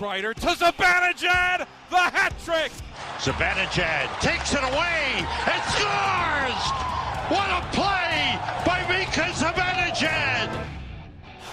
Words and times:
Kreider 0.00 0.32
to 0.32 0.46
Zibanejad, 0.46 1.66
the 1.90 1.96
hat 1.96 2.32
trick. 2.42 2.72
Zibanejad 3.18 4.08
takes 4.22 4.54
it 4.54 4.62
away 4.64 5.26
and 5.44 5.62
scores! 5.76 6.64
What 7.28 7.50
a 7.50 7.60
play 7.76 8.40
by 8.64 8.80
Mika 8.88 9.28
Zibanejad! 9.34 10.66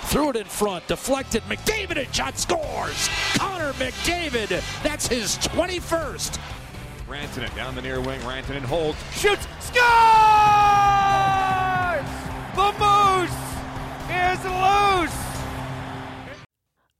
Threw 0.04 0.29
it 0.29 0.38
in 0.38 0.46
front, 0.46 0.88
deflected. 0.88 1.44
McDavid 1.49 1.97
and 1.97 2.15
shot 2.15 2.38
scores. 2.38 3.10
Connor 3.34 3.73
McDavid, 3.73 4.64
that's 4.82 5.09
his 5.09 5.38
21st. 5.39 6.39
Rantanen 7.09 7.54
down 7.54 7.75
the 7.75 7.82
near 7.82 8.00
wing. 8.00 8.21
Rantanen 8.21 8.64
holds, 8.64 8.98
shoots, 9.11 9.45
scores! 9.59 9.75
The 12.55 12.71
Moose 12.79 13.36
is 14.09 14.39
loose. 14.45 15.27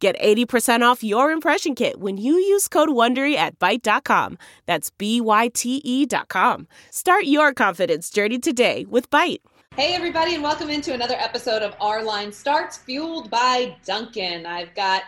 Get 0.00 0.18
80% 0.18 0.80
off 0.80 1.04
your 1.04 1.30
impression 1.30 1.74
kit 1.74 2.00
when 2.00 2.16
you 2.16 2.32
use 2.32 2.68
code 2.68 2.88
WONDERY 2.88 3.34
at 3.34 3.58
Byte.com. 3.58 4.38
That's 4.64 4.88
B-Y-T-E 4.88 6.06
dot 6.06 6.28
com. 6.28 6.66
Start 6.90 7.24
your 7.24 7.52
confidence 7.52 8.08
journey 8.08 8.38
today 8.38 8.86
with 8.88 9.10
Byte. 9.10 9.40
Hey, 9.76 9.94
everybody, 9.94 10.34
and 10.34 10.42
welcome 10.42 10.70
into 10.70 10.94
another 10.94 11.16
episode 11.18 11.60
of 11.60 11.74
Our 11.82 12.02
Line 12.02 12.32
Starts, 12.32 12.78
fueled 12.78 13.28
by 13.28 13.76
Dunkin'. 13.84 14.46
I've 14.46 14.74
got 14.74 15.02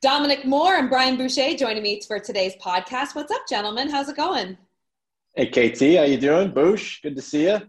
Dominic 0.00 0.46
Moore 0.46 0.76
and 0.76 0.88
Brian 0.88 1.18
Boucher 1.18 1.54
joining 1.54 1.82
me 1.82 2.00
for 2.00 2.18
today's 2.18 2.54
podcast. 2.56 3.14
What's 3.14 3.30
up, 3.30 3.46
gentlemen? 3.46 3.90
How's 3.90 4.08
it 4.08 4.16
going? 4.16 4.56
Hey, 5.34 5.48
KT, 5.48 5.98
how 5.98 6.04
you 6.04 6.16
doing? 6.16 6.50
Boosh, 6.50 7.02
good 7.02 7.14
to 7.14 7.22
see 7.22 7.42
you. 7.42 7.60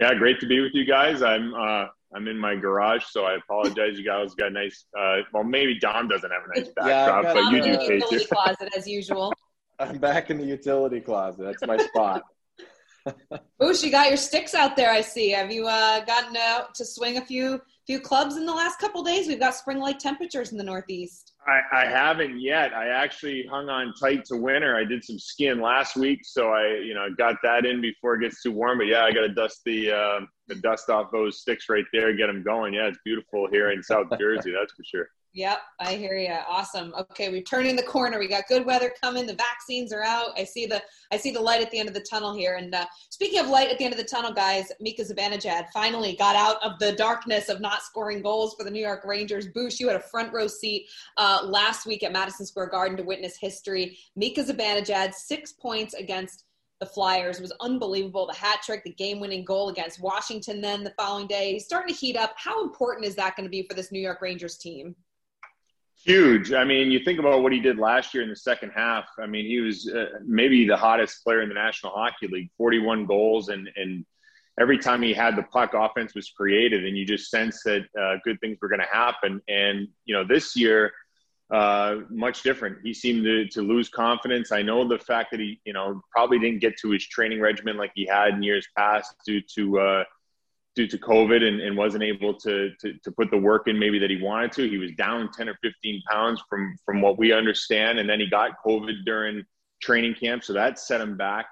Yeah, 0.00 0.14
great 0.14 0.40
to 0.40 0.46
be 0.46 0.60
with 0.60 0.72
you 0.72 0.86
guys. 0.86 1.20
I'm 1.22 1.52
uh, 1.52 1.88
I'm 2.16 2.28
in 2.28 2.38
my 2.38 2.56
garage, 2.56 3.04
so 3.10 3.24
I 3.24 3.34
apologize. 3.34 3.98
You 3.98 4.04
guys 4.04 4.34
got 4.34 4.48
a 4.48 4.50
nice. 4.50 4.86
Uh, 4.98 5.18
well, 5.34 5.44
maybe 5.44 5.78
Dom 5.78 6.08
doesn't 6.08 6.30
have 6.30 6.42
a 6.44 6.58
nice 6.58 6.68
backdrop, 6.74 7.24
yeah, 7.24 7.34
but 7.34 7.52
you 7.52 7.62
do, 7.62 7.76
the 7.76 7.94
utility 7.94 8.24
KT. 8.24 8.30
closet 8.30 8.68
as 8.74 8.88
usual. 8.88 9.32
I'm 9.78 9.98
back 9.98 10.30
in 10.30 10.38
the 10.38 10.44
utility 10.44 11.00
closet. 11.00 11.44
That's 11.44 11.66
my 11.66 11.76
spot. 11.76 12.22
Boosh, 13.60 13.84
you 13.84 13.90
got 13.90 14.08
your 14.08 14.16
sticks 14.16 14.54
out 14.54 14.76
there. 14.76 14.90
I 14.90 15.02
see. 15.02 15.30
Have 15.30 15.52
you 15.52 15.66
uh, 15.66 16.04
gotten 16.06 16.36
out 16.36 16.74
to 16.76 16.86
swing 16.86 17.18
a 17.18 17.24
few 17.24 17.60
few 17.86 18.00
clubs 18.00 18.36
in 18.36 18.46
the 18.46 18.54
last 18.54 18.78
couple 18.78 19.02
days? 19.02 19.28
We've 19.28 19.38
got 19.38 19.54
spring-like 19.54 19.98
temperatures 19.98 20.52
in 20.52 20.58
the 20.58 20.64
Northeast. 20.64 21.34
I, 21.46 21.82
I 21.82 21.86
haven't 21.86 22.40
yet. 22.40 22.72
I 22.72 22.88
actually 22.88 23.46
hung 23.48 23.68
on 23.68 23.92
tight 24.00 24.24
to 24.26 24.36
winter. 24.36 24.74
I 24.76 24.84
did 24.84 25.04
some 25.04 25.18
skiing 25.18 25.60
last 25.60 25.96
week, 25.96 26.20
so 26.24 26.50
I, 26.50 26.80
you 26.84 26.94
know, 26.94 27.08
got 27.16 27.36
that 27.42 27.66
in 27.66 27.80
before 27.80 28.14
it 28.14 28.22
gets 28.22 28.42
too 28.42 28.52
warm. 28.52 28.78
But 28.78 28.88
yeah, 28.88 29.04
I 29.04 29.12
got 29.12 29.20
to 29.20 29.28
dust 29.28 29.60
the 29.64 29.92
uh, 29.92 30.20
the 30.48 30.54
dust 30.56 30.88
off 30.90 31.10
those 31.12 31.40
sticks 31.40 31.68
right 31.68 31.84
there, 31.92 32.14
get 32.14 32.26
them 32.28 32.42
going. 32.42 32.74
Yeah, 32.74 32.88
it's 32.88 32.98
beautiful 33.04 33.48
here 33.50 33.70
in 33.70 33.82
South 33.82 34.06
Jersey, 34.18 34.52
that's 34.52 34.72
for 34.72 34.84
sure. 34.84 35.08
Yep, 35.36 35.58
I 35.80 35.96
hear 35.96 36.16
you. 36.16 36.34
Awesome. 36.48 36.94
Okay, 36.98 37.28
we're 37.28 37.42
turning 37.42 37.76
the 37.76 37.82
corner. 37.82 38.18
We 38.18 38.26
got 38.26 38.44
good 38.48 38.64
weather 38.64 38.90
coming. 39.02 39.26
The 39.26 39.34
vaccines 39.34 39.92
are 39.92 40.02
out. 40.02 40.30
I 40.34 40.44
see 40.44 40.64
the 40.64 40.82
I 41.12 41.18
see 41.18 41.30
the 41.30 41.40
light 41.40 41.60
at 41.60 41.70
the 41.70 41.78
end 41.78 41.88
of 41.88 41.94
the 41.94 42.06
tunnel 42.10 42.34
here. 42.34 42.54
And 42.54 42.74
uh, 42.74 42.86
speaking 43.10 43.38
of 43.38 43.48
light 43.48 43.70
at 43.70 43.76
the 43.76 43.84
end 43.84 43.92
of 43.92 43.98
the 43.98 44.06
tunnel, 44.06 44.32
guys, 44.32 44.72
Mika 44.80 45.02
Zibanejad 45.02 45.66
finally 45.74 46.16
got 46.16 46.36
out 46.36 46.56
of 46.64 46.78
the 46.78 46.92
darkness 46.92 47.50
of 47.50 47.60
not 47.60 47.82
scoring 47.82 48.22
goals 48.22 48.54
for 48.54 48.64
the 48.64 48.70
New 48.70 48.80
York 48.80 49.04
Rangers. 49.04 49.46
Boosh, 49.48 49.78
you 49.78 49.88
had 49.88 49.96
a 49.96 50.00
front 50.00 50.32
row 50.32 50.46
seat 50.46 50.88
uh, 51.18 51.40
last 51.44 51.84
week 51.84 52.02
at 52.02 52.12
Madison 52.12 52.46
Square 52.46 52.68
Garden 52.68 52.96
to 52.96 53.02
witness 53.02 53.36
history. 53.38 53.98
Mika 54.16 54.42
Zibanejad 54.42 55.12
six 55.12 55.52
points 55.52 55.92
against 55.92 56.44
the 56.78 56.86
Flyers 56.86 57.40
was 57.40 57.52
unbelievable. 57.60 58.26
The 58.26 58.34
hat 58.34 58.60
trick, 58.64 58.84
the 58.84 58.92
game 58.92 59.20
winning 59.20 59.44
goal 59.44 59.70
against 59.70 60.00
Washington. 60.00 60.60
Then 60.60 60.84
the 60.84 60.92
following 60.98 61.26
day, 61.26 61.54
he's 61.54 61.64
starting 61.64 61.94
to 61.94 61.98
heat 61.98 62.16
up. 62.16 62.34
How 62.36 62.62
important 62.62 63.06
is 63.06 63.14
that 63.16 63.36
going 63.36 63.46
to 63.46 63.50
be 63.50 63.66
for 63.66 63.74
this 63.74 63.92
New 63.92 64.00
York 64.00 64.20
Rangers 64.20 64.58
team? 64.58 64.94
Huge. 66.04 66.52
I 66.52 66.64
mean, 66.64 66.90
you 66.90 67.00
think 67.00 67.18
about 67.18 67.42
what 67.42 67.52
he 67.52 67.60
did 67.60 67.78
last 67.78 68.12
year 68.12 68.22
in 68.22 68.28
the 68.28 68.36
second 68.36 68.70
half. 68.74 69.06
I 69.18 69.26
mean, 69.26 69.46
he 69.46 69.60
was 69.60 69.88
uh, 69.88 70.18
maybe 70.24 70.66
the 70.66 70.76
hottest 70.76 71.24
player 71.24 71.42
in 71.42 71.48
the 71.48 71.54
National 71.54 71.92
Hockey 71.92 72.28
League, 72.28 72.50
41 72.58 73.06
goals, 73.06 73.48
and 73.48 73.68
and 73.76 74.04
every 74.60 74.78
time 74.78 75.02
he 75.02 75.12
had 75.12 75.36
the 75.36 75.42
puck, 75.44 75.72
offense 75.74 76.14
was 76.14 76.30
created, 76.30 76.84
and 76.84 76.96
you 76.96 77.06
just 77.06 77.30
sense 77.30 77.62
that 77.64 77.86
uh, 78.00 78.16
good 78.24 78.38
things 78.40 78.58
were 78.60 78.68
going 78.68 78.80
to 78.80 78.86
happen. 78.86 79.40
And 79.48 79.88
you 80.04 80.14
know, 80.14 80.24
this 80.24 80.54
year, 80.54 80.92
uh, 81.50 81.96
much 82.10 82.42
different. 82.42 82.78
He 82.82 82.92
seemed 82.92 83.24
to, 83.24 83.46
to 83.48 83.62
lose 83.62 83.88
confidence. 83.88 84.52
I 84.52 84.62
know 84.62 84.86
the 84.86 84.98
fact 84.98 85.30
that 85.30 85.40
he, 85.40 85.60
you 85.64 85.72
know, 85.72 86.00
probably 86.10 86.38
didn't 86.38 86.60
get 86.60 86.76
to 86.78 86.90
his 86.90 87.06
training 87.06 87.40
regimen 87.40 87.76
like 87.76 87.92
he 87.94 88.06
had 88.06 88.34
in 88.34 88.42
years 88.42 88.66
past 88.76 89.14
due 89.24 89.40
to 89.54 89.78
uh, 89.78 90.04
due 90.76 90.86
to 90.86 90.98
COVID 90.98 91.42
and, 91.42 91.60
and 91.60 91.76
wasn't 91.76 92.04
able 92.04 92.34
to, 92.34 92.70
to, 92.80 92.92
to 93.02 93.10
put 93.10 93.30
the 93.30 93.38
work 93.38 93.66
in 93.66 93.78
maybe 93.78 93.98
that 93.98 94.10
he 94.10 94.20
wanted 94.22 94.52
to. 94.52 94.68
He 94.68 94.76
was 94.76 94.92
down 94.92 95.30
10 95.32 95.48
or 95.48 95.58
15 95.62 96.02
pounds 96.08 96.42
from, 96.48 96.76
from 96.84 97.00
what 97.00 97.18
we 97.18 97.32
understand. 97.32 97.98
And 97.98 98.08
then 98.08 98.20
he 98.20 98.28
got 98.28 98.62
COVID 98.64 99.04
during 99.06 99.42
training 99.82 100.14
camp. 100.14 100.44
So 100.44 100.52
that 100.52 100.78
set 100.78 101.00
him 101.00 101.16
back. 101.16 101.46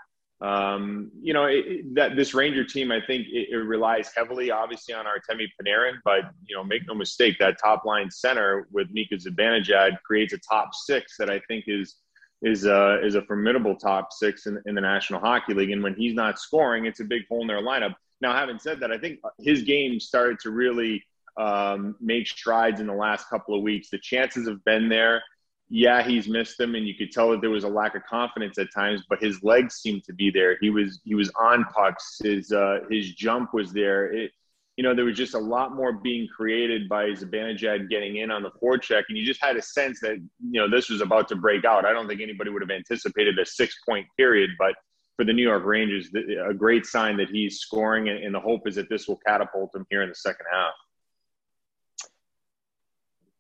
Um, 0.44 1.10
you 1.22 1.32
know, 1.32 1.46
it, 1.46 1.94
that 1.94 2.16
this 2.16 2.34
Ranger 2.34 2.64
team, 2.64 2.92
I 2.92 3.00
think 3.00 3.26
it, 3.28 3.48
it, 3.50 3.56
relies 3.56 4.10
heavily, 4.14 4.50
obviously, 4.50 4.92
on 4.92 5.06
Artemi 5.06 5.46
Panarin, 5.58 5.94
but 6.04 6.24
you 6.46 6.54
know, 6.54 6.62
make 6.62 6.82
no 6.86 6.94
mistake, 6.94 7.36
that 7.38 7.56
top 7.58 7.86
line 7.86 8.10
center 8.10 8.68
with 8.70 8.90
Mika 8.92 9.14
Zibanejad 9.14 10.02
creates 10.04 10.34
a 10.34 10.38
top 10.38 10.74
six 10.74 11.16
that 11.18 11.30
I 11.30 11.40
think 11.48 11.64
is 11.66 11.96
is 12.42 12.66
uh, 12.66 12.98
is 13.02 13.14
a 13.14 13.22
formidable 13.22 13.74
top 13.74 14.12
six 14.12 14.44
in, 14.44 14.60
in 14.66 14.74
the 14.74 14.82
National 14.82 15.18
Hockey 15.18 15.54
League. 15.54 15.70
And 15.70 15.82
when 15.82 15.94
he's 15.94 16.12
not 16.12 16.38
scoring, 16.38 16.84
it's 16.84 17.00
a 17.00 17.04
big 17.04 17.22
hole 17.26 17.40
in 17.40 17.46
their 17.46 17.62
lineup. 17.62 17.94
Now, 18.20 18.34
having 18.34 18.58
said 18.58 18.80
that, 18.80 18.92
I 18.92 18.98
think 18.98 19.20
his 19.38 19.62
game 19.62 19.98
started 19.98 20.38
to 20.40 20.50
really 20.50 21.02
um, 21.38 21.96
make 22.02 22.26
strides 22.26 22.80
in 22.80 22.86
the 22.86 22.94
last 22.94 23.30
couple 23.30 23.56
of 23.56 23.62
weeks. 23.62 23.88
The 23.88 23.98
chances 23.98 24.46
have 24.46 24.62
been 24.64 24.90
there. 24.90 25.22
Yeah, 25.70 26.02
he's 26.02 26.28
missed 26.28 26.58
them, 26.58 26.74
and 26.74 26.86
you 26.86 26.94
could 26.94 27.10
tell 27.10 27.30
that 27.30 27.40
there 27.40 27.50
was 27.50 27.64
a 27.64 27.68
lack 27.68 27.94
of 27.94 28.04
confidence 28.04 28.58
at 28.58 28.72
times. 28.72 29.02
But 29.08 29.22
his 29.22 29.42
legs 29.42 29.76
seemed 29.76 30.04
to 30.04 30.12
be 30.12 30.30
there. 30.30 30.58
He 30.60 30.70
was 30.70 31.00
he 31.04 31.14
was 31.14 31.30
on 31.40 31.64
pucks. 31.64 32.18
His 32.22 32.52
uh, 32.52 32.80
his 32.90 33.14
jump 33.14 33.54
was 33.54 33.72
there. 33.72 34.12
It, 34.12 34.30
you 34.76 34.82
know, 34.82 34.94
there 34.94 35.04
was 35.04 35.16
just 35.16 35.34
a 35.34 35.38
lot 35.38 35.74
more 35.74 35.92
being 35.92 36.26
created 36.28 36.88
by 36.88 37.06
Zibanejad 37.10 37.88
getting 37.88 38.16
in 38.16 38.30
on 38.30 38.42
the 38.42 38.50
forecheck, 38.62 39.04
and 39.08 39.16
you 39.16 39.24
just 39.24 39.42
had 39.42 39.56
a 39.56 39.62
sense 39.62 40.00
that 40.00 40.16
you 40.16 40.60
know 40.60 40.68
this 40.68 40.90
was 40.90 41.00
about 41.00 41.28
to 41.28 41.36
break 41.36 41.64
out. 41.64 41.86
I 41.86 41.92
don't 41.92 42.08
think 42.08 42.20
anybody 42.20 42.50
would 42.50 42.62
have 42.62 42.70
anticipated 42.70 43.38
a 43.38 43.46
six 43.46 43.76
point 43.88 44.06
period, 44.18 44.50
but 44.58 44.74
for 45.16 45.24
the 45.24 45.32
New 45.32 45.44
York 45.44 45.64
Rangers, 45.64 46.10
a 46.48 46.52
great 46.52 46.86
sign 46.86 47.16
that 47.18 47.30
he's 47.30 47.60
scoring, 47.60 48.08
and 48.08 48.34
the 48.34 48.40
hope 48.40 48.66
is 48.66 48.74
that 48.74 48.88
this 48.88 49.06
will 49.06 49.20
catapult 49.26 49.74
him 49.74 49.86
here 49.90 50.02
in 50.02 50.08
the 50.08 50.14
second 50.14 50.46
half. 50.52 50.72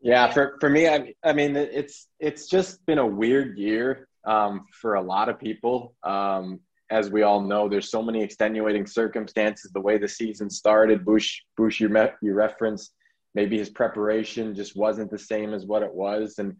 Yeah, 0.04 0.30
for, 0.30 0.58
for 0.60 0.68
me, 0.68 0.86
I, 0.86 1.14
I 1.24 1.32
mean, 1.32 1.56
it's 1.56 2.08
it's 2.20 2.46
just 2.46 2.84
been 2.84 2.98
a 2.98 3.06
weird 3.06 3.56
year 3.56 4.06
um, 4.26 4.66
for 4.70 4.96
a 4.96 5.00
lot 5.00 5.30
of 5.30 5.40
people. 5.40 5.94
Um, 6.02 6.60
as 6.90 7.08
we 7.08 7.22
all 7.22 7.40
know, 7.40 7.70
there's 7.70 7.90
so 7.90 8.02
many 8.02 8.22
extenuating 8.22 8.86
circumstances. 8.86 9.70
The 9.72 9.80
way 9.80 9.96
the 9.96 10.06
season 10.06 10.50
started, 10.50 11.06
Bush, 11.06 11.40
Bush, 11.56 11.80
you, 11.80 11.88
met, 11.88 12.16
you 12.20 12.34
referenced 12.34 12.92
maybe 13.34 13.56
his 13.56 13.70
preparation 13.70 14.54
just 14.54 14.76
wasn't 14.76 15.10
the 15.10 15.18
same 15.18 15.54
as 15.54 15.64
what 15.64 15.82
it 15.82 15.92
was, 15.92 16.34
and 16.38 16.54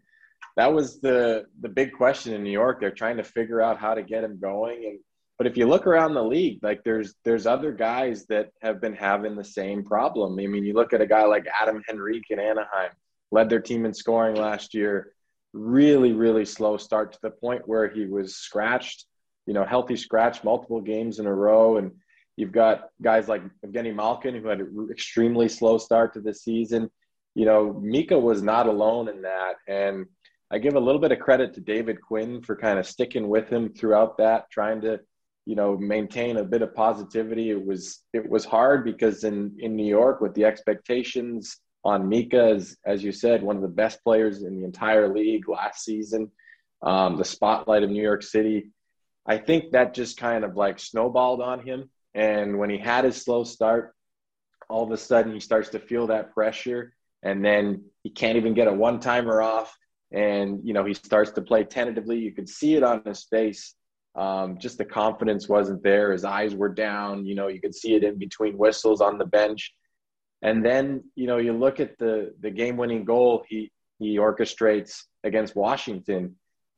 that 0.57 0.73
was 0.73 0.99
the 1.01 1.45
the 1.61 1.69
big 1.69 1.93
question 1.93 2.33
in 2.33 2.43
New 2.43 2.49
York. 2.49 2.79
They're 2.81 2.89
trying 2.89 3.17
to 3.17 3.23
figure 3.23 3.61
out 3.61 3.79
how 3.79 3.93
to 3.93 4.01
get 4.01 4.23
him 4.23 4.39
going. 4.39 4.85
And 4.87 4.99
but 5.37 5.45
if 5.45 5.55
you 5.55 5.67
look 5.67 5.85
around 5.85 6.15
the 6.15 6.23
league, 6.23 6.63
like 6.63 6.83
there's 6.83 7.13
there's 7.23 7.45
other 7.45 7.71
guys 7.71 8.25
that 8.29 8.49
have 8.63 8.81
been 8.81 8.95
having 8.95 9.35
the 9.35 9.43
same 9.43 9.85
problem. 9.85 10.39
I 10.39 10.47
mean, 10.47 10.65
you 10.65 10.73
look 10.73 10.93
at 10.93 11.01
a 11.01 11.05
guy 11.05 11.25
like 11.25 11.45
Adam 11.61 11.83
Henrique 11.87 12.31
in 12.31 12.39
Anaheim, 12.39 12.89
led 13.31 13.49
their 13.49 13.59
team 13.59 13.85
in 13.85 13.93
scoring 13.93 14.35
last 14.35 14.73
year. 14.73 15.11
Really, 15.53 16.13
really 16.13 16.45
slow 16.45 16.77
start 16.77 17.13
to 17.13 17.19
the 17.21 17.31
point 17.31 17.67
where 17.67 17.89
he 17.89 18.05
was 18.05 18.35
scratched, 18.35 19.05
you 19.45 19.53
know, 19.53 19.65
healthy 19.65 19.95
scratch 19.95 20.43
multiple 20.43 20.81
games 20.81 21.19
in 21.19 21.25
a 21.25 21.33
row. 21.33 21.77
And 21.77 21.91
you've 22.35 22.51
got 22.51 22.89
guys 23.01 23.27
like 23.27 23.41
Evgeny 23.65 23.95
Malkin 23.95 24.35
who 24.35 24.47
had 24.47 24.59
an 24.59 24.89
extremely 24.91 25.47
slow 25.47 25.77
start 25.77 26.13
to 26.13 26.21
the 26.21 26.33
season. 26.33 26.89
You 27.35 27.45
know, 27.45 27.73
Mika 27.73 28.17
was 28.17 28.41
not 28.41 28.67
alone 28.67 29.07
in 29.07 29.21
that. 29.21 29.55
And 29.67 30.05
I 30.51 30.59
give 30.59 30.75
a 30.75 30.79
little 30.79 31.01
bit 31.01 31.11
of 31.11 31.19
credit 31.19 31.53
to 31.53 31.61
David 31.61 32.01
Quinn 32.01 32.41
for 32.41 32.55
kind 32.55 32.79
of 32.79 32.85
sticking 32.85 33.27
with 33.27 33.49
him 33.49 33.73
throughout 33.73 34.17
that, 34.17 34.49
trying 34.51 34.81
to, 34.81 34.99
you 35.45 35.55
know, 35.55 35.77
maintain 35.77 36.37
a 36.37 36.43
bit 36.43 36.61
of 36.61 36.75
positivity. 36.75 37.49
It 37.49 37.65
was 37.65 38.03
it 38.13 38.29
was 38.29 38.45
hard 38.45 38.85
because 38.85 39.23
in 39.23 39.55
in 39.59 39.75
New 39.75 39.87
York 39.87 40.21
with 40.21 40.33
the 40.33 40.45
expectations 40.45 41.57
on 41.85 42.09
Mika 42.09 42.41
as 42.41 42.75
as 42.85 43.03
you 43.03 43.11
said, 43.11 43.43
one 43.43 43.55
of 43.55 43.61
the 43.61 43.67
best 43.67 44.03
players 44.03 44.43
in 44.43 44.57
the 44.57 44.65
entire 44.65 45.13
league 45.13 45.47
last 45.47 45.85
season, 45.85 46.31
um, 46.81 47.17
the 47.17 47.23
spotlight 47.23 47.83
of 47.83 47.89
New 47.89 48.01
York 48.01 48.23
City. 48.23 48.71
I 49.25 49.37
think 49.37 49.71
that 49.71 49.93
just 49.93 50.17
kind 50.17 50.43
of 50.43 50.55
like 50.55 50.79
snowballed 50.79 51.41
on 51.41 51.65
him. 51.65 51.89
And 52.13 52.59
when 52.59 52.69
he 52.69 52.77
had 52.77 53.05
his 53.05 53.21
slow 53.21 53.43
start, 53.43 53.95
all 54.67 54.83
of 54.83 54.91
a 54.91 54.97
sudden 54.97 55.33
he 55.33 55.39
starts 55.39 55.69
to 55.69 55.79
feel 55.79 56.07
that 56.07 56.33
pressure 56.33 56.93
and 57.23 57.43
then 57.43 57.83
he 58.03 58.09
can't 58.09 58.37
even 58.37 58.53
get 58.53 58.67
a 58.67 58.73
one 58.73 58.99
timer 58.99 59.41
off. 59.41 59.75
And, 60.11 60.61
you 60.63 60.73
know, 60.73 60.85
he 60.85 60.93
starts 60.93 61.31
to 61.31 61.41
play 61.41 61.63
tentatively. 61.63 62.19
You 62.19 62.31
could 62.31 62.47
see 62.47 62.75
it 62.75 62.83
on 62.83 63.03
his 63.03 63.23
face. 63.23 63.73
Um, 64.15 64.57
just 64.59 64.77
the 64.77 64.85
confidence 64.85 65.49
wasn't 65.49 65.83
there. 65.83 66.11
His 66.11 66.23
eyes 66.23 66.55
were 66.55 66.69
down. 66.69 67.25
You 67.25 67.35
know, 67.35 67.47
you 67.47 67.59
could 67.59 67.75
see 67.75 67.95
it 67.95 68.03
in 68.03 68.17
between 68.17 68.57
whistles 68.57 69.01
on 69.01 69.17
the 69.17 69.25
bench. 69.25 69.73
And 70.45 70.63
then, 70.63 71.03
you 71.15 71.25
know, 71.25 71.37
you 71.37 71.53
look 71.53 71.79
at 71.79 71.97
the 71.97 72.33
the 72.39 72.51
game 72.51 72.77
winning 72.77 73.03
goal 73.03 73.43
he 73.49 73.71
he 73.97 74.17
orchestrates 74.17 75.01
against 75.23 75.55
Washington 75.55 76.35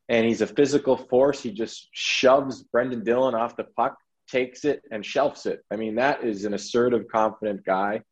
and 0.07 0.25
he's 0.25 0.39
a 0.39 0.47
physical 0.47 0.95
force. 0.95 1.43
He 1.43 1.51
just 1.51 1.89
shoves 1.91 2.63
Brendan 2.63 3.03
Dillon 3.03 3.35
off 3.35 3.57
the 3.57 3.65
puck, 3.65 3.97
takes 4.29 4.63
it, 4.63 4.81
and 4.89 5.05
shelves 5.05 5.45
it. 5.45 5.65
I 5.69 5.75
mean, 5.75 5.95
that 5.95 6.23
is 6.23 6.45
an 6.45 6.53
assertive, 6.53 7.09
confident 7.11 7.65
guy. 7.65 8.03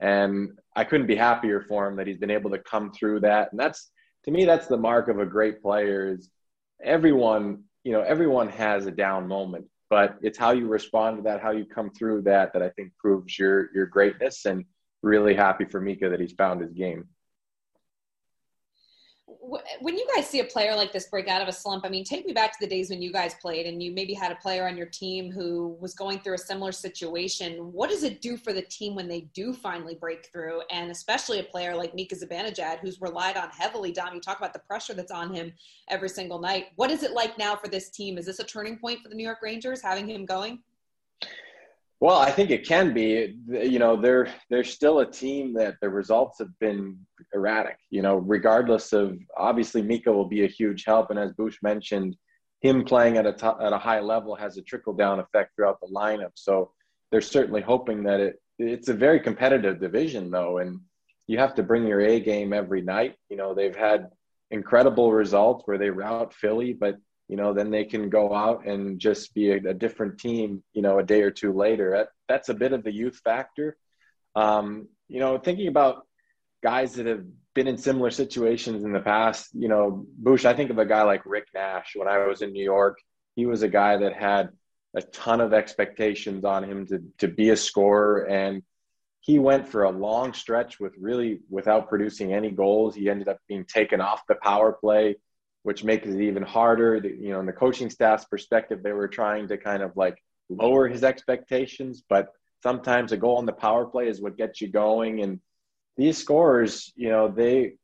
And 0.00 0.58
I 0.74 0.82
couldn't 0.82 1.06
be 1.06 1.14
happier 1.14 1.60
for 1.60 1.86
him 1.86 1.96
that 1.96 2.08
he's 2.08 2.18
been 2.18 2.32
able 2.32 2.50
to 2.50 2.58
come 2.58 2.90
through 2.90 3.20
that. 3.20 3.52
And 3.52 3.60
that's, 3.60 3.90
to 4.24 4.32
me, 4.32 4.44
that's 4.44 4.66
the 4.66 4.76
mark 4.76 5.08
of 5.08 5.20
a 5.20 5.24
great 5.26 5.62
player 5.62 6.12
is 6.12 6.30
everyone, 6.82 7.62
you 7.84 7.92
know, 7.92 8.02
everyone 8.02 8.48
has 8.48 8.86
a 8.86 8.90
down 8.90 9.28
moment, 9.28 9.66
but 9.88 10.16
it's 10.20 10.36
how 10.36 10.50
you 10.50 10.66
respond 10.66 11.18
to 11.18 11.22
that, 11.22 11.40
how 11.40 11.52
you 11.52 11.64
come 11.64 11.90
through 11.90 12.22
that, 12.22 12.52
that 12.52 12.62
I 12.62 12.70
think 12.70 12.90
proves 12.98 13.38
your, 13.38 13.72
your 13.72 13.86
greatness 13.86 14.46
and 14.46 14.64
really 15.02 15.34
happy 15.34 15.64
for 15.64 15.80
Mika 15.80 16.08
that 16.08 16.20
he's 16.20 16.32
found 16.32 16.60
his 16.60 16.72
game 16.72 17.08
when 19.80 19.96
you 19.96 20.06
guys 20.14 20.28
see 20.28 20.40
a 20.40 20.44
player 20.44 20.74
like 20.74 20.92
this 20.92 21.06
break 21.06 21.28
out 21.28 21.42
of 21.42 21.48
a 21.48 21.52
slump, 21.52 21.84
I 21.84 21.88
mean, 21.88 22.04
take 22.04 22.26
me 22.26 22.32
back 22.32 22.52
to 22.52 22.58
the 22.60 22.66
days 22.66 22.90
when 22.90 23.00
you 23.00 23.12
guys 23.12 23.34
played 23.40 23.66
and 23.66 23.82
you 23.82 23.92
maybe 23.92 24.12
had 24.12 24.32
a 24.32 24.36
player 24.36 24.66
on 24.66 24.76
your 24.76 24.86
team 24.86 25.30
who 25.30 25.76
was 25.80 25.94
going 25.94 26.18
through 26.18 26.34
a 26.34 26.38
similar 26.38 26.72
situation. 26.72 27.72
What 27.72 27.90
does 27.90 28.02
it 28.02 28.20
do 28.20 28.36
for 28.36 28.52
the 28.52 28.62
team 28.62 28.94
when 28.94 29.08
they 29.08 29.22
do 29.34 29.52
finally 29.52 29.94
break 29.94 30.28
through? 30.32 30.62
And 30.70 30.90
especially 30.90 31.38
a 31.38 31.44
player 31.44 31.76
like 31.76 31.94
Mika 31.94 32.16
Zibanejad, 32.16 32.80
who's 32.80 33.00
relied 33.00 33.36
on 33.36 33.50
heavily. 33.50 33.92
Dom, 33.92 34.14
you 34.14 34.20
talk 34.20 34.38
about 34.38 34.52
the 34.52 34.58
pressure 34.60 34.94
that's 34.94 35.12
on 35.12 35.32
him 35.32 35.52
every 35.88 36.08
single 36.08 36.40
night. 36.40 36.66
What 36.76 36.90
is 36.90 37.02
it 37.02 37.12
like 37.12 37.38
now 37.38 37.56
for 37.56 37.68
this 37.68 37.90
team? 37.90 38.18
Is 38.18 38.26
this 38.26 38.40
a 38.40 38.44
turning 38.44 38.78
point 38.78 39.00
for 39.02 39.08
the 39.08 39.14
New 39.14 39.24
York 39.24 39.42
Rangers, 39.42 39.82
having 39.82 40.08
him 40.08 40.24
going? 40.24 40.60
Well, 41.98 42.18
I 42.18 42.30
think 42.30 42.50
it 42.50 42.66
can 42.66 42.92
be. 42.92 43.36
You 43.48 43.78
know, 43.78 44.00
they're 44.00 44.28
they're 44.50 44.64
still 44.64 45.00
a 45.00 45.10
team 45.10 45.54
that 45.54 45.76
the 45.80 45.88
results 45.88 46.38
have 46.40 46.56
been 46.58 46.98
erratic. 47.32 47.78
You 47.90 48.02
know, 48.02 48.16
regardless 48.16 48.92
of 48.92 49.18
obviously 49.36 49.80
Mika 49.82 50.12
will 50.12 50.28
be 50.28 50.44
a 50.44 50.48
huge 50.48 50.84
help, 50.84 51.10
and 51.10 51.18
as 51.18 51.32
Bush 51.32 51.56
mentioned, 51.62 52.16
him 52.60 52.84
playing 52.84 53.16
at 53.16 53.26
a 53.26 53.32
top, 53.32 53.60
at 53.62 53.72
a 53.72 53.78
high 53.78 54.00
level 54.00 54.34
has 54.34 54.58
a 54.58 54.62
trickle 54.62 54.92
down 54.92 55.20
effect 55.20 55.54
throughout 55.56 55.80
the 55.80 55.88
lineup. 55.88 56.32
So 56.34 56.72
they're 57.10 57.22
certainly 57.22 57.62
hoping 57.62 58.02
that 58.04 58.20
it 58.20 58.42
it's 58.58 58.88
a 58.88 58.94
very 58.94 59.20
competitive 59.20 59.80
division 59.80 60.30
though, 60.30 60.58
and 60.58 60.80
you 61.26 61.38
have 61.38 61.54
to 61.54 61.62
bring 61.62 61.86
your 61.86 62.00
A 62.00 62.20
game 62.20 62.52
every 62.52 62.82
night. 62.82 63.16
You 63.30 63.36
know, 63.36 63.54
they've 63.54 63.76
had 63.76 64.10
incredible 64.50 65.12
results 65.12 65.62
where 65.66 65.78
they 65.78 65.90
rout 65.90 66.32
Philly, 66.32 66.72
but 66.72 66.96
you 67.28 67.36
know, 67.36 67.52
then 67.52 67.70
they 67.70 67.84
can 67.84 68.08
go 68.08 68.34
out 68.34 68.66
and 68.66 69.00
just 69.00 69.34
be 69.34 69.50
a, 69.50 69.56
a 69.56 69.74
different 69.74 70.18
team, 70.18 70.62
you 70.72 70.82
know, 70.82 70.98
a 70.98 71.04
day 71.04 71.22
or 71.22 71.30
two 71.30 71.52
later. 71.52 71.90
That, 71.90 72.08
that's 72.28 72.48
a 72.48 72.54
bit 72.54 72.72
of 72.72 72.84
the 72.84 72.92
youth 72.92 73.20
factor. 73.24 73.76
Um, 74.34 74.88
you 75.08 75.18
know, 75.18 75.38
thinking 75.38 75.68
about 75.68 76.06
guys 76.62 76.94
that 76.94 77.06
have 77.06 77.24
been 77.54 77.68
in 77.68 77.78
similar 77.78 78.10
situations 78.10 78.84
in 78.84 78.92
the 78.92 79.00
past, 79.00 79.48
you 79.54 79.68
know, 79.68 80.06
Bush, 80.18 80.44
I 80.44 80.54
think 80.54 80.70
of 80.70 80.78
a 80.78 80.86
guy 80.86 81.02
like 81.02 81.26
Rick 81.26 81.48
Nash 81.54 81.92
when 81.96 82.08
I 82.08 82.26
was 82.26 82.42
in 82.42 82.52
New 82.52 82.64
York. 82.64 82.98
He 83.34 83.46
was 83.46 83.62
a 83.62 83.68
guy 83.68 83.96
that 83.96 84.14
had 84.14 84.50
a 84.94 85.02
ton 85.02 85.40
of 85.40 85.52
expectations 85.52 86.44
on 86.44 86.64
him 86.64 86.86
to, 86.86 87.02
to 87.18 87.28
be 87.28 87.50
a 87.50 87.56
scorer. 87.56 88.28
And 88.28 88.62
he 89.20 89.38
went 89.38 89.68
for 89.68 89.84
a 89.84 89.90
long 89.90 90.32
stretch 90.32 90.78
with 90.78 90.94
really 90.98 91.40
without 91.50 91.88
producing 91.88 92.32
any 92.32 92.50
goals. 92.50 92.94
He 92.94 93.10
ended 93.10 93.28
up 93.28 93.38
being 93.48 93.64
taken 93.64 94.00
off 94.00 94.26
the 94.28 94.36
power 94.36 94.72
play 94.72 95.16
which 95.66 95.82
makes 95.82 96.06
it 96.06 96.20
even 96.20 96.44
harder. 96.44 96.94
You 96.96 97.30
know, 97.30 97.40
in 97.40 97.46
the 97.46 97.52
coaching 97.52 97.90
staff's 97.90 98.24
perspective, 98.24 98.84
they 98.84 98.92
were 98.92 99.08
trying 99.08 99.48
to 99.48 99.58
kind 99.58 99.82
of 99.82 99.96
like 99.96 100.22
lower 100.48 100.86
his 100.86 101.02
expectations, 101.02 102.04
but 102.08 102.28
sometimes 102.62 103.10
a 103.10 103.16
goal 103.16 103.38
on 103.38 103.46
the 103.46 103.52
power 103.52 103.84
play 103.84 104.06
is 104.06 104.20
what 104.20 104.36
gets 104.36 104.60
you 104.60 104.68
going. 104.68 105.22
And 105.22 105.40
these 105.96 106.18
scorers, 106.18 106.92
you 106.94 107.08
know, 107.08 107.26
they 107.26 107.78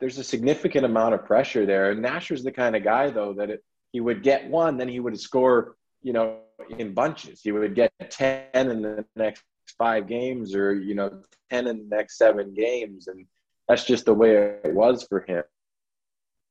there's 0.00 0.16
a 0.16 0.24
significant 0.24 0.86
amount 0.86 1.12
of 1.12 1.26
pressure 1.26 1.66
there. 1.66 1.90
And 1.90 2.00
Nasher's 2.00 2.42
the 2.42 2.52
kind 2.52 2.74
of 2.74 2.82
guy 2.82 3.10
though 3.10 3.34
that 3.34 3.50
it, 3.50 3.62
he 3.92 4.00
would 4.00 4.22
get 4.22 4.48
one, 4.48 4.78
then 4.78 4.88
he 4.88 4.98
would 4.98 5.20
score, 5.20 5.76
you 6.02 6.14
know, 6.14 6.38
in 6.78 6.94
bunches. 6.94 7.42
He 7.42 7.52
would 7.52 7.74
get 7.74 7.92
ten 8.08 8.46
in 8.54 8.80
the 8.80 9.04
next 9.14 9.44
five 9.76 10.08
games, 10.08 10.54
or 10.54 10.74
you 10.74 10.94
know, 10.94 11.20
ten 11.50 11.66
in 11.66 11.86
the 11.86 11.96
next 11.96 12.16
seven 12.16 12.54
games, 12.54 13.08
and 13.08 13.26
that's 13.68 13.84
just 13.84 14.06
the 14.06 14.14
way 14.14 14.58
it 14.64 14.72
was 14.72 15.02
for 15.02 15.20
him. 15.20 15.44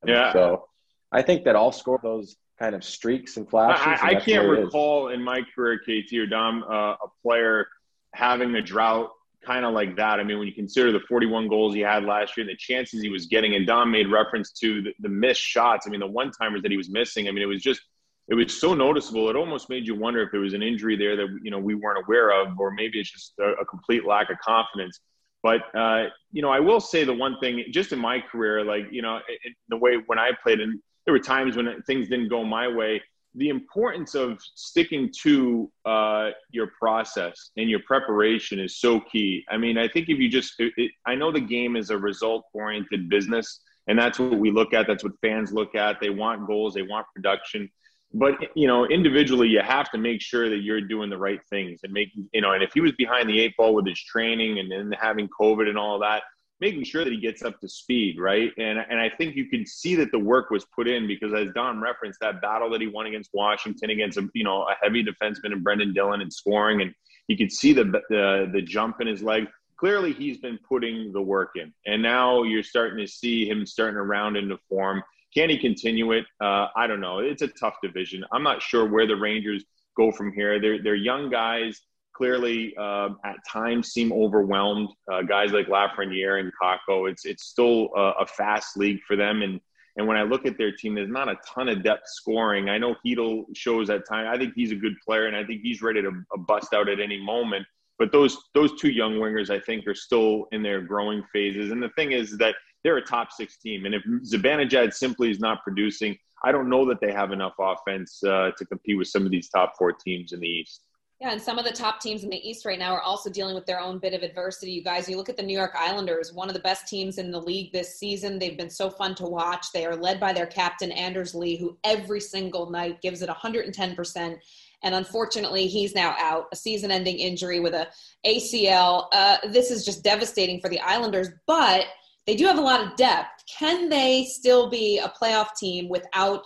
Yeah. 0.05 0.31
So 0.31 0.67
I 1.15 1.21
think 1.21 1.45
that 1.45 1.55
I'll 1.55 1.71
score 1.71 1.99
those 2.03 2.35
kind 2.59 2.75
of 2.75 2.83
streaks 2.83 3.37
and 3.37 3.49
flashes. 3.49 4.01
I, 4.01 4.11
and 4.11 4.21
can't 4.21 4.47
recall 4.47 5.09
in 5.09 5.23
my 5.23 5.41
career, 5.55 5.79
KT 5.79 6.13
or 6.13 6.27
Dom, 6.27 6.63
uh, 6.63 6.93
a 6.93 7.07
player 7.21 7.67
having 8.13 8.53
a 8.55 8.61
drought 8.61 9.11
kind 9.45 9.65
of 9.65 9.73
like 9.73 9.95
that. 9.95 10.19
I 10.19 10.23
mean, 10.23 10.39
when 10.39 10.47
you 10.47 10.53
consider 10.53 10.91
the 10.91 10.99
41 11.01 11.47
goals 11.47 11.73
he 11.73 11.81
had 11.81 12.03
last 12.03 12.35
year 12.35 12.45
and 12.47 12.49
the 12.49 12.57
chances 12.57 13.01
he 13.01 13.09
was 13.09 13.27
getting, 13.27 13.55
and 13.55 13.65
Dom 13.65 13.91
made 13.91 14.11
reference 14.11 14.51
to 14.53 14.81
the, 14.81 14.93
the 14.99 15.09
missed 15.09 15.41
shots. 15.41 15.87
I 15.87 15.89
mean, 15.89 15.99
the 15.99 16.07
one 16.07 16.31
timers 16.31 16.61
that 16.63 16.71
he 16.71 16.77
was 16.77 16.89
missing. 16.89 17.27
I 17.27 17.31
mean, 17.31 17.43
it 17.43 17.47
was 17.47 17.61
just 17.61 17.81
it 18.27 18.33
was 18.33 18.59
so 18.59 18.73
noticeable. 18.73 19.29
It 19.29 19.35
almost 19.35 19.69
made 19.69 19.87
you 19.87 19.95
wonder 19.95 20.21
if 20.21 20.31
there 20.31 20.41
was 20.41 20.53
an 20.53 20.63
injury 20.63 20.97
there 20.97 21.15
that 21.15 21.27
you 21.43 21.51
know 21.51 21.59
we 21.59 21.75
weren't 21.75 22.03
aware 22.03 22.31
of, 22.31 22.59
or 22.59 22.71
maybe 22.71 22.99
it's 22.99 23.11
just 23.11 23.33
a, 23.39 23.61
a 23.61 23.65
complete 23.65 24.05
lack 24.05 24.29
of 24.29 24.37
confidence. 24.39 24.99
But 25.43 25.61
uh, 25.77 26.05
you 26.31 26.41
know, 26.41 26.49
I 26.49 26.59
will 26.59 26.79
say 26.79 27.03
the 27.03 27.13
one 27.13 27.39
thing, 27.39 27.63
just 27.69 27.91
in 27.91 27.99
my 27.99 28.19
career, 28.19 28.65
like 28.65 28.85
you 28.91 29.03
know, 29.03 29.17
in 29.17 29.53
the 29.69 29.77
way 29.77 29.97
when 30.07 30.17
I 30.17 30.31
played, 30.41 30.59
and 30.59 30.79
there 31.05 31.13
were 31.13 31.19
times 31.19 31.55
when 31.55 31.81
things 31.83 32.09
didn't 32.09 32.29
go 32.29 32.43
my 32.43 32.67
way. 32.67 33.01
The 33.35 33.49
importance 33.49 34.15
of 34.15 34.39
sticking 34.55 35.11
to 35.23 35.69
uh, 35.85 36.29
your 36.51 36.71
process 36.79 37.51
and 37.57 37.69
your 37.69 37.81
preparation 37.81 38.59
is 38.59 38.77
so 38.77 39.01
key. 39.01 39.43
I 39.49 39.57
mean, 39.57 39.77
I 39.77 39.87
think 39.87 40.07
if 40.09 40.19
you 40.19 40.29
just, 40.29 40.53
it, 40.59 40.73
it, 40.77 40.91
I 41.05 41.15
know 41.15 41.31
the 41.31 41.41
game 41.41 41.75
is 41.75 41.89
a 41.89 41.97
result 41.97 42.45
oriented 42.53 43.09
business, 43.09 43.59
and 43.87 43.99
that's 43.99 44.19
what 44.19 44.39
we 44.39 44.51
look 44.51 44.73
at. 44.73 44.87
That's 44.87 45.03
what 45.03 45.13
fans 45.21 45.51
look 45.51 45.75
at. 45.75 45.99
They 45.99 46.09
want 46.09 46.47
goals, 46.47 46.73
they 46.73 46.81
want 46.81 47.07
production. 47.13 47.69
But 48.13 48.35
you 48.55 48.67
know, 48.67 48.85
individually, 48.85 49.49
you 49.49 49.59
have 49.61 49.91
to 49.91 49.97
make 49.97 50.21
sure 50.21 50.49
that 50.49 50.59
you're 50.59 50.79
doing 50.79 51.09
the 51.09 51.17
right 51.17 51.41
things 51.49 51.81
and 51.83 51.91
making 51.91 52.29
you 52.33 52.39
know. 52.39 52.53
And 52.53 52.63
if 52.63 52.71
he 52.73 52.79
was 52.79 52.93
behind 52.93 53.29
the 53.29 53.41
eight 53.41 53.57
ball 53.57 53.73
with 53.73 53.85
his 53.85 54.01
training 54.01 54.59
and 54.59 54.71
then 54.71 54.93
having 54.99 55.27
COVID 55.39 55.67
and 55.67 55.77
all 55.77 55.99
that, 55.99 56.23
making 56.65 56.83
sure 56.83 57.03
that 57.03 57.13
he 57.13 57.19
gets 57.19 57.43
up 57.43 57.59
to 57.61 57.69
speed, 57.69 58.19
right? 58.19 58.51
And 58.57 58.79
and 58.89 58.99
I 58.99 59.09
think 59.09 59.35
you 59.35 59.45
can 59.45 59.65
see 59.67 59.93
that 59.95 60.11
the 60.11 60.17
work 60.19 60.49
was 60.49 60.65
put 60.65 60.87
in 60.87 61.05
because 61.07 61.31
as 61.33 61.53
Don 61.53 61.79
referenced, 61.79 62.19
that 62.21 62.41
battle 62.41 62.71
that 62.71 62.81
he 62.81 62.87
won 62.87 63.05
against 63.05 63.29
Washington 63.33 63.91
against 63.91 64.17
a 64.17 64.27
you 64.33 64.43
know 64.43 64.63
a 64.63 64.75
heavy 64.81 65.03
defenseman 65.03 65.51
and 65.53 65.63
Brendan 65.63 65.93
Dillon 65.93 66.21
and 66.21 66.33
scoring, 66.33 66.81
and 66.81 66.91
you 67.27 67.37
could 67.37 67.51
see 67.51 67.71
the 67.71 67.83
the 68.09 68.49
the 68.51 68.61
jump 68.61 68.99
in 68.99 69.07
his 69.07 69.21
leg. 69.21 69.47
Clearly, 69.77 70.13
he's 70.13 70.37
been 70.37 70.57
putting 70.67 71.11
the 71.11 71.21
work 71.21 71.51
in, 71.55 71.71
and 71.85 72.01
now 72.01 72.43
you're 72.43 72.63
starting 72.63 72.97
to 73.05 73.11
see 73.11 73.47
him 73.47 73.65
starting 73.65 73.95
to 73.95 74.01
round 74.01 74.35
into 74.35 74.57
form. 74.67 75.03
Can 75.35 75.49
he 75.49 75.57
continue 75.57 76.13
it? 76.13 76.25
Uh, 76.41 76.67
I 76.75 76.87
don't 76.87 77.01
know. 77.01 77.19
It's 77.19 77.41
a 77.41 77.49
tough 77.49 77.75
division. 77.83 78.23
I'm 78.31 78.41
not 78.41 78.61
sure 78.61 78.85
where 78.89 79.05
the 79.05 79.17
Rangers 79.17 79.65
go 79.95 80.11
from 80.11 80.33
here. 80.33 80.59
They're 80.59 80.81
they're 80.81 80.95
young 80.95 81.29
guys 81.29 81.81
clearly 82.15 82.75
uh, 82.77 83.09
at 83.23 83.35
times 83.47 83.91
seem 83.91 84.11
overwhelmed. 84.11 84.89
Uh, 85.11 85.21
guys 85.21 85.51
like 85.51 85.67
Lafreniere 85.67 86.39
and 86.39 86.51
Kakko, 86.61 87.09
it's 87.09 87.25
it's 87.25 87.45
still 87.45 87.89
a, 87.95 88.11
a, 88.21 88.25
fast 88.25 88.77
league 88.77 88.99
for 89.07 89.15
them. 89.15 89.41
And 89.41 89.59
and 89.97 90.07
when 90.07 90.17
I 90.17 90.23
look 90.23 90.45
at 90.45 90.57
their 90.57 90.71
team, 90.71 90.95
there's 90.95 91.09
not 91.09 91.29
a 91.29 91.37
ton 91.47 91.69
of 91.69 91.83
depth 91.83 92.07
scoring. 92.07 92.69
I 92.69 92.77
know 92.77 92.95
Chytil 93.05 93.45
shows 93.55 93.89
at 93.89 94.07
time. 94.07 94.27
I 94.27 94.37
think 94.37 94.53
he's 94.55 94.71
a 94.71 94.75
good 94.75 94.93
player, 95.05 95.27
and 95.27 95.35
I 95.35 95.43
think 95.43 95.61
he's 95.61 95.81
ready 95.81 96.01
to 96.01 96.11
bust 96.39 96.73
out 96.73 96.89
at 96.89 96.99
any 96.99 97.21
moment. 97.21 97.65
But 97.97 98.11
those 98.11 98.37
those 98.53 98.79
two 98.79 98.89
young 98.89 99.15
wingers, 99.15 99.49
I 99.49 99.59
think, 99.59 99.87
are 99.87 99.95
still 99.95 100.47
in 100.51 100.63
their 100.63 100.81
growing 100.81 101.23
phases. 101.31 101.71
And 101.71 101.81
the 101.81 101.89
thing 101.89 102.11
is 102.11 102.37
that 102.37 102.55
they're 102.83 102.97
a 102.97 103.05
top 103.05 103.31
six 103.31 103.57
team, 103.57 103.85
and 103.85 103.95
if 103.95 104.03
Zibanejad 104.23 104.93
simply 104.93 105.31
is 105.31 105.39
not 105.39 105.63
producing, 105.63 106.17
I 106.43 106.51
don't 106.51 106.69
know 106.69 106.85
that 106.87 106.99
they 107.01 107.11
have 107.11 107.31
enough 107.31 107.55
offense 107.59 108.23
uh, 108.23 108.51
to 108.57 108.65
compete 108.65 108.97
with 108.97 109.07
some 109.07 109.25
of 109.25 109.31
these 109.31 109.49
top 109.49 109.73
four 109.77 109.91
teams 109.91 110.33
in 110.33 110.39
the 110.39 110.47
East. 110.47 110.84
Yeah, 111.21 111.31
and 111.31 111.41
some 111.41 111.57
of 111.57 111.63
the 111.63 111.71
top 111.71 112.01
teams 112.01 112.25
in 112.25 112.29
the 112.29 112.49
East 112.49 112.65
right 112.65 112.77
now 112.77 112.93
are 112.93 113.01
also 113.01 113.29
dealing 113.29 113.55
with 113.55 113.65
their 113.65 113.79
own 113.79 113.99
bit 113.99 114.13
of 114.13 114.21
adversity. 114.21 114.73
You 114.73 114.83
guys, 114.83 115.07
you 115.07 115.15
look 115.15 115.29
at 115.29 115.37
the 115.37 115.43
New 115.43 115.57
York 115.57 115.71
Islanders, 115.73 116.33
one 116.33 116.49
of 116.49 116.53
the 116.53 116.59
best 116.59 116.89
teams 116.89 117.17
in 117.17 117.31
the 117.31 117.39
league 117.39 117.71
this 117.71 117.97
season. 117.97 118.37
They've 118.37 118.57
been 118.57 118.69
so 118.69 118.89
fun 118.89 119.15
to 119.15 119.23
watch. 119.23 119.71
They 119.71 119.85
are 119.85 119.95
led 119.95 120.19
by 120.19 120.33
their 120.33 120.45
captain, 120.45 120.91
Anders 120.91 121.33
Lee, 121.33 121.55
who 121.55 121.77
every 121.85 122.19
single 122.19 122.69
night 122.69 123.01
gives 123.01 123.21
it 123.21 123.29
110%. 123.29 124.37
And 124.83 124.95
unfortunately, 124.95 125.67
he's 125.67 125.95
now 125.95 126.15
out, 126.19 126.47
a 126.51 126.55
season 126.57 126.91
ending 126.91 127.17
injury 127.17 127.61
with 127.61 127.73
a 127.73 127.87
ACL. 128.25 129.07
Uh, 129.13 129.37
this 129.47 129.71
is 129.71 129.85
just 129.85 130.03
devastating 130.03 130.59
for 130.59 130.69
the 130.69 130.81
Islanders, 130.81 131.29
but 131.47 131.85
they 132.27 132.35
do 132.35 132.45
have 132.45 132.57
a 132.57 132.61
lot 132.61 132.81
of 132.81 132.97
depth. 132.97 133.45
Can 133.57 133.87
they 133.87 134.25
still 134.25 134.69
be 134.69 134.99
a 134.99 135.07
playoff 135.07 135.55
team 135.55 135.87
without 135.87 136.45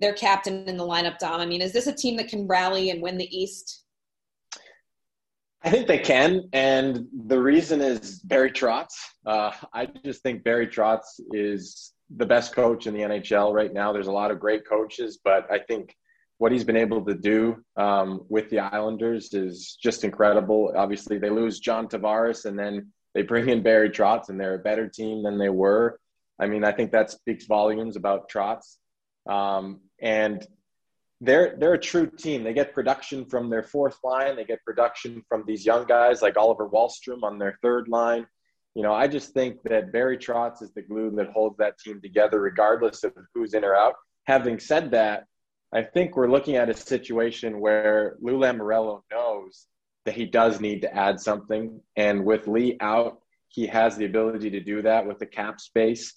their 0.00 0.14
captain 0.14 0.64
in 0.66 0.76
the 0.76 0.86
lineup, 0.86 1.18
Dom. 1.18 1.40
I 1.40 1.46
mean, 1.46 1.60
is 1.60 1.72
this 1.72 1.86
a 1.86 1.92
team 1.92 2.16
that 2.16 2.28
can 2.28 2.46
rally 2.46 2.90
and 2.90 3.02
win 3.02 3.18
the 3.18 3.36
East? 3.36 3.79
I 5.62 5.70
think 5.70 5.86
they 5.86 5.98
can, 5.98 6.48
and 6.54 7.06
the 7.26 7.40
reason 7.40 7.82
is 7.82 8.20
Barry 8.20 8.50
Trotz. 8.50 8.94
Uh, 9.26 9.52
I 9.74 9.86
just 10.04 10.22
think 10.22 10.42
Barry 10.42 10.66
Trotz 10.66 11.20
is 11.32 11.92
the 12.16 12.24
best 12.24 12.54
coach 12.54 12.86
in 12.86 12.94
the 12.94 13.00
NHL 13.00 13.52
right 13.52 13.72
now. 13.72 13.92
There's 13.92 14.06
a 14.06 14.12
lot 14.12 14.30
of 14.30 14.40
great 14.40 14.66
coaches, 14.66 15.18
but 15.22 15.50
I 15.52 15.58
think 15.58 15.94
what 16.38 16.50
he's 16.50 16.64
been 16.64 16.76
able 16.76 17.04
to 17.04 17.14
do 17.14 17.62
um, 17.76 18.24
with 18.30 18.48
the 18.48 18.60
Islanders 18.60 19.34
is 19.34 19.76
just 19.82 20.02
incredible. 20.02 20.72
Obviously, 20.74 21.18
they 21.18 21.28
lose 21.28 21.60
John 21.60 21.86
Tavares, 21.86 22.46
and 22.46 22.58
then 22.58 22.90
they 23.14 23.20
bring 23.20 23.50
in 23.50 23.62
Barry 23.62 23.90
Trotz, 23.90 24.30
and 24.30 24.40
they're 24.40 24.54
a 24.54 24.58
better 24.58 24.88
team 24.88 25.22
than 25.22 25.38
they 25.38 25.50
were. 25.50 26.00
I 26.40 26.46
mean, 26.46 26.64
I 26.64 26.72
think 26.72 26.92
that 26.92 27.10
speaks 27.10 27.44
volumes 27.44 27.96
about 27.96 28.30
Trotz. 28.30 28.78
Um, 29.28 29.80
and 30.00 30.46
they're 31.20 31.56
they're 31.58 31.74
a 31.74 31.78
true 31.78 32.06
team. 32.06 32.42
They 32.42 32.54
get 32.54 32.74
production 32.74 33.26
from 33.26 33.50
their 33.50 33.62
fourth 33.62 33.98
line. 34.02 34.36
They 34.36 34.44
get 34.44 34.64
production 34.64 35.22
from 35.28 35.44
these 35.46 35.66
young 35.66 35.84
guys 35.86 36.22
like 36.22 36.36
Oliver 36.36 36.68
Wahlstrom 36.68 37.22
on 37.22 37.38
their 37.38 37.58
third 37.62 37.88
line. 37.88 38.26
You 38.74 38.82
know, 38.82 38.92
I 38.92 39.08
just 39.08 39.34
think 39.34 39.62
that 39.64 39.92
Barry 39.92 40.16
Trotz 40.16 40.62
is 40.62 40.72
the 40.72 40.82
glue 40.82 41.10
that 41.16 41.30
holds 41.30 41.58
that 41.58 41.78
team 41.78 42.00
together, 42.00 42.40
regardless 42.40 43.04
of 43.04 43.12
who's 43.34 43.52
in 43.52 43.64
or 43.64 43.74
out. 43.74 43.94
Having 44.24 44.60
said 44.60 44.92
that, 44.92 45.24
I 45.72 45.82
think 45.82 46.16
we're 46.16 46.30
looking 46.30 46.56
at 46.56 46.70
a 46.70 46.74
situation 46.74 47.60
where 47.60 48.16
Lou 48.20 48.38
Lamoriello 48.38 49.02
knows 49.10 49.66
that 50.06 50.14
he 50.14 50.24
does 50.24 50.60
need 50.60 50.82
to 50.82 50.94
add 50.94 51.20
something, 51.20 51.80
and 51.96 52.24
with 52.24 52.46
Lee 52.46 52.78
out, 52.80 53.20
he 53.48 53.66
has 53.66 53.96
the 53.96 54.06
ability 54.06 54.50
to 54.50 54.60
do 54.60 54.82
that 54.82 55.06
with 55.06 55.18
the 55.18 55.26
cap 55.26 55.60
space. 55.60 56.14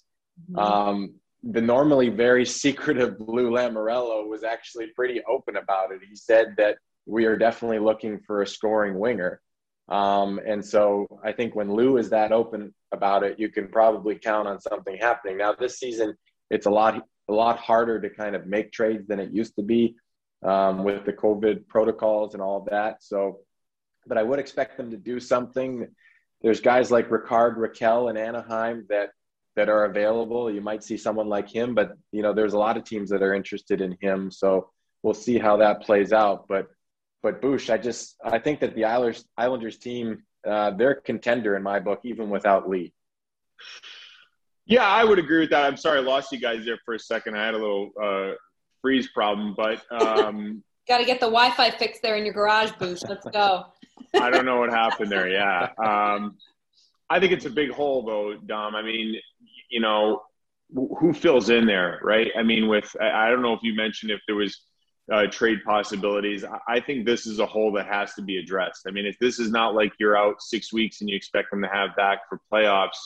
Mm-hmm. 0.50 0.58
Um, 0.58 1.14
the 1.50 1.60
normally 1.60 2.08
very 2.08 2.44
secretive 2.62 3.16
Lou 3.20 3.50
Lamoriello 3.50 4.28
was 4.28 4.44
actually 4.44 4.88
pretty 4.94 5.22
open 5.28 5.56
about 5.56 5.92
it. 5.92 6.00
He 6.08 6.16
said 6.16 6.54
that 6.56 6.78
we 7.06 7.26
are 7.26 7.36
definitely 7.36 7.78
looking 7.78 8.18
for 8.20 8.42
a 8.42 8.46
scoring 8.46 8.98
winger. 8.98 9.40
Um, 9.88 10.40
and 10.46 10.64
so 10.64 11.06
I 11.22 11.32
think 11.32 11.54
when 11.54 11.74
Lou 11.74 11.98
is 11.98 12.08
that 12.10 12.32
open 12.32 12.74
about 12.92 13.22
it, 13.22 13.38
you 13.38 13.50
can 13.50 13.68
probably 13.68 14.14
count 14.14 14.48
on 14.48 14.58
something 14.58 14.96
happening. 14.96 15.36
Now 15.36 15.52
this 15.52 15.78
season, 15.78 16.14
it's 16.50 16.66
a 16.66 16.70
lot 16.70 17.04
a 17.28 17.32
lot 17.32 17.58
harder 17.58 18.00
to 18.00 18.10
kind 18.10 18.36
of 18.36 18.46
make 18.46 18.70
trades 18.70 19.06
than 19.06 19.18
it 19.18 19.32
used 19.32 19.56
to 19.56 19.62
be 19.62 19.96
um, 20.42 20.84
with 20.84 21.04
the 21.06 21.12
COVID 21.12 21.66
protocols 21.68 22.34
and 22.34 22.42
all 22.42 22.58
of 22.58 22.66
that. 22.66 23.02
So, 23.02 23.40
but 24.06 24.18
I 24.18 24.22
would 24.22 24.38
expect 24.38 24.76
them 24.76 24.90
to 24.90 24.98
do 24.98 25.18
something. 25.18 25.88
There's 26.42 26.60
guys 26.60 26.90
like 26.90 27.10
Rickard 27.10 27.56
Rakell 27.56 28.10
in 28.10 28.18
Anaheim 28.18 28.84
that 28.90 29.10
that 29.56 29.68
are 29.68 29.84
available. 29.84 30.50
You 30.50 30.60
might 30.60 30.82
see 30.82 30.96
someone 30.96 31.28
like 31.28 31.48
him, 31.48 31.74
but 31.74 31.96
you 32.12 32.22
know, 32.22 32.32
there's 32.32 32.54
a 32.54 32.58
lot 32.58 32.76
of 32.76 32.84
teams 32.84 33.10
that 33.10 33.22
are 33.22 33.34
interested 33.34 33.80
in 33.80 33.96
him. 34.00 34.30
So 34.30 34.70
we'll 35.02 35.14
see 35.14 35.38
how 35.38 35.58
that 35.58 35.82
plays 35.82 36.12
out. 36.12 36.46
But 36.48 36.68
but 37.22 37.40
Bush, 37.40 37.70
I 37.70 37.78
just 37.78 38.16
I 38.24 38.38
think 38.38 38.60
that 38.60 38.74
the 38.74 38.84
Islanders 38.84 39.24
Islanders 39.36 39.78
team 39.78 40.22
uh, 40.46 40.70
they're 40.72 40.90
a 40.90 41.00
contender 41.00 41.56
in 41.56 41.62
my 41.62 41.80
book, 41.80 42.00
even 42.04 42.30
without 42.30 42.68
Lee. 42.68 42.92
Yeah, 44.66 44.86
I 44.86 45.04
would 45.04 45.18
agree 45.18 45.40
with 45.40 45.50
that. 45.50 45.64
I'm 45.64 45.76
sorry 45.76 45.98
I 45.98 46.02
lost 46.02 46.32
you 46.32 46.40
guys 46.40 46.64
there 46.64 46.78
for 46.84 46.94
a 46.94 46.98
second. 46.98 47.36
I 47.36 47.44
had 47.44 47.54
a 47.54 47.58
little 47.58 47.90
uh, 48.02 48.32
freeze 48.80 49.08
problem, 49.08 49.54
but 49.56 49.82
um, 49.90 50.62
got 50.88 50.98
to 50.98 51.04
get 51.04 51.20
the 51.20 51.26
Wi-Fi 51.26 51.70
fixed 51.72 52.02
there 52.02 52.16
in 52.16 52.24
your 52.24 52.34
garage, 52.34 52.72
Bush. 52.72 53.02
Let's 53.08 53.26
go. 53.26 53.66
I 54.14 54.30
don't 54.30 54.46
know 54.46 54.58
what 54.58 54.70
happened 54.70 55.10
there. 55.10 55.28
Yeah, 55.28 55.68
um, 55.78 56.36
I 57.10 57.20
think 57.20 57.32
it's 57.32 57.46
a 57.46 57.50
big 57.50 57.70
hole, 57.70 58.02
though, 58.02 58.34
Dom. 58.46 58.74
I 58.74 58.82
mean, 58.82 59.16
you 59.70 59.80
know, 59.80 60.22
who 60.72 61.12
fills 61.12 61.50
in 61.50 61.66
there, 61.66 62.00
right? 62.02 62.30
I 62.36 62.42
mean, 62.42 62.68
with 62.68 62.94
I 63.00 63.28
don't 63.30 63.42
know 63.42 63.52
if 63.52 63.60
you 63.62 63.74
mentioned 63.74 64.10
if 64.10 64.20
there 64.26 64.36
was 64.36 64.64
uh, 65.12 65.26
trade 65.26 65.58
possibilities. 65.64 66.44
I 66.68 66.80
think 66.80 67.04
this 67.04 67.26
is 67.26 67.38
a 67.38 67.46
hole 67.46 67.72
that 67.72 67.86
has 67.86 68.14
to 68.14 68.22
be 68.22 68.38
addressed. 68.38 68.86
I 68.88 68.90
mean, 68.90 69.06
if 69.06 69.18
this 69.18 69.38
is 69.38 69.50
not 69.50 69.74
like 69.74 69.92
you're 69.98 70.16
out 70.16 70.40
six 70.40 70.72
weeks 70.72 71.00
and 71.00 71.10
you 71.10 71.16
expect 71.16 71.50
them 71.50 71.62
to 71.62 71.68
have 71.68 71.94
back 71.96 72.20
for 72.28 72.40
playoffs, 72.52 72.96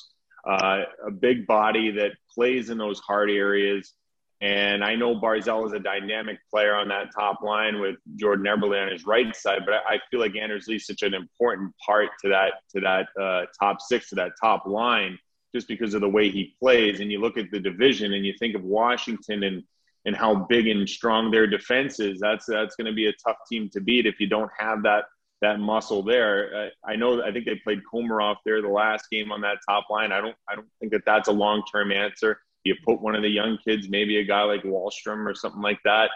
uh, 0.46 0.82
a 1.06 1.10
big 1.10 1.46
body 1.46 1.90
that 1.90 2.12
plays 2.32 2.70
in 2.70 2.78
those 2.78 3.00
hard 3.00 3.30
areas. 3.30 3.92
And 4.40 4.84
I 4.84 4.94
know 4.94 5.16
Barzal 5.16 5.66
is 5.66 5.72
a 5.72 5.80
dynamic 5.80 6.38
player 6.48 6.76
on 6.76 6.86
that 6.88 7.08
top 7.12 7.42
line 7.42 7.80
with 7.80 7.96
Jordan 8.14 8.46
Eberle 8.46 8.80
on 8.80 8.92
his 8.92 9.04
right 9.04 9.34
side, 9.34 9.62
but 9.66 9.74
I 9.74 9.98
feel 10.10 10.20
like 10.20 10.36
Anders 10.36 10.68
Lee 10.68 10.76
is 10.76 10.86
such 10.86 11.02
an 11.02 11.12
important 11.12 11.74
part 11.84 12.10
to 12.22 12.28
that 12.28 12.52
to 12.72 12.80
that 12.80 13.08
uh, 13.20 13.46
top 13.60 13.80
six 13.80 14.10
to 14.10 14.14
that 14.14 14.32
top 14.40 14.64
line 14.64 15.18
just 15.54 15.68
because 15.68 15.94
of 15.94 16.00
the 16.00 16.08
way 16.08 16.30
he 16.30 16.54
plays. 16.60 17.00
And 17.00 17.10
you 17.10 17.20
look 17.20 17.38
at 17.38 17.50
the 17.50 17.60
division 17.60 18.12
and 18.14 18.24
you 18.24 18.34
think 18.38 18.54
of 18.54 18.62
Washington 18.62 19.42
and 19.44 19.62
and 20.04 20.16
how 20.16 20.34
big 20.34 20.68
and 20.68 20.88
strong 20.88 21.30
their 21.30 21.46
defense 21.46 22.00
is. 22.00 22.18
That's 22.20 22.46
that's 22.46 22.76
going 22.76 22.86
to 22.86 22.92
be 22.92 23.06
a 23.06 23.12
tough 23.24 23.36
team 23.50 23.68
to 23.72 23.80
beat 23.80 24.06
if 24.06 24.20
you 24.20 24.26
don't 24.26 24.50
have 24.58 24.82
that 24.84 25.04
that 25.40 25.60
muscle 25.60 26.02
there. 26.02 26.54
Uh, 26.54 26.90
I 26.90 26.96
know. 26.96 27.22
I 27.22 27.30
think 27.30 27.46
they 27.46 27.56
played 27.56 27.80
Komarov 27.92 28.36
there 28.44 28.60
the 28.62 28.68
last 28.68 29.08
game 29.10 29.30
on 29.30 29.40
that 29.42 29.58
top 29.68 29.84
line. 29.90 30.12
I 30.12 30.20
don't. 30.20 30.36
I 30.48 30.54
don't 30.54 30.68
think 30.80 30.92
that 30.92 31.02
that's 31.04 31.28
a 31.28 31.32
long 31.32 31.62
term 31.70 31.92
answer. 31.92 32.40
You 32.64 32.74
put 32.84 33.00
one 33.00 33.14
of 33.14 33.22
the 33.22 33.28
young 33.28 33.58
kids, 33.66 33.88
maybe 33.88 34.18
a 34.18 34.24
guy 34.24 34.42
like 34.42 34.62
Wahlstrom 34.62 35.26
or 35.26 35.34
something 35.34 35.62
like 35.62 35.78
that. 35.84 36.10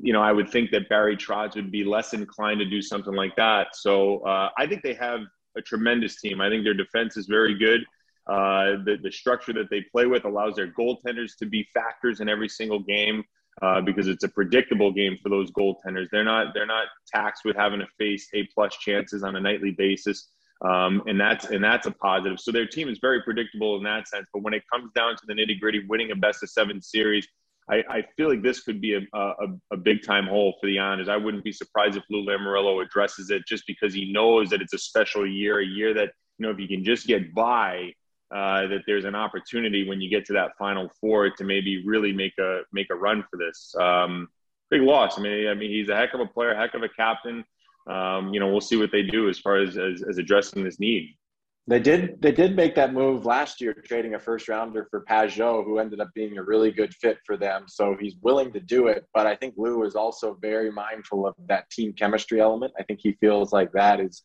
You 0.00 0.12
know, 0.12 0.22
I 0.22 0.32
would 0.32 0.48
think 0.48 0.70
that 0.70 0.88
Barry 0.88 1.16
Trotz 1.16 1.56
would 1.56 1.72
be 1.72 1.82
less 1.84 2.14
inclined 2.14 2.60
to 2.60 2.66
do 2.66 2.80
something 2.80 3.14
like 3.14 3.34
that. 3.36 3.74
So 3.74 4.20
uh, 4.20 4.50
I 4.56 4.66
think 4.66 4.82
they 4.82 4.94
have 4.94 5.20
a 5.56 5.62
tremendous 5.62 6.20
team. 6.20 6.40
I 6.40 6.48
think 6.48 6.64
their 6.64 6.74
defense 6.74 7.16
is 7.16 7.26
very 7.26 7.58
good. 7.58 7.84
Uh, 8.28 8.76
the, 8.84 8.98
the 9.02 9.10
structure 9.10 9.54
that 9.54 9.70
they 9.70 9.80
play 9.90 10.04
with 10.04 10.24
allows 10.26 10.54
their 10.54 10.70
goaltenders 10.72 11.36
to 11.38 11.46
be 11.46 11.66
factors 11.72 12.20
in 12.20 12.28
every 12.28 12.48
single 12.48 12.78
game 12.80 13.24
uh, 13.62 13.80
because 13.80 14.06
it's 14.06 14.24
a 14.24 14.28
predictable 14.28 14.92
game 14.92 15.16
for 15.22 15.30
those 15.30 15.50
goaltenders. 15.52 16.08
They're 16.12 16.24
not 16.24 16.54
they're 16.54 16.66
not 16.66 16.88
taxed 17.06 17.44
with 17.44 17.56
having 17.56 17.80
to 17.80 17.86
face 17.98 18.28
a 18.34 18.46
plus 18.54 18.76
chances 18.76 19.22
on 19.22 19.34
a 19.36 19.40
nightly 19.40 19.70
basis, 19.70 20.28
um, 20.64 21.02
and 21.06 21.18
that's 21.18 21.46
and 21.46 21.64
that's 21.64 21.86
a 21.86 21.90
positive. 21.90 22.38
So 22.38 22.52
their 22.52 22.66
team 22.66 22.88
is 22.88 22.98
very 23.00 23.22
predictable 23.22 23.76
in 23.76 23.82
that 23.84 24.08
sense. 24.08 24.26
But 24.32 24.42
when 24.42 24.54
it 24.54 24.62
comes 24.72 24.92
down 24.94 25.16
to 25.16 25.22
the 25.26 25.34
nitty 25.34 25.58
gritty, 25.58 25.86
winning 25.88 26.10
a 26.10 26.16
best 26.16 26.42
of 26.42 26.50
seven 26.50 26.80
series. 26.80 27.26
I, 27.70 27.84
I 27.90 28.02
feel 28.16 28.30
like 28.30 28.42
this 28.42 28.60
could 28.60 28.80
be 28.80 28.94
a, 28.94 29.00
a, 29.12 29.46
a 29.72 29.76
big 29.76 30.02
time 30.02 30.26
hole 30.26 30.56
for 30.58 30.66
the 30.66 30.78
Islanders. 30.78 31.10
I 31.10 31.18
wouldn't 31.18 31.44
be 31.44 31.52
surprised 31.52 31.98
if 31.98 32.04
Lou 32.08 32.24
Lamoriello 32.24 32.82
addresses 32.82 33.28
it 33.28 33.42
just 33.46 33.64
because 33.66 33.92
he 33.92 34.10
knows 34.10 34.48
that 34.48 34.62
it's 34.62 34.72
a 34.72 34.78
special 34.78 35.26
year, 35.26 35.60
a 35.60 35.66
year 35.66 35.92
that, 35.92 36.12
you 36.38 36.46
know, 36.46 36.50
if 36.50 36.58
you 36.58 36.66
can 36.66 36.82
just 36.82 37.06
get 37.06 37.34
by, 37.34 37.92
uh, 38.34 38.66
that 38.66 38.82
there's 38.86 39.04
an 39.04 39.14
opportunity 39.14 39.88
when 39.88 40.00
you 40.00 40.10
get 40.10 40.24
to 40.26 40.32
that 40.34 40.50
final 40.58 40.90
four 41.00 41.30
to 41.30 41.44
maybe 41.44 41.84
really 41.86 42.12
make 42.12 42.36
a 42.38 42.60
make 42.72 42.88
a 42.90 42.94
run 42.94 43.24
for 43.30 43.38
this. 43.38 43.74
Um, 43.80 44.28
big 44.70 44.82
loss. 44.82 45.18
I 45.18 45.22
mean, 45.22 45.48
I 45.48 45.54
mean, 45.54 45.70
he's 45.70 45.88
a 45.88 45.96
heck 45.96 46.14
of 46.14 46.20
a 46.20 46.26
player, 46.26 46.54
heck 46.54 46.74
of 46.74 46.82
a 46.82 46.88
captain. 46.88 47.44
Um, 47.88 48.34
you 48.34 48.40
know, 48.40 48.48
we'll 48.48 48.60
see 48.60 48.76
what 48.76 48.92
they 48.92 49.02
do 49.02 49.30
as 49.30 49.38
far 49.38 49.56
as, 49.56 49.78
as, 49.78 50.02
as 50.02 50.18
addressing 50.18 50.62
this 50.62 50.78
need. 50.78 51.16
They 51.66 51.80
did. 51.80 52.20
They 52.22 52.32
did 52.32 52.56
make 52.56 52.74
that 52.76 52.94
move 52.94 53.26
last 53.26 53.60
year, 53.60 53.74
trading 53.74 54.14
a 54.14 54.18
first 54.18 54.48
rounder 54.48 54.86
for 54.90 55.04
Pageau, 55.04 55.62
who 55.64 55.78
ended 55.78 56.00
up 56.00 56.08
being 56.14 56.38
a 56.38 56.42
really 56.42 56.70
good 56.70 56.94
fit 56.94 57.18
for 57.26 57.36
them. 57.36 57.64
So 57.66 57.94
he's 58.00 58.14
willing 58.22 58.52
to 58.54 58.60
do 58.60 58.86
it. 58.86 59.04
But 59.12 59.26
I 59.26 59.36
think 59.36 59.54
Lou 59.58 59.84
is 59.84 59.94
also 59.94 60.38
very 60.40 60.70
mindful 60.70 61.26
of 61.26 61.34
that 61.46 61.68
team 61.70 61.92
chemistry 61.92 62.40
element. 62.40 62.72
I 62.78 62.84
think 62.84 63.00
he 63.02 63.12
feels 63.20 63.52
like 63.52 63.70
that 63.72 64.00
is 64.00 64.22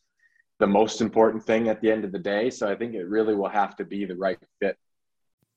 the 0.64 0.68
most 0.68 1.02
important 1.02 1.44
thing 1.44 1.68
at 1.68 1.82
the 1.82 1.92
end 1.92 2.06
of 2.06 2.12
the 2.12 2.18
day. 2.18 2.48
So 2.48 2.66
I 2.66 2.74
think 2.74 2.94
it 2.94 3.04
really 3.06 3.34
will 3.34 3.50
have 3.50 3.76
to 3.76 3.84
be 3.84 4.06
the 4.06 4.16
right 4.16 4.38
fit. 4.62 4.78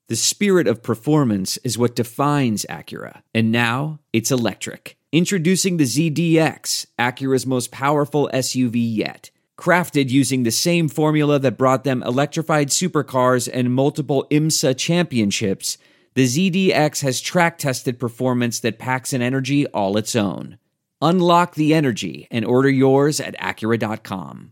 The 0.10 0.18
spirit 0.18 0.68
of 0.68 0.84
performance 0.84 1.56
is 1.64 1.78
what 1.78 1.96
defines 1.96 2.66
Acura, 2.70 3.22
and 3.34 3.50
now 3.50 4.00
it's 4.12 4.32
electric. 4.32 4.98
Introducing 5.14 5.78
the 5.78 5.86
ZDX, 5.86 6.88
Acura's 7.00 7.46
most 7.46 7.72
powerful 7.72 8.30
SUV 8.34 8.74
yet. 8.76 9.32
Crafted 9.58 10.10
using 10.10 10.44
the 10.44 10.52
same 10.52 10.90
formula 10.90 11.40
that 11.40 11.58
brought 11.58 11.86
them 11.86 12.04
electrified 12.04 12.68
supercars 12.68 13.50
and 13.52 13.74
multiple 13.74 14.28
IMSA 14.30 14.78
championships, 14.78 15.78
the 16.16 16.26
ZDX 16.26 17.02
has 17.02 17.22
track 17.22 17.58
tested 17.58 17.98
performance 17.98 18.60
that 18.60 18.78
packs 18.78 19.14
an 19.14 19.22
energy 19.22 19.68
all 19.68 19.96
its 19.96 20.18
own. 20.18 20.58
Unlock 21.02 21.56
the 21.56 21.74
energy 21.74 22.28
and 22.30 22.44
order 22.44 22.70
yours 22.70 23.22
at 23.22 23.38
Acura.com. 23.38 24.52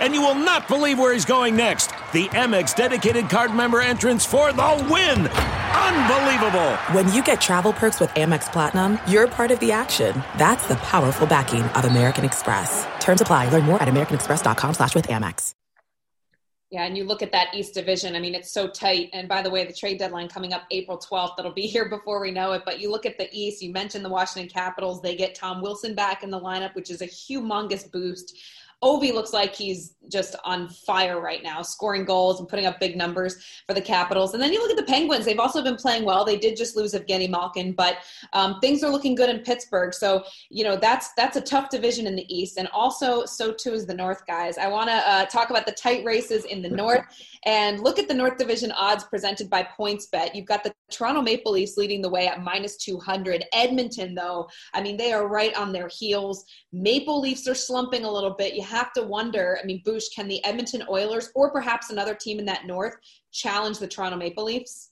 And 0.00 0.14
you 0.14 0.20
will 0.20 0.34
not 0.34 0.68
believe 0.68 0.98
where 0.98 1.12
he's 1.12 1.24
going 1.24 1.56
next. 1.56 1.88
The 2.12 2.28
Amex 2.28 2.74
dedicated 2.74 3.28
card 3.28 3.54
member 3.54 3.80
entrance 3.80 4.24
for 4.24 4.52
the 4.52 4.88
win! 4.90 5.26
Unbelievable! 5.28 6.76
When 6.92 7.12
you 7.12 7.22
get 7.22 7.40
travel 7.40 7.72
perks 7.72 8.00
with 8.00 8.10
Amex 8.10 8.50
Platinum, 8.52 8.98
you're 9.06 9.28
part 9.28 9.50
of 9.50 9.60
the 9.60 9.72
action. 9.72 10.22
That's 10.38 10.66
the 10.66 10.76
powerful 10.76 11.26
backing 11.26 11.62
of 11.62 11.84
American 11.84 12.24
Express. 12.24 12.86
Terms 13.00 13.20
apply. 13.20 13.50
Learn 13.50 13.64
more 13.64 13.82
at 13.82 13.88
americanexpress.com 13.88 14.74
slash 14.74 14.94
with 14.94 15.06
Amex. 15.08 15.54
Yeah, 16.70 16.84
and 16.84 16.96
you 16.96 17.04
look 17.04 17.22
at 17.22 17.30
that 17.30 17.54
East 17.54 17.74
Division, 17.74 18.16
I 18.16 18.20
mean, 18.20 18.34
it's 18.34 18.50
so 18.50 18.66
tight. 18.66 19.10
And 19.12 19.28
by 19.28 19.40
the 19.40 19.50
way, 19.50 19.64
the 19.64 19.72
trade 19.72 19.98
deadline 19.98 20.26
coming 20.28 20.52
up 20.52 20.64
April 20.72 20.98
12th, 20.98 21.36
that'll 21.36 21.52
be 21.52 21.66
here 21.68 21.88
before 21.88 22.20
we 22.20 22.32
know 22.32 22.52
it. 22.52 22.62
But 22.64 22.80
you 22.80 22.90
look 22.90 23.06
at 23.06 23.18
the 23.18 23.28
East, 23.32 23.62
you 23.62 23.72
mentioned 23.72 24.04
the 24.04 24.10
Washington 24.10 24.50
Capitals. 24.50 25.00
They 25.00 25.14
get 25.14 25.34
Tom 25.34 25.62
Wilson 25.62 25.94
back 25.94 26.24
in 26.24 26.30
the 26.30 26.40
lineup, 26.40 26.74
which 26.74 26.90
is 26.90 27.02
a 27.02 27.06
humongous 27.06 27.90
boost. 27.90 28.36
Ovi 28.84 29.12
looks 29.12 29.32
like 29.32 29.54
he's 29.54 29.94
just 30.10 30.36
on 30.44 30.68
fire 30.68 31.20
right 31.20 31.42
now, 31.42 31.62
scoring 31.62 32.04
goals 32.04 32.38
and 32.38 32.48
putting 32.48 32.66
up 32.66 32.78
big 32.78 32.96
numbers 32.96 33.36
for 33.66 33.74
the 33.74 33.80
Capitals. 33.80 34.34
And 34.34 34.42
then 34.42 34.52
you 34.52 34.60
look 34.60 34.70
at 34.70 34.76
the 34.76 34.90
Penguins; 34.90 35.24
they've 35.24 35.38
also 35.38 35.62
been 35.62 35.76
playing 35.76 36.04
well. 36.04 36.24
They 36.24 36.36
did 36.36 36.56
just 36.56 36.76
lose 36.76 36.92
Evgeny 36.92 37.28
Malkin, 37.28 37.72
but 37.72 37.98
um, 38.32 38.60
things 38.60 38.82
are 38.84 38.90
looking 38.90 39.14
good 39.14 39.30
in 39.30 39.40
Pittsburgh. 39.40 39.94
So 39.94 40.24
you 40.50 40.64
know 40.64 40.76
that's 40.76 41.12
that's 41.16 41.36
a 41.36 41.40
tough 41.40 41.70
division 41.70 42.06
in 42.06 42.16
the 42.16 42.34
East, 42.34 42.58
and 42.58 42.68
also 42.68 43.24
so 43.24 43.52
too 43.52 43.72
is 43.72 43.86
the 43.86 43.94
North, 43.94 44.26
guys. 44.26 44.58
I 44.58 44.68
want 44.68 44.90
to 44.90 44.96
uh, 44.96 45.24
talk 45.26 45.50
about 45.50 45.66
the 45.66 45.72
tight 45.72 46.04
races 46.04 46.44
in 46.44 46.62
the 46.62 46.70
North 46.70 47.06
and 47.46 47.80
look 47.80 47.98
at 47.98 48.08
the 48.08 48.14
North 48.14 48.36
Division 48.36 48.72
odds 48.72 49.04
presented 49.04 49.48
by 49.48 49.66
PointsBet. 49.78 50.34
You've 50.34 50.46
got 50.46 50.64
the 50.64 50.74
Toronto 50.90 51.22
Maple 51.22 51.52
Leafs 51.52 51.76
leading 51.76 52.02
the 52.02 52.08
way 52.08 52.26
at 52.26 52.42
minus 52.42 52.76
200. 52.76 53.44
Edmonton, 53.52 54.14
though, 54.16 54.48
I 54.74 54.82
mean, 54.82 54.96
they 54.96 55.12
are 55.12 55.28
right 55.28 55.56
on 55.56 55.72
their 55.72 55.88
heels. 55.88 56.44
Maple 56.72 57.20
Leafs 57.20 57.46
are 57.46 57.54
slumping 57.54 58.04
a 58.04 58.10
little 58.10 58.34
bit. 58.34 58.54
You 58.54 58.62
have 58.66 58.92
to 58.94 59.02
wonder, 59.02 59.58
I 59.62 59.66
mean, 59.66 59.82
Boosh, 59.84 60.04
can 60.14 60.28
the 60.28 60.44
Edmonton 60.44 60.82
Oilers 60.88 61.30
or 61.34 61.50
perhaps 61.50 61.90
another 61.90 62.14
team 62.14 62.38
in 62.38 62.44
that 62.46 62.66
North 62.66 62.96
challenge 63.32 63.78
the 63.78 63.88
Toronto 63.88 64.16
Maple 64.16 64.44
Leafs? 64.44 64.90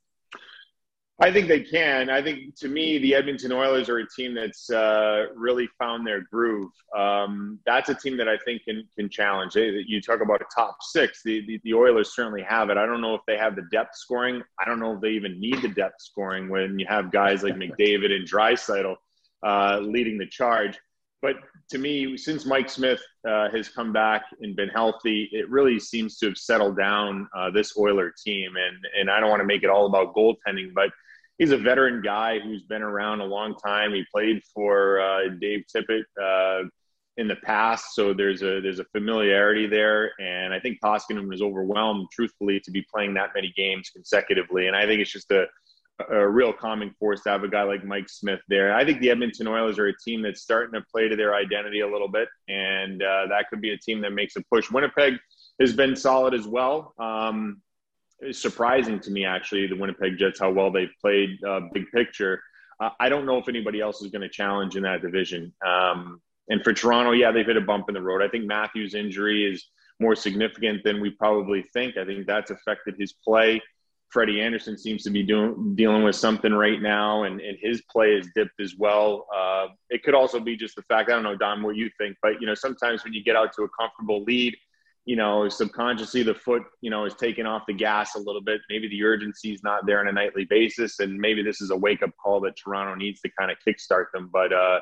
I 1.20 1.32
think 1.32 1.46
they 1.46 1.60
can. 1.60 2.10
I 2.10 2.20
think 2.20 2.56
to 2.56 2.68
me, 2.68 2.98
the 2.98 3.14
Edmonton 3.14 3.52
Oilers 3.52 3.88
are 3.88 3.98
a 3.98 4.08
team 4.16 4.34
that's 4.34 4.68
uh, 4.68 5.26
really 5.36 5.68
found 5.78 6.04
their 6.04 6.22
groove. 6.22 6.72
Um, 6.96 7.60
that's 7.64 7.88
a 7.88 7.94
team 7.94 8.16
that 8.16 8.28
I 8.28 8.36
think 8.38 8.64
can 8.64 8.82
can 8.98 9.08
challenge. 9.08 9.54
You 9.54 10.00
talk 10.00 10.20
about 10.20 10.40
a 10.42 10.46
top 10.54 10.78
six. 10.82 11.22
The, 11.24 11.46
the, 11.46 11.60
the 11.62 11.74
Oilers 11.74 12.16
certainly 12.16 12.42
have 12.42 12.68
it. 12.70 12.76
I 12.76 12.84
don't 12.84 13.00
know 13.00 13.14
if 13.14 13.20
they 13.28 13.36
have 13.36 13.54
the 13.54 13.66
depth 13.70 13.94
scoring. 13.94 14.42
I 14.58 14.64
don't 14.64 14.80
know 14.80 14.94
if 14.94 15.00
they 15.00 15.10
even 15.10 15.38
need 15.38 15.62
the 15.62 15.68
depth 15.68 16.02
scoring 16.02 16.48
when 16.48 16.80
you 16.80 16.86
have 16.88 17.12
guys 17.12 17.44
like 17.44 17.54
McDavid 17.62 18.10
and 18.10 18.28
Draisaitl 18.28 18.96
uh, 19.46 19.78
leading 19.82 20.18
the 20.18 20.26
charge. 20.26 20.76
But 21.24 21.36
to 21.70 21.78
me, 21.78 22.18
since 22.18 22.44
Mike 22.44 22.68
Smith 22.68 23.00
uh, 23.26 23.48
has 23.48 23.70
come 23.70 23.94
back 23.94 24.24
and 24.42 24.54
been 24.54 24.68
healthy, 24.68 25.30
it 25.32 25.48
really 25.48 25.80
seems 25.80 26.18
to 26.18 26.26
have 26.26 26.36
settled 26.36 26.76
down 26.76 27.26
uh, 27.34 27.50
this 27.50 27.78
Oiler 27.78 28.12
team. 28.22 28.52
And 28.56 28.76
and 29.00 29.10
I 29.10 29.20
don't 29.20 29.30
want 29.30 29.40
to 29.40 29.46
make 29.46 29.62
it 29.62 29.70
all 29.70 29.86
about 29.86 30.14
goaltending, 30.14 30.74
but 30.74 30.90
he's 31.38 31.50
a 31.50 31.56
veteran 31.56 32.02
guy 32.02 32.40
who's 32.40 32.64
been 32.64 32.82
around 32.82 33.22
a 33.22 33.24
long 33.24 33.56
time. 33.56 33.94
He 33.94 34.04
played 34.14 34.42
for 34.52 35.00
uh, 35.00 35.30
Dave 35.40 35.64
Tippett 35.74 36.04
uh, 36.22 36.68
in 37.16 37.26
the 37.26 37.36
past, 37.36 37.94
so 37.94 38.12
there's 38.12 38.42
a 38.42 38.60
there's 38.60 38.80
a 38.80 38.84
familiarity 38.92 39.66
there. 39.66 40.12
And 40.18 40.52
I 40.52 40.60
think 40.60 40.76
Koskinen 40.84 41.26
was 41.26 41.40
overwhelmed, 41.40 42.08
truthfully, 42.12 42.60
to 42.60 42.70
be 42.70 42.84
playing 42.94 43.14
that 43.14 43.30
many 43.34 43.50
games 43.56 43.88
consecutively. 43.88 44.66
And 44.66 44.76
I 44.76 44.84
think 44.84 45.00
it's 45.00 45.12
just 45.12 45.30
a 45.30 45.46
a 46.10 46.28
real 46.28 46.52
calming 46.52 46.92
force 46.98 47.22
to 47.22 47.30
have 47.30 47.44
a 47.44 47.48
guy 47.48 47.62
like 47.62 47.84
Mike 47.84 48.08
Smith 48.08 48.40
there. 48.48 48.74
I 48.74 48.84
think 48.84 49.00
the 49.00 49.10
Edmonton 49.10 49.46
Oilers 49.46 49.78
are 49.78 49.86
a 49.86 49.96
team 50.04 50.22
that's 50.22 50.42
starting 50.42 50.78
to 50.78 50.84
play 50.90 51.08
to 51.08 51.16
their 51.16 51.34
identity 51.34 51.80
a 51.80 51.88
little 51.88 52.08
bit, 52.08 52.28
and 52.48 53.02
uh, 53.02 53.26
that 53.28 53.46
could 53.48 53.60
be 53.60 53.70
a 53.70 53.78
team 53.78 54.00
that 54.00 54.12
makes 54.12 54.34
a 54.36 54.42
push. 54.52 54.70
Winnipeg 54.70 55.14
has 55.60 55.72
been 55.72 55.94
solid 55.94 56.34
as 56.34 56.46
well. 56.46 56.94
Um, 56.98 57.62
it's 58.20 58.40
surprising 58.40 59.00
to 59.00 59.10
me, 59.10 59.24
actually, 59.24 59.66
the 59.66 59.76
Winnipeg 59.76 60.18
Jets, 60.18 60.40
how 60.40 60.50
well 60.50 60.70
they've 60.70 60.92
played 61.00 61.42
uh, 61.44 61.60
big 61.72 61.90
picture. 61.92 62.42
Uh, 62.80 62.90
I 62.98 63.08
don't 63.08 63.26
know 63.26 63.38
if 63.38 63.48
anybody 63.48 63.80
else 63.80 64.02
is 64.02 64.10
going 64.10 64.22
to 64.22 64.28
challenge 64.28 64.76
in 64.76 64.82
that 64.82 65.02
division. 65.02 65.52
Um, 65.64 66.20
and 66.48 66.62
for 66.62 66.72
Toronto, 66.72 67.12
yeah, 67.12 67.30
they've 67.30 67.46
hit 67.46 67.56
a 67.56 67.60
bump 67.60 67.86
in 67.88 67.94
the 67.94 68.02
road. 68.02 68.22
I 68.22 68.28
think 68.28 68.46
Matthews' 68.46 68.94
injury 68.94 69.44
is 69.50 69.68
more 70.00 70.16
significant 70.16 70.82
than 70.84 71.00
we 71.00 71.10
probably 71.10 71.62
think. 71.72 71.96
I 71.96 72.04
think 72.04 72.26
that's 72.26 72.50
affected 72.50 72.96
his 72.98 73.12
play. 73.12 73.62
Freddie 74.10 74.40
Andersen 74.40 74.78
seems 74.78 75.02
to 75.02 75.10
be 75.10 75.22
doing 75.22 75.74
dealing 75.74 76.04
with 76.04 76.14
something 76.14 76.52
right 76.52 76.80
now, 76.80 77.24
and, 77.24 77.40
and 77.40 77.58
his 77.60 77.82
play 77.90 78.14
has 78.14 78.28
dipped 78.34 78.60
as 78.60 78.76
well. 78.78 79.26
Uh, 79.34 79.66
it 79.90 80.02
could 80.04 80.14
also 80.14 80.38
be 80.38 80.56
just 80.56 80.76
the 80.76 80.82
fact 80.82 81.10
I 81.10 81.14
don't 81.14 81.24
know, 81.24 81.36
Don, 81.36 81.62
what 81.62 81.76
you 81.76 81.90
think, 81.98 82.16
but 82.22 82.40
you 82.40 82.46
know 82.46 82.54
sometimes 82.54 83.02
when 83.04 83.12
you 83.12 83.24
get 83.24 83.36
out 83.36 83.52
to 83.54 83.62
a 83.62 83.68
comfortable 83.78 84.22
lead, 84.22 84.56
you 85.04 85.16
know 85.16 85.48
subconsciously 85.48 86.22
the 86.22 86.34
foot 86.34 86.62
you 86.80 86.90
know 86.90 87.04
is 87.04 87.14
taking 87.14 87.44
off 87.44 87.62
the 87.66 87.74
gas 87.74 88.14
a 88.14 88.20
little 88.20 88.42
bit. 88.42 88.60
Maybe 88.70 88.88
the 88.88 89.02
urgency 89.02 89.52
is 89.52 89.62
not 89.64 89.84
there 89.86 90.00
on 90.00 90.08
a 90.08 90.12
nightly 90.12 90.44
basis, 90.44 91.00
and 91.00 91.18
maybe 91.18 91.42
this 91.42 91.60
is 91.60 91.70
a 91.70 91.76
wake 91.76 92.02
up 92.02 92.10
call 92.22 92.40
that 92.42 92.56
Toronto 92.56 92.94
needs 92.94 93.20
to 93.22 93.30
kind 93.38 93.50
of 93.50 93.56
kickstart 93.66 94.06
them. 94.12 94.30
But 94.32 94.52
uh, 94.52 94.80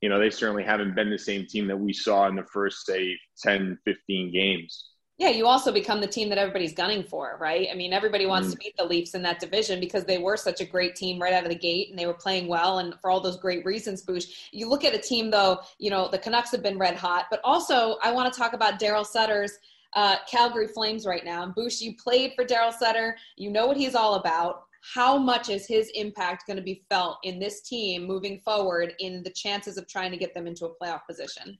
you 0.00 0.08
know 0.08 0.18
they 0.18 0.30
certainly 0.30 0.64
haven't 0.64 0.96
been 0.96 1.10
the 1.10 1.18
same 1.18 1.46
team 1.46 1.68
that 1.68 1.78
we 1.78 1.92
saw 1.92 2.26
in 2.26 2.34
the 2.34 2.46
first 2.52 2.86
say 2.86 3.16
10, 3.42 3.78
15 3.84 4.32
games. 4.32 4.93
Yeah, 5.16 5.28
you 5.28 5.46
also 5.46 5.70
become 5.72 6.00
the 6.00 6.08
team 6.08 6.28
that 6.30 6.38
everybody's 6.38 6.74
gunning 6.74 7.04
for, 7.04 7.38
right? 7.40 7.68
I 7.70 7.76
mean, 7.76 7.92
everybody 7.92 8.26
wants 8.26 8.48
mm. 8.48 8.52
to 8.52 8.58
beat 8.58 8.76
the 8.76 8.84
Leafs 8.84 9.14
in 9.14 9.22
that 9.22 9.38
division 9.38 9.78
because 9.78 10.04
they 10.04 10.18
were 10.18 10.36
such 10.36 10.60
a 10.60 10.64
great 10.64 10.96
team 10.96 11.22
right 11.22 11.32
out 11.32 11.44
of 11.44 11.50
the 11.50 11.54
gate 11.54 11.88
and 11.90 11.98
they 11.98 12.06
were 12.06 12.14
playing 12.14 12.48
well 12.48 12.78
and 12.80 12.94
for 13.00 13.10
all 13.10 13.20
those 13.20 13.36
great 13.36 13.64
reasons, 13.64 14.04
Boosh. 14.04 14.48
You 14.50 14.68
look 14.68 14.84
at 14.84 14.92
a 14.92 14.98
team 14.98 15.30
though, 15.30 15.60
you 15.78 15.88
know, 15.88 16.08
the 16.08 16.18
Canucks 16.18 16.50
have 16.50 16.64
been 16.64 16.78
red 16.78 16.96
hot, 16.96 17.26
but 17.30 17.40
also 17.44 17.96
I 18.02 18.10
want 18.10 18.32
to 18.32 18.36
talk 18.38 18.54
about 18.54 18.80
Daryl 18.80 19.06
Sutter's 19.06 19.52
uh, 19.94 20.16
Calgary 20.28 20.66
Flames 20.66 21.06
right 21.06 21.24
now. 21.24 21.44
And 21.44 21.54
Boosh, 21.54 21.80
you 21.80 21.94
played 21.96 22.32
for 22.34 22.44
Daryl 22.44 22.72
Sutter. 22.72 23.16
You 23.36 23.50
know 23.50 23.66
what 23.66 23.76
he's 23.76 23.94
all 23.94 24.14
about. 24.16 24.64
How 24.92 25.16
much 25.16 25.48
is 25.48 25.66
his 25.66 25.90
impact 25.94 26.46
going 26.46 26.56
to 26.56 26.62
be 26.62 26.84
felt 26.90 27.18
in 27.22 27.38
this 27.38 27.62
team 27.62 28.04
moving 28.04 28.40
forward 28.40 28.94
in 28.98 29.22
the 29.22 29.30
chances 29.30 29.78
of 29.78 29.88
trying 29.88 30.10
to 30.10 30.18
get 30.18 30.34
them 30.34 30.46
into 30.46 30.66
a 30.66 30.74
playoff 30.74 31.06
position? 31.08 31.56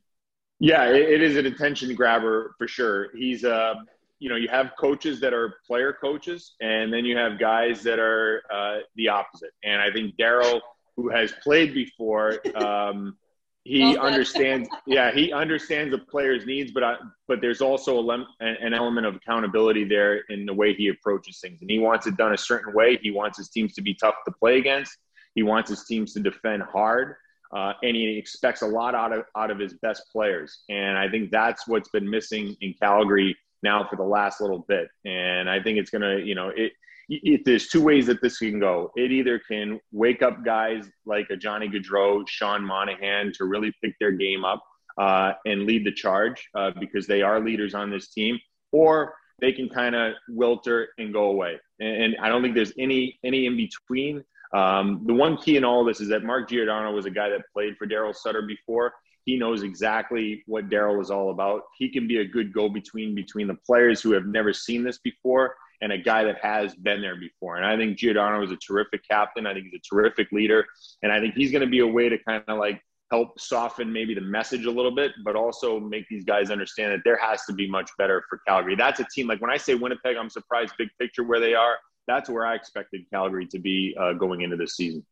Yeah, 0.64 0.86
it 0.86 1.20
is 1.20 1.36
an 1.36 1.44
attention 1.44 1.94
grabber 1.94 2.54
for 2.56 2.66
sure. 2.66 3.14
He's 3.14 3.44
uh, 3.44 3.74
you 4.18 4.30
know, 4.30 4.36
you 4.36 4.48
have 4.48 4.72
coaches 4.80 5.20
that 5.20 5.34
are 5.34 5.56
player 5.66 5.92
coaches, 5.92 6.54
and 6.62 6.90
then 6.90 7.04
you 7.04 7.18
have 7.18 7.38
guys 7.38 7.82
that 7.82 7.98
are 7.98 8.42
uh, 8.50 8.78
the 8.96 9.08
opposite. 9.08 9.50
And 9.62 9.82
I 9.82 9.92
think 9.92 10.16
Daryl, 10.16 10.62
who 10.96 11.10
has 11.10 11.34
played 11.42 11.74
before, 11.74 12.38
um, 12.56 13.18
he 13.64 13.94
understands. 13.98 14.70
yeah, 14.86 15.12
he 15.12 15.34
understands 15.34 15.90
the 15.90 15.98
player's 15.98 16.46
needs, 16.46 16.72
but 16.72 16.82
I, 16.82 16.94
but 17.28 17.42
there's 17.42 17.60
also 17.60 18.00
a, 18.00 18.24
an 18.40 18.72
element 18.72 19.06
of 19.06 19.16
accountability 19.16 19.84
there 19.84 20.20
in 20.30 20.46
the 20.46 20.54
way 20.54 20.72
he 20.72 20.88
approaches 20.88 21.40
things, 21.40 21.60
and 21.60 21.68
he 21.68 21.78
wants 21.78 22.06
it 22.06 22.16
done 22.16 22.32
a 22.32 22.38
certain 22.38 22.72
way. 22.72 22.98
He 23.02 23.10
wants 23.10 23.36
his 23.36 23.50
teams 23.50 23.74
to 23.74 23.82
be 23.82 23.92
tough 23.92 24.14
to 24.24 24.32
play 24.32 24.56
against. 24.56 24.96
He 25.34 25.42
wants 25.42 25.68
his 25.68 25.84
teams 25.84 26.14
to 26.14 26.20
defend 26.20 26.62
hard 26.62 27.16
uh, 27.54 27.72
and 27.82 27.96
he 27.96 28.18
expects 28.18 28.62
a 28.62 28.66
lot 28.66 28.94
out 28.94 29.12
of 29.12 29.24
out 29.36 29.50
of 29.50 29.58
his 29.58 29.74
best 29.74 30.02
players. 30.12 30.64
And 30.68 30.98
I 30.98 31.08
think 31.08 31.30
that's 31.30 31.66
what's 31.68 31.88
been 31.90 32.08
missing 32.08 32.56
in 32.60 32.74
Calgary 32.80 33.36
now 33.62 33.86
for 33.88 33.96
the 33.96 34.02
last 34.02 34.40
little 34.40 34.64
bit. 34.68 34.88
And 35.04 35.48
I 35.48 35.62
think 35.62 35.78
it's 35.78 35.90
gonna, 35.90 36.18
you 36.18 36.34
know, 36.34 36.48
it. 36.48 36.72
it 37.08 37.44
there's 37.44 37.68
two 37.68 37.82
ways 37.82 38.06
that 38.06 38.22
this 38.22 38.38
can 38.38 38.58
go. 38.58 38.90
It 38.96 39.12
either 39.12 39.38
can 39.38 39.78
wake 39.92 40.22
up 40.22 40.44
guys 40.44 40.88
like 41.04 41.28
a 41.30 41.36
Johnny 41.36 41.68
Gaudreau, 41.68 42.26
Sean 42.26 42.64
Monahan 42.64 43.32
to 43.34 43.44
really 43.44 43.72
pick 43.82 43.94
their 44.00 44.12
game 44.12 44.44
up 44.44 44.62
uh, 44.96 45.32
and 45.44 45.64
lead 45.64 45.84
the 45.84 45.92
charge 45.92 46.48
uh, 46.54 46.70
because 46.80 47.06
they 47.06 47.20
are 47.20 47.40
leaders 47.40 47.74
on 47.74 47.90
this 47.90 48.08
team, 48.08 48.38
or 48.72 49.14
they 49.40 49.52
can 49.52 49.68
kind 49.68 49.94
of 49.94 50.14
wilter 50.30 50.86
and 50.98 51.12
go 51.12 51.24
away. 51.24 51.58
And, 51.78 52.02
and 52.02 52.16
I 52.22 52.28
don't 52.28 52.42
think 52.42 52.54
there's 52.54 52.72
any 52.78 53.18
any 53.22 53.46
in 53.46 53.56
between. 53.56 54.24
Um, 54.54 55.02
the 55.04 55.14
one 55.14 55.36
key 55.36 55.56
in 55.56 55.64
all 55.64 55.80
of 55.80 55.86
this 55.86 56.00
is 56.00 56.08
that 56.08 56.22
Mark 56.22 56.48
Giordano 56.48 56.92
was 56.92 57.06
a 57.06 57.10
guy 57.10 57.28
that 57.28 57.42
played 57.52 57.76
for 57.76 57.86
Daryl 57.86 58.14
Sutter 58.14 58.42
before. 58.42 58.92
He 59.24 59.36
knows 59.36 59.62
exactly 59.62 60.42
what 60.46 60.68
Daryl 60.68 61.00
is 61.00 61.10
all 61.10 61.30
about. 61.30 61.62
He 61.76 61.88
can 61.88 62.06
be 62.06 62.18
a 62.18 62.24
good 62.24 62.52
go 62.52 62.68
between 62.68 63.14
between 63.14 63.48
the 63.48 63.56
players 63.66 64.00
who 64.00 64.12
have 64.12 64.26
never 64.26 64.52
seen 64.52 64.84
this 64.84 64.98
before 64.98 65.56
and 65.80 65.92
a 65.92 65.98
guy 65.98 66.24
that 66.24 66.38
has 66.42 66.74
been 66.74 67.00
there 67.00 67.16
before. 67.16 67.56
And 67.56 67.66
I 67.66 67.76
think 67.76 67.98
Giordano 67.98 68.42
is 68.42 68.50
a 68.50 68.56
terrific 68.56 69.02
captain. 69.08 69.46
I 69.46 69.54
think 69.54 69.66
he's 69.66 69.80
a 69.80 69.94
terrific 69.94 70.30
leader. 70.30 70.64
And 71.02 71.10
I 71.10 71.20
think 71.20 71.34
he's 71.34 71.50
going 71.50 71.64
to 71.64 71.70
be 71.70 71.80
a 71.80 71.86
way 71.86 72.08
to 72.08 72.16
kind 72.18 72.44
of 72.46 72.58
like 72.58 72.80
help 73.10 73.38
soften 73.38 73.92
maybe 73.92 74.14
the 74.14 74.20
message 74.20 74.66
a 74.66 74.70
little 74.70 74.94
bit, 74.94 75.12
but 75.24 75.36
also 75.36 75.80
make 75.80 76.04
these 76.08 76.24
guys 76.24 76.50
understand 76.50 76.92
that 76.92 77.00
there 77.04 77.18
has 77.18 77.44
to 77.46 77.52
be 77.52 77.68
much 77.68 77.90
better 77.98 78.24
for 78.28 78.40
Calgary. 78.46 78.76
That's 78.76 79.00
a 79.00 79.06
team 79.14 79.26
like 79.26 79.40
when 79.40 79.50
I 79.50 79.56
say 79.56 79.74
Winnipeg, 79.74 80.16
I'm 80.16 80.30
surprised 80.30 80.74
big 80.78 80.88
picture 80.98 81.24
where 81.24 81.40
they 81.40 81.54
are 81.54 81.76
that's 82.06 82.28
where 82.28 82.46
I 82.46 82.54
expected 82.54 83.06
Calgary 83.10 83.46
to 83.46 83.58
be 83.58 83.96
uh, 83.98 84.12
going 84.12 84.42
into 84.42 84.56
this 84.56 84.76
season. 84.76 85.04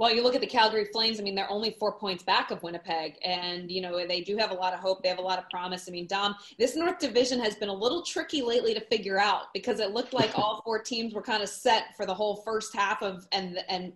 Well, 0.00 0.14
you 0.14 0.22
look 0.22 0.34
at 0.34 0.40
the 0.40 0.46
Calgary 0.46 0.86
Flames. 0.86 1.20
I 1.20 1.22
mean, 1.22 1.34
they're 1.34 1.50
only 1.50 1.76
four 1.78 1.92
points 1.92 2.22
back 2.22 2.50
of 2.50 2.62
Winnipeg, 2.62 3.16
and 3.22 3.70
you 3.70 3.82
know 3.82 4.06
they 4.06 4.22
do 4.22 4.38
have 4.38 4.50
a 4.50 4.54
lot 4.54 4.72
of 4.72 4.80
hope. 4.80 5.02
They 5.02 5.10
have 5.10 5.18
a 5.18 5.22
lot 5.22 5.38
of 5.38 5.46
promise. 5.50 5.88
I 5.88 5.90
mean, 5.90 6.06
Dom, 6.06 6.36
this 6.58 6.74
North 6.74 6.98
Division 6.98 7.38
has 7.40 7.54
been 7.54 7.68
a 7.68 7.74
little 7.74 8.02
tricky 8.02 8.40
lately 8.40 8.72
to 8.72 8.80
figure 8.80 9.18
out 9.18 9.52
because 9.52 9.78
it 9.78 9.90
looked 9.90 10.14
like 10.14 10.38
all 10.38 10.62
four 10.64 10.78
teams 10.80 11.12
were 11.12 11.20
kind 11.20 11.42
of 11.42 11.50
set 11.50 11.94
for 11.98 12.06
the 12.06 12.14
whole 12.14 12.36
first 12.36 12.74
half 12.74 13.02
of 13.02 13.26
and 13.32 13.58
and 13.68 13.92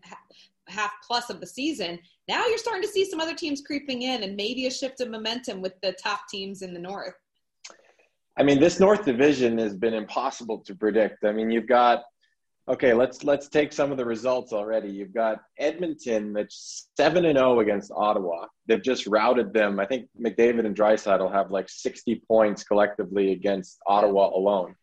half 0.67 0.93
plus 1.07 1.31
of 1.31 1.41
the 1.41 1.47
season. 1.47 1.99
Now 2.29 2.45
you're 2.49 2.59
starting 2.59 2.83
to 2.83 2.89
see 2.89 3.09
some 3.09 3.19
other 3.21 3.35
teams 3.35 3.63
creeping 3.63 4.03
in, 4.03 4.25
and 4.25 4.37
maybe 4.37 4.67
a 4.67 4.71
shift 4.71 5.01
of 5.01 5.09
momentum 5.09 5.63
with 5.63 5.81
the 5.81 5.93
top 5.93 6.29
teams 6.29 6.61
in 6.61 6.75
the 6.75 6.81
North. 6.81 7.15
I 8.37 8.43
mean, 8.43 8.59
this 8.59 8.81
North 8.81 9.05
Division 9.05 9.59
has 9.59 9.77
been 9.77 9.95
impossible 9.95 10.59
to 10.61 10.75
predict. 10.75 11.25
I 11.25 11.33
mean, 11.33 11.51
you've 11.51 11.69
got 11.69 12.03
Okay, 12.67 12.95
let's 12.95 13.23
let's 13.25 13.49
take 13.49 13.75
some 13.75 13.91
of 13.91 13.99
the 13.99 14.07
results 14.07 14.55
already. 14.55 14.89
You've 14.89 15.13
got 15.13 15.43
Edmonton 15.59 16.33
that's 16.33 16.89
seven 16.97 17.27
and 17.27 17.37
zero 17.37 17.57
oh 17.57 17.61
against 17.61 17.93
Ottawa. 17.95 18.47
They've 18.67 18.83
just 18.83 19.07
routed 19.07 19.53
them. 19.53 19.79
I 19.79 19.85
think 19.85 20.09
McDavid 20.19 20.65
and 20.65 20.75
Draisaitl 20.75 21.31
have 21.31 21.51
like 21.51 21.69
sixty 21.69 22.23
points 22.27 22.65
collectively 22.65 23.33
against 23.33 23.79
Ottawa 23.87 24.35
alone. 24.35 24.77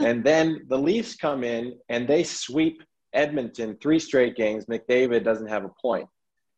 and 0.00 0.24
then 0.24 0.64
the 0.68 0.78
Leafs 0.78 1.16
come 1.16 1.44
in 1.44 1.78
and 1.90 2.08
they 2.08 2.22
sweep 2.24 2.82
Edmonton 3.12 3.76
three 3.82 3.98
straight 3.98 4.34
games. 4.34 4.64
McDavid 4.64 5.22
doesn't 5.22 5.48
have 5.48 5.66
a 5.66 5.72
point, 5.82 6.08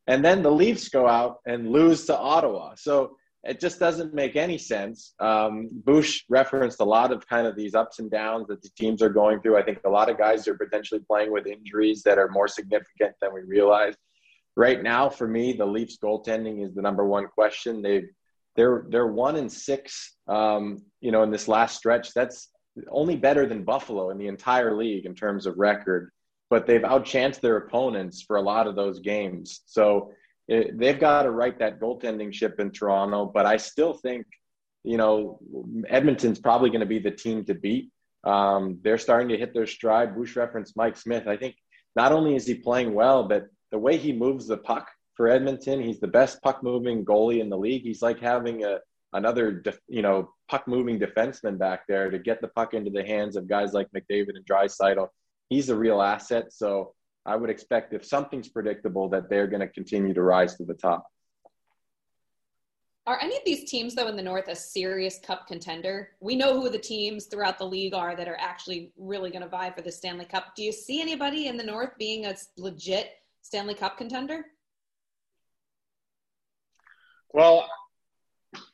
and 0.07 0.25
then 0.25 0.41
the 0.41 0.53
Leafs 0.53 0.89
go 0.89 1.09
out 1.09 1.39
and 1.47 1.73
lose 1.73 2.07
to 2.07 2.17
Ottawa. 2.17 2.75
So 2.77 3.17
it 3.43 3.59
just 3.59 3.81
doesn't 3.81 4.13
make 4.13 4.37
any 4.37 4.59
sense. 4.59 5.15
Um, 5.19 5.69
Bush 5.73 6.25
referenced 6.29 6.81
a 6.81 6.85
lot 6.85 7.11
of 7.11 7.27
kind 7.27 7.47
of 7.47 7.57
these 7.57 7.75
ups 7.75 7.99
and 7.99 8.11
downs 8.11 8.49
that 8.49 8.61
the 8.63 8.69
teams 8.77 9.03
are 9.03 9.09
going 9.09 9.41
through. 9.41 9.57
I 9.57 9.63
think 9.63 9.79
a 9.85 9.91
lot 9.91 10.11
of 10.11 10.19
guys 10.19 10.47
are 10.47 10.57
potentially 10.57 11.01
playing 11.01 11.33
with 11.33 11.47
injuries 11.47 12.03
that 12.03 12.19
are 12.19 12.29
more 12.29 12.49
significant 12.49 13.15
than 13.21 13.33
we 13.33 13.41
realize. 13.43 13.95
Right 14.57 14.83
now, 14.83 15.09
for 15.09 15.27
me, 15.27 15.55
the 15.55 15.65
Leafs 15.65 15.97
goaltending 15.97 16.67
is 16.67 16.75
the 16.75 16.83
number 16.83 17.07
one 17.07 17.29
question. 17.29 17.81
They 17.81 18.05
they're 18.57 18.85
they're 18.91 19.07
one 19.07 19.37
in 19.37 19.49
six. 19.49 20.17
Um, 20.29 20.83
you 21.01 21.13
know, 21.13 21.23
in 21.23 21.31
this 21.31 21.49
last 21.49 21.79
stretch, 21.79 22.13
that's 22.13 22.49
only 22.91 23.17
better 23.17 23.47
than 23.47 23.65
Buffalo 23.65 24.11
in 24.11 24.19
the 24.19 24.27
entire 24.27 24.77
league 24.77 25.07
in 25.07 25.15
terms 25.15 25.47
of 25.47 25.57
record. 25.57 26.11
But 26.51 26.67
they've 26.67 26.83
outchanced 26.83 27.41
their 27.41 27.57
opponents 27.57 28.23
for 28.23 28.37
a 28.37 28.43
lot 28.43 28.67
of 28.67 28.77
those 28.77 28.99
games. 28.99 29.61
So 29.67 30.13
it, 30.51 30.77
they've 30.77 30.99
got 30.99 31.23
to 31.23 31.31
right 31.31 31.57
that 31.61 31.81
goaltending 31.81 32.35
ship 32.35 32.59
in 32.59 32.73
Toronto. 32.73 33.25
But 33.25 33.47
I 33.47 33.57
still 33.57 33.95
think, 33.95 34.27
you 34.83 34.97
know, 34.97 35.39
Edmonton's 35.89 36.41
probably 36.41 36.71
going 36.71 36.81
to 36.81 36.87
be 36.87 36.99
the 36.99 37.13
team 37.13 37.45
to 37.45 37.55
beat. 37.55 37.91
Um, 38.25 38.81
they're 38.83 38.99
starting 38.99 39.29
to 39.29 39.39
hit 39.39 39.55
their 39.55 39.69
stride. 39.69 40.17
Bush 40.17 40.35
referenced 40.35 40.77
Mike 40.77 40.97
Smith. 40.97 41.29
I 41.29 41.37
think 41.37 41.55
not 41.95 42.11
only 42.11 42.35
is 42.35 42.47
he 42.47 42.55
playing 42.55 42.95
well, 42.95 43.29
but 43.29 43.47
the 43.71 43.79
way 43.79 43.97
he 43.97 44.13
moves 44.13 44.49
the 44.49 44.57
puck 44.57 44.89
for 45.17 45.29
Edmonton, 45.29 45.81
he's 45.81 46.01
the 46.01 46.09
best 46.09 46.43
puck 46.43 46.65
moving 46.65 47.05
goalie 47.05 47.41
in 47.41 47.49
the 47.49 47.57
league. 47.57 47.83
He's 47.83 48.03
like 48.03 48.19
having 48.21 48.65
a 48.65 48.81
another, 49.13 49.63
you 49.89 50.03
know, 50.03 50.31
puck 50.49 50.67
moving 50.67 50.99
defenseman 50.99 51.59
back 51.59 51.83
there 51.89 52.11
to 52.11 52.19
get 52.19 52.41
the 52.41 52.49
puck 52.49 52.75
into 52.75 52.91
the 52.91 53.05
hands 53.05 53.37
of 53.37 53.49
guys 53.49 53.73
like 53.73 53.89
McDavid 53.95 54.37
and 54.37 54.47
Draisaitl. 54.47 55.09
He's 55.49 55.69
a 55.69 55.77
real 55.77 56.01
asset. 56.03 56.53
So 56.53 56.95
I 57.27 57.37
would 57.37 57.51
expect 57.51 57.93
if 57.93 58.05
something's 58.05 58.49
predictable 58.49 59.09
that 59.11 59.29
they're 59.29 59.47
going 59.47 59.61
to 59.61 59.69
continue 59.69 60.15
to 60.15 60.23
rise 60.23 60.57
to 60.57 60.65
the 60.65 60.75
top. 60.75 61.07
Are 63.07 63.19
any 63.21 63.37
of 63.37 63.43
these 63.45 63.69
teams, 63.69 63.95
though, 63.95 64.09
in 64.09 64.17
the 64.17 64.23
North 64.23 64.49
a 64.49 64.55
serious 64.55 65.19
cup 65.19 65.47
contender? 65.47 66.11
We 66.21 66.37
know 66.37 66.61
who 66.61 66.69
the 66.69 66.79
teams 66.79 67.27
throughout 67.27 67.59
the 67.59 67.67
league 67.67 67.95
are 67.95 68.15
that 68.15 68.29
are 68.29 68.39
actually 68.39 68.93
really 68.97 69.31
going 69.31 69.43
to 69.43 69.49
vie 69.49 69.71
for 69.71 69.83
the 69.83 69.91
Stanley 69.91 70.27
Cup. 70.27 70.55
Do 70.55 70.63
you 70.63 70.71
see 70.71 71.01
anybody 71.01 71.47
in 71.47 71.57
the 71.57 71.65
North 71.65 71.91
being 71.99 72.27
a 72.27 72.37
legit 72.57 73.11
Stanley 73.43 73.75
Cup 73.75 73.99
contender? 73.99 74.45
Well, 77.33 77.69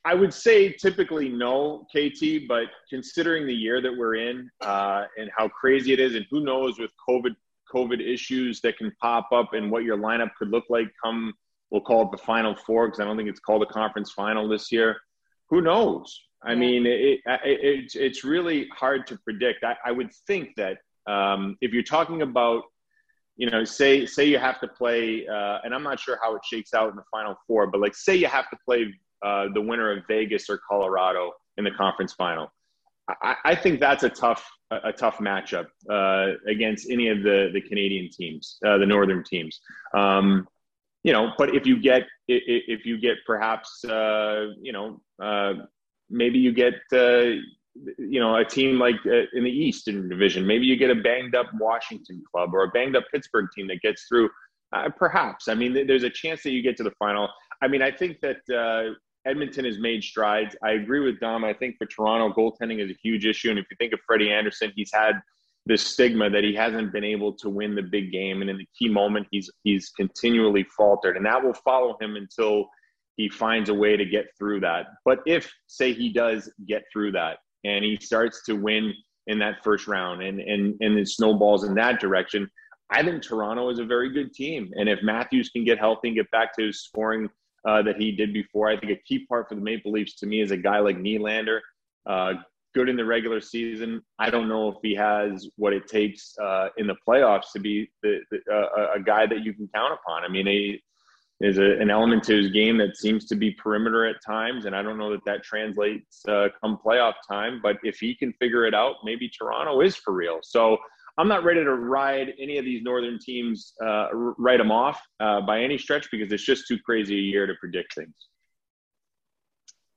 I 0.05 0.15
would 0.15 0.33
say 0.33 0.73
typically 0.73 1.29
no, 1.29 1.87
KT, 1.95 2.49
but 2.49 2.65
considering 2.89 3.47
the 3.47 3.55
year 3.55 3.81
that 3.81 3.97
we're 3.97 4.17
in 4.17 4.51
uh, 4.61 5.05
and 5.19 5.31
how 5.37 5.49
crazy 5.49 5.93
it 5.93 6.01
is, 6.01 6.15
and 6.15 6.27
who 6.31 6.41
knows 6.41 6.79
with 6.79 6.91
COVID 7.09 7.35
COVID 7.77 8.01
issues 8.01 8.61
that 8.63 8.75
can 8.81 8.91
pop 9.01 9.27
up 9.39 9.49
and 9.57 9.65
what 9.73 9.83
your 9.89 9.99
lineup 10.09 10.31
could 10.39 10.51
look 10.57 10.65
like 10.77 10.89
come, 11.03 11.21
we'll 11.71 11.87
call 11.91 12.03
it 12.07 12.11
the 12.17 12.25
Final 12.33 12.55
Four, 12.67 12.87
because 12.87 13.01
I 13.01 13.05
don't 13.05 13.17
think 13.19 13.29
it's 13.29 13.45
called 13.49 13.63
a 13.63 13.73
conference 13.81 14.11
final 14.13 14.45
this 14.49 14.67
year. 14.77 14.91
Who 15.51 15.61
knows? 15.61 16.07
I 16.43 16.55
mean, 16.55 16.87
it, 16.87 17.01
it, 17.01 17.21
it's, 17.73 17.95
it's 18.07 18.23
really 18.35 18.61
hard 18.83 19.07
to 19.09 19.19
predict. 19.27 19.65
I, 19.65 19.75
I 19.85 19.93
would 19.99 20.11
think 20.29 20.47
that 20.57 20.79
um, 21.07 21.57
if 21.61 21.73
you're 21.73 21.83
talking 21.97 22.23
about, 22.23 22.63
you 23.37 23.51
know, 23.51 23.65
say 23.65 24.07
say 24.07 24.25
you 24.25 24.39
have 24.39 24.61
to 24.61 24.69
play, 24.69 25.27
uh, 25.27 25.59
and 25.63 25.75
I'm 25.75 25.83
not 25.83 25.99
sure 26.01 26.19
how 26.23 26.31
it 26.37 26.43
shakes 26.51 26.73
out 26.73 26.89
in 26.91 26.97
the 26.97 27.09
Final 27.11 27.35
Four, 27.47 27.67
but 27.67 27.81
like 27.81 27.95
say 27.95 28.15
you 28.17 28.29
have 28.29 28.49
to 28.51 28.57
play 28.65 28.81
uh, 29.25 29.47
the 29.53 29.61
winner 29.61 29.89
of 29.95 30.05
Vegas 30.09 30.49
or 30.49 30.59
Colorado 30.71 31.33
in 31.59 31.65
the 31.65 31.71
conference 31.71 32.13
final. 32.15 32.49
I, 33.09 33.37
I 33.45 33.55
think 33.55 33.81
that's 33.81 34.03
a 34.03 34.09
tough 34.09 34.45
a, 34.71 34.93
tough 34.93 35.19
matchup 35.19 35.67
uh, 35.89 36.33
against 36.49 36.91
any 36.91 37.09
of 37.09 37.23
the 37.23 37.51
the 37.53 37.61
Canadian 37.61 38.11
teams, 38.11 38.59
uh, 38.67 38.79
the 38.79 38.87
northern 38.87 39.23
teams. 39.23 39.61
Um, 39.95 40.49
you 41.05 41.13
know, 41.13 41.33
but 41.39 41.55
if 41.55 41.67
you 41.67 41.81
get 41.81 42.03
if 42.27 42.85
you 42.85 42.99
get 42.99 43.19
perhaps 43.27 43.85
uh, 43.85 44.49
you 44.61 44.73
know 44.73 45.01
uh, 45.23 45.55
maybe 46.11 46.39
you 46.39 46.53
get 46.53 46.75
uh, 46.93 47.39
you 47.99 48.21
know 48.21 48.37
a 48.37 48.45
team 48.45 48.79
like 48.79 48.97
uh, 49.07 49.23
in 49.33 49.45
the 49.45 49.51
Eastern 49.51 50.09
Division, 50.09 50.45
maybe 50.45 50.67
you 50.67 50.77
get 50.77 50.91
a 50.91 50.97
banged 50.97 51.37
up 51.37 51.47
Washington 51.61 52.23
club 52.33 52.55
or 52.55 52.65
a 52.65 52.69
banged 52.69 52.97
up 52.97 53.05
Pittsburgh 53.13 53.47
team 53.55 53.69
that 53.69 53.81
gets 53.83 54.07
through. 54.09 54.29
perhaps 54.97 55.47
I 55.47 55.55
mean, 55.55 55.87
there's 55.87 56.03
a 56.03 56.11
chance 56.11 56.43
that 56.43 56.51
you 56.51 56.61
get 56.61 56.77
to 56.79 56.83
the 56.83 56.95
final. 56.99 57.29
I 57.63 57.69
mean, 57.69 57.83
I 57.83 57.93
think 57.93 58.21
that 58.21 58.39
Edmonton 59.27 59.65
has 59.65 59.79
made 59.79 60.03
strides. 60.03 60.57
I 60.63 60.73
agree 60.73 61.01
with 61.01 61.21
Dom. 61.21 61.45
I 61.45 61.53
think 61.53 61.77
for 61.77 61.87
Toronto, 61.87 62.33
goaltending 62.33 62.83
is 62.83 62.91
a 62.91 62.97
huge 63.03 63.27
issue. 63.27 63.51
And 63.51 63.59
if 63.59 63.67
you 63.71 63.77
think 63.77 63.93
of 63.93 64.01
Freddie 64.07 64.33
Andersen, 64.33 64.73
he's 64.77 64.91
had 64.93 65.21
this 65.67 65.85
stigma 65.85 66.31
that 66.31 66.45
he 66.45 66.55
hasn't 66.55 66.93
been 66.93 67.05
able 67.05 67.33
to 67.33 67.51
win 67.51 67.75
the 67.75 67.83
big 67.83 68.13
game, 68.13 68.41
and 68.41 68.49
in 68.49 68.57
the 68.57 68.69
key 68.79 68.89
moment, 68.89 69.27
he's 69.33 69.51
he's 69.65 69.91
continually 69.91 70.65
faltered, 70.77 71.17
and 71.17 71.27
that 71.27 71.43
will 71.43 71.55
follow 71.55 71.97
him 72.01 72.15
until 72.15 72.69
he 73.17 73.29
finds 73.29 73.69
a 73.69 73.75
way 73.75 73.97
to 73.97 74.05
get 74.05 74.27
through 74.39 74.61
that. 74.61 74.87
But 75.05 75.21
if, 75.27 75.53
say, 75.67 75.93
he 75.93 76.13
does 76.13 76.51
get 76.69 76.85
through 76.93 77.13
that 77.13 77.39
and 77.65 77.83
he 77.85 77.97
starts 77.97 78.45
to 78.45 78.53
win 78.55 78.93
in 79.27 79.39
that 79.41 79.65
first 79.65 79.89
round, 79.89 80.23
and 80.23 80.41
and 80.41 80.77
and 80.81 80.99
it 80.99 81.09
snowballs 81.09 81.65
in 81.65 81.75
that 81.75 81.99
direction, 81.99 82.49
I 82.91 83.03
think 83.03 83.23
Toronto 83.23 83.69
is 83.69 83.81
a 83.81 83.85
very 83.85 84.13
good 84.13 84.33
team. 84.33 84.71
And 84.77 84.89
if 84.89 85.03
Matthews 85.03 85.49
can 85.49 85.65
get 85.65 85.79
healthy 85.79 86.09
and 86.09 86.17
get 86.17 86.31
back 86.31 86.55
to 86.57 86.67
his 86.67 86.85
scoring 86.85 87.29
uh, 87.67 87.83
that 87.83 87.97
he 87.97 88.13
did 88.13 88.33
before. 88.33 88.69
I 88.69 88.79
think 88.79 88.93
a 88.93 89.03
key 89.07 89.27
part 89.27 89.49
for 89.49 89.55
the 89.55 89.61
Maple 89.61 89.93
Leafs 89.93 90.15
to 90.17 90.27
me 90.27 90.41
is 90.41 90.51
a 90.51 90.57
guy 90.57 90.79
like 90.79 90.99
Nylander, 90.99 91.61
uh, 92.07 92.35
good 92.75 92.89
in 92.89 92.97
the 92.97 93.05
regular 93.05 93.41
season. 93.41 94.03
I 94.19 94.31
don't 94.31 94.49
know 94.49 94.69
if 94.69 94.77
he 94.83 94.95
has 94.95 95.49
what 95.57 95.73
it 95.73 95.89
takes 95.89 96.37
uh, 96.39 96.69
in 96.77 96.87
the 96.87 96.97
playoffs 97.07 97.53
to 97.55 97.59
be 97.59 97.91
the, 98.03 98.21
the, 98.31 98.39
uh, 98.53 98.93
a 98.95 99.01
guy 99.01 99.27
that 99.27 99.43
you 99.45 99.53
can 99.53 99.69
count 99.75 99.93
upon. 99.93 100.25
I 100.25 100.29
mean, 100.29 100.47
he 100.47 100.81
is 101.41 101.59
a, 101.59 101.79
an 101.81 101.91
element 101.91 102.23
to 102.25 102.37
his 102.37 102.51
game 102.51 102.79
that 102.79 102.97
seems 102.97 103.27
to 103.27 103.35
be 103.35 103.51
perimeter 103.51 104.07
at 104.07 104.17
times, 104.25 104.65
and 104.67 104.75
I 104.77 104.83
don't 104.83 104.99
know 104.99 105.11
that 105.11 105.25
that 105.27 105.43
translates 105.43 106.23
uh, 106.29 106.49
come 106.61 106.79
playoff 106.85 107.15
time. 107.29 107.61
But 107.63 107.79
if 107.83 107.99
he 107.99 108.15
can 108.15 108.33
figure 108.35 108.65
it 108.65 108.75
out, 108.75 108.97
maybe 109.05 109.29
Toronto 109.29 109.81
is 109.81 109.97
for 109.97 110.13
real. 110.13 110.39
So 110.43 110.79
I'm 111.19 111.29
not 111.29 111.45
ready 111.45 111.65
to 111.65 111.75
ride 111.75 112.35
any 112.39 112.59
of 112.59 112.65
these 112.65 112.83
northern 112.83 113.19
teams, 113.19 113.73
uh, 113.85 114.09
write 114.13 114.59
them 114.59 114.71
off 114.71 115.01
uh, 115.21 115.41
by 115.41 115.63
any 115.63 115.79
stretch 115.79 116.09
because 116.11 116.31
it's 116.31 116.45
just 116.45 116.69
too 116.69 116.79
crazy 116.85 117.17
a 117.17 117.23
year 117.23 117.47
to 117.47 117.55
predict 117.55 117.95
things. 117.95 118.15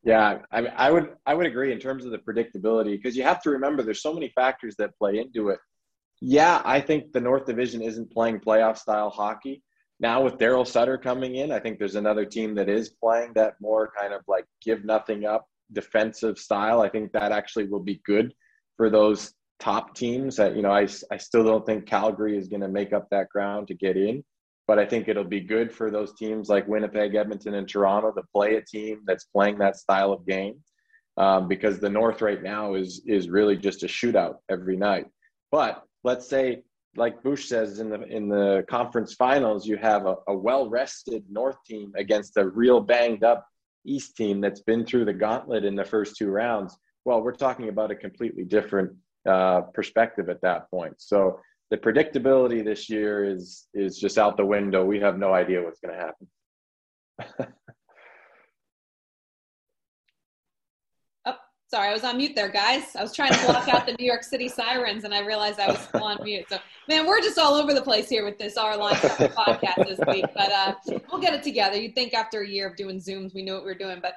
Yeah, 0.04 0.40
I, 0.52 0.60
I 0.60 0.92
would 0.92 1.10
I 1.26 1.34
would 1.34 1.46
agree 1.46 1.74
in 1.74 1.80
terms 1.80 2.06
of 2.06 2.12
the 2.12 2.20
predictability 2.20 2.92
because 2.96 3.18
you 3.18 3.24
have 3.24 3.42
to 3.42 3.50
remember 3.50 3.84
there's 3.84 4.02
so 4.02 4.14
many 4.14 4.30
factors 4.30 4.76
that 4.78 4.98
play 4.98 5.20
into 5.20 5.50
it. 5.50 5.60
Yeah, 6.22 6.62
I 6.64 6.80
think 6.80 7.12
the 7.12 7.20
North 7.20 7.46
Division 7.46 7.82
isn't 7.82 8.12
playing 8.12 8.40
playoff 8.40 8.78
style 8.78 9.10
hockey. 9.10 9.62
Now 10.00 10.24
with 10.24 10.38
Daryl 10.38 10.66
Sutter 10.66 10.98
coming 10.98 11.36
in, 11.36 11.52
I 11.52 11.60
think 11.60 11.80
there's 11.80 11.96
another 11.96 12.24
team 12.24 12.56
that 12.56 12.70
is 12.70 12.90
playing 12.90 13.34
that 13.36 13.56
more 13.60 13.92
kind 13.98 14.14
of 14.14 14.22
like 14.28 14.46
give 14.62 14.86
nothing 14.86 15.26
up 15.26 15.46
defensive 15.74 16.38
style. 16.38 16.82
I 16.82 16.88
think 16.88 17.12
that 17.12 17.34
actually 17.34 17.68
will 17.68 17.84
be 17.84 18.02
good 18.06 18.34
for 18.78 18.90
those 18.90 19.34
top 19.60 19.96
teams. 19.96 20.38
That 20.38 20.56
you 20.56 20.62
know, 20.62 20.72
I 20.72 20.88
I 21.12 21.18
still 21.18 21.44
don't 21.44 21.66
think 21.66 21.86
Calgary 21.86 22.38
is 22.38 22.48
going 22.48 22.62
to 22.62 22.68
make 22.68 22.94
up 22.94 23.08
that 23.12 23.30
ground 23.30 23.68
to 23.68 23.74
get 23.76 23.98
in, 23.98 24.24
but 24.68 24.80
I 24.80 24.86
think 24.86 25.08
it'll 25.08 25.24
be 25.24 25.42
good 25.42 25.72
for 25.72 25.92
those 25.92 26.14
teams 26.14 26.50
like 26.50 26.68
Winnipeg, 26.68 27.16
Edmonton, 27.16 27.56
and 27.56 27.68
Toronto 27.68 28.12
to 28.12 28.24
play 28.34 28.56
a 28.56 28.62
team 28.62 29.02
that's 29.06 29.26
playing 29.26 29.58
that 29.60 29.78
style 29.78 30.12
of 30.12 30.26
game. 30.26 30.56
Um, 31.18 31.50
because 31.50 31.80
the 31.80 31.90
North 31.90 32.22
right 32.22 32.42
now 32.42 32.76
is 32.76 33.02
is 33.06 33.30
really 33.30 33.58
just 33.58 33.84
a 33.84 33.88
shootout 33.88 34.36
every 34.50 34.78
night. 34.78 35.08
But 35.52 35.84
let's 36.04 36.30
say, 36.30 36.64
like 36.96 37.22
Bush 37.24 37.48
says 37.48 37.80
in 37.80 37.90
the 37.90 38.04
in 38.04 38.30
the 38.30 38.64
conference 38.70 39.16
finals, 39.16 39.68
you 39.68 39.76
have 39.78 40.06
a, 40.06 40.16
a 40.28 40.36
well 40.36 40.70
rested 40.70 41.24
North 41.30 41.58
team 41.66 41.92
against 41.98 42.38
a 42.38 42.48
real 42.48 42.80
banged 42.80 43.24
up 43.24 43.46
East 43.86 44.16
team 44.16 44.42
that's 44.42 44.62
been 44.62 44.86
through 44.86 45.06
the 45.06 45.14
gauntlet 45.14 45.66
in 45.66 45.76
the 45.76 45.84
first 45.84 46.16
two 46.16 46.30
rounds. 46.30 46.78
Well, 47.06 47.22
we're 47.22 47.34
talking 47.34 47.70
about 47.70 47.92
a 47.92 47.96
completely 47.96 48.44
different 48.44 48.92
uh, 49.30 49.62
perspective 49.74 50.28
at 50.30 50.42
that 50.42 50.70
point. 50.72 50.96
So 50.98 51.40
the 51.70 51.78
predictability 51.78 52.64
this 52.64 52.90
year 52.90 53.24
is 53.24 53.68
is 53.74 53.98
just 53.98 54.18
out 54.18 54.38
the 54.38 54.46
window. 54.46 54.84
We 54.84 55.00
have 55.00 55.20
no 55.20 55.34
idea 55.34 55.62
what's 55.62 55.80
going 55.80 55.94
to 55.94 56.02
happen. 56.02 56.28
oh, 61.26 61.36
sorry, 61.68 61.90
I 61.90 61.94
was 61.94 62.04
on 62.04 62.18
mute 62.18 62.34
there, 62.36 62.50
guys. 62.50 62.96
I 62.96 63.04
was 63.04 63.16
trying 63.16 63.34
to 63.34 63.46
block 63.46 63.68
out 63.68 63.86
the 63.86 63.94
New 64.00 64.06
York 64.06 64.24
City 64.24 64.48
sirens, 64.48 65.04
and 65.04 65.14
I 65.14 65.20
realized 65.20 65.60
I 65.60 65.68
was 65.68 65.80
still 65.80 66.04
on 66.04 66.18
mute. 66.24 66.46
So, 66.50 66.58
man, 66.88 67.06
we're 67.06 67.22
just 67.22 67.38
all 67.38 67.54
over 67.54 67.74
the 67.74 67.84
place 67.84 68.10
here 68.10 68.26
with 68.26 68.40
this 68.40 68.58
our 68.58 68.76
line 68.76 68.96
podcast 68.96 69.88
this 69.88 70.00
week, 70.08 70.26
but 70.34 70.52
uh, 70.52 70.74
we'll 71.12 71.22
get 71.22 71.36
it 71.36 71.44
together. 71.44 71.80
You'd 71.80 71.94
think 71.94 72.16
after 72.16 72.42
a 72.42 72.48
year 72.48 72.68
of 72.68 72.76
doing 72.76 72.98
Zooms, 72.98 73.36
we 73.36 73.44
knew 73.44 73.54
what 73.54 73.64
we 73.64 73.70
were 73.70 73.78
doing. 73.78 74.00
But 74.02 74.16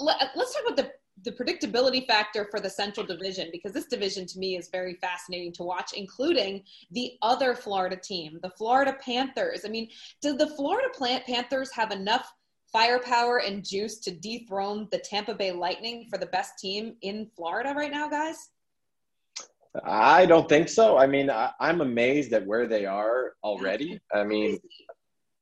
let, 0.00 0.20
us 0.20 0.54
talk 0.54 0.62
about 0.66 0.76
the 0.76 0.92
the 1.24 1.32
predictability 1.32 2.06
factor 2.06 2.46
for 2.50 2.60
the 2.60 2.70
Central 2.70 3.06
Division 3.06 3.48
because 3.52 3.72
this 3.72 3.86
division 3.86 4.26
to 4.26 4.38
me 4.38 4.56
is 4.56 4.68
very 4.68 4.94
fascinating 4.94 5.52
to 5.52 5.62
watch, 5.62 5.92
including 5.94 6.62
the 6.90 7.12
other 7.22 7.54
Florida 7.54 7.96
team, 7.96 8.38
the 8.42 8.50
Florida 8.50 8.96
Panthers. 9.04 9.64
I 9.64 9.68
mean, 9.68 9.88
do 10.20 10.36
the 10.36 10.48
Florida 10.48 10.88
Panthers 10.96 11.70
have 11.72 11.90
enough 11.90 12.32
firepower 12.72 13.38
and 13.38 13.64
juice 13.64 13.98
to 13.98 14.10
dethrone 14.10 14.88
the 14.90 14.98
Tampa 14.98 15.34
Bay 15.34 15.52
Lightning 15.52 16.06
for 16.10 16.18
the 16.18 16.26
best 16.26 16.58
team 16.58 16.96
in 17.02 17.30
Florida 17.36 17.74
right 17.76 17.92
now, 17.92 18.08
guys? 18.08 18.50
I 19.84 20.26
don't 20.26 20.48
think 20.48 20.68
so. 20.68 20.98
I 20.98 21.06
mean, 21.06 21.30
I, 21.30 21.50
am 21.60 21.80
amazed 21.80 22.32
at 22.32 22.46
where 22.46 22.66
they 22.66 22.84
are 22.84 23.32
already. 23.42 24.00
I 24.12 24.24
mean, 24.24 24.58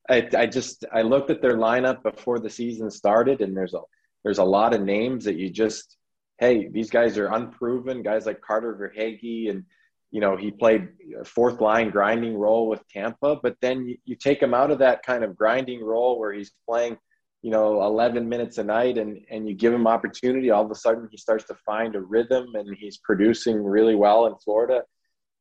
I, 0.09 0.27
I 0.37 0.45
just 0.45 0.85
I 0.93 1.01
looked 1.01 1.29
at 1.29 1.41
their 1.41 1.57
lineup 1.57 2.01
before 2.03 2.39
the 2.39 2.49
season 2.49 2.89
started, 2.89 3.41
and 3.41 3.55
there's 3.55 3.73
a 3.73 3.81
there's 4.23 4.37
a 4.37 4.43
lot 4.43 4.73
of 4.73 4.81
names 4.81 5.25
that 5.25 5.35
you 5.35 5.49
just 5.49 5.97
hey 6.39 6.67
these 6.67 6.89
guys 6.89 7.17
are 7.17 7.33
unproven 7.33 8.01
guys 8.01 8.25
like 8.25 8.41
Carter 8.41 8.75
Verhaeghe 8.75 9.49
and 9.49 9.63
you 10.11 10.19
know 10.19 10.35
he 10.35 10.51
played 10.51 10.89
fourth 11.25 11.61
line 11.61 11.89
grinding 11.89 12.35
role 12.35 12.67
with 12.67 12.85
Tampa, 12.89 13.37
but 13.41 13.55
then 13.61 13.87
you, 13.87 13.97
you 14.05 14.15
take 14.15 14.41
him 14.41 14.53
out 14.53 14.71
of 14.71 14.79
that 14.79 15.03
kind 15.03 15.23
of 15.23 15.37
grinding 15.37 15.83
role 15.83 16.19
where 16.19 16.33
he's 16.33 16.51
playing 16.67 16.97
you 17.41 17.51
know 17.51 17.81
11 17.83 18.27
minutes 18.27 18.57
a 18.57 18.63
night 18.63 18.97
and 18.97 19.25
and 19.29 19.47
you 19.47 19.55
give 19.55 19.73
him 19.73 19.87
opportunity 19.87 20.51
all 20.51 20.63
of 20.63 20.71
a 20.71 20.75
sudden 20.75 21.07
he 21.09 21.17
starts 21.17 21.45
to 21.45 21.55
find 21.65 21.95
a 21.95 22.01
rhythm 22.01 22.53
and 22.53 22.75
he's 22.77 22.97
producing 22.97 23.63
really 23.63 23.95
well 23.95 24.27
in 24.27 24.35
florida. 24.43 24.83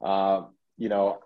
Uh, 0.02 0.42
you 0.80 0.88
know 0.88 1.18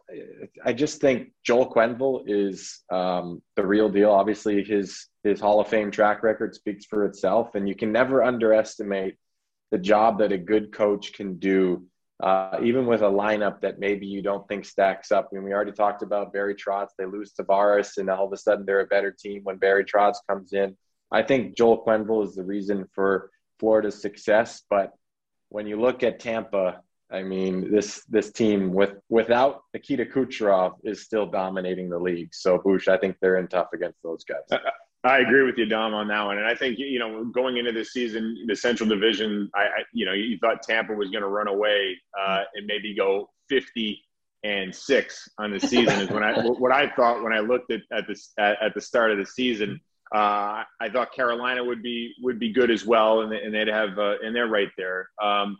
i 0.64 0.72
just 0.72 1.00
think 1.00 1.28
joel 1.44 1.72
quenneville 1.72 2.24
is 2.26 2.82
um, 2.90 3.40
the 3.54 3.64
real 3.64 3.88
deal 3.88 4.10
obviously 4.10 4.64
his 4.64 5.06
his 5.22 5.40
hall 5.40 5.60
of 5.60 5.68
fame 5.68 5.90
track 5.90 6.22
record 6.22 6.54
speaks 6.54 6.84
for 6.84 7.06
itself 7.06 7.54
and 7.54 7.68
you 7.68 7.74
can 7.74 7.92
never 7.92 8.22
underestimate 8.22 9.16
the 9.70 9.78
job 9.78 10.18
that 10.18 10.32
a 10.32 10.38
good 10.38 10.72
coach 10.72 11.12
can 11.12 11.38
do 11.38 11.86
uh, 12.22 12.58
even 12.62 12.86
with 12.86 13.02
a 13.02 13.10
lineup 13.10 13.60
that 13.60 13.78
maybe 13.78 14.06
you 14.06 14.22
don't 14.22 14.46
think 14.46 14.64
stacks 14.64 15.10
up. 15.10 15.28
I 15.30 15.34
mean, 15.34 15.44
we 15.44 15.52
already 15.52 15.72
talked 15.72 16.02
about 16.02 16.32
Barry 16.32 16.54
Trotz. 16.54 16.90
They 16.96 17.06
lose 17.06 17.32
Tavares, 17.32 17.98
and 17.98 18.08
all 18.08 18.26
of 18.26 18.32
a 18.32 18.36
sudden 18.36 18.64
they're 18.64 18.80
a 18.80 18.86
better 18.86 19.10
team 19.10 19.40
when 19.42 19.56
Barry 19.56 19.84
Trotz 19.84 20.18
comes 20.28 20.52
in. 20.52 20.76
I 21.10 21.22
think 21.22 21.56
Joel 21.56 21.84
Quenneville 21.84 22.24
is 22.24 22.36
the 22.36 22.44
reason 22.44 22.86
for 22.94 23.30
Florida's 23.58 24.00
success. 24.00 24.62
But 24.70 24.92
when 25.48 25.66
you 25.66 25.80
look 25.80 26.04
at 26.04 26.20
Tampa, 26.20 26.82
I 27.14 27.22
mean, 27.22 27.70
this 27.70 28.04
this 28.08 28.32
team 28.32 28.72
with 28.72 28.94
without 29.08 29.62
Nikita 29.72 30.04
Kucherov 30.04 30.72
is 30.82 31.04
still 31.04 31.26
dominating 31.26 31.88
the 31.88 31.98
league. 31.98 32.34
So, 32.34 32.58
Bush, 32.58 32.88
I 32.88 32.96
think 32.96 33.16
they're 33.20 33.36
in 33.36 33.46
tough 33.46 33.68
against 33.72 34.02
those 34.02 34.24
guys. 34.24 34.60
I 35.04 35.18
agree 35.18 35.42
with 35.42 35.56
you, 35.56 35.66
Dom, 35.66 35.94
on 35.94 36.08
that 36.08 36.24
one. 36.24 36.38
And 36.38 36.46
I 36.46 36.56
think 36.56 36.78
you 36.78 36.98
know, 36.98 37.24
going 37.26 37.56
into 37.56 37.70
this 37.70 37.92
season, 37.92 38.44
the 38.48 38.56
Central 38.56 38.88
Division, 38.88 39.48
I, 39.54 39.60
I 39.60 39.82
you 39.92 40.06
know, 40.06 40.12
you 40.12 40.38
thought 40.38 40.62
Tampa 40.62 40.92
was 40.92 41.10
going 41.10 41.22
to 41.22 41.28
run 41.28 41.46
away 41.46 41.96
uh, 42.18 42.42
and 42.54 42.66
maybe 42.66 42.96
go 42.96 43.30
fifty 43.48 44.02
and 44.42 44.74
six 44.74 45.28
on 45.38 45.52
the 45.52 45.60
season. 45.60 46.00
is 46.00 46.10
when 46.10 46.24
I 46.24 46.40
what 46.58 46.72
I 46.72 46.90
thought 46.96 47.22
when 47.22 47.32
I 47.32 47.38
looked 47.38 47.70
at 47.70 47.82
at 47.92 48.08
the 48.08 48.20
at, 48.38 48.60
at 48.60 48.74
the 48.74 48.80
start 48.80 49.12
of 49.12 49.18
the 49.18 49.26
season. 49.26 49.80
Uh, 50.14 50.62
I 50.80 50.90
thought 50.92 51.12
Carolina 51.14 51.64
would 51.64 51.82
be 51.82 52.12
would 52.22 52.38
be 52.38 52.52
good 52.52 52.70
as 52.70 52.84
well, 52.84 53.22
and, 53.22 53.32
and 53.32 53.54
they'd 53.54 53.68
have 53.68 53.98
uh, 53.98 54.16
and 54.24 54.34
they're 54.34 54.48
right 54.48 54.70
there. 54.76 55.08
Um, 55.22 55.58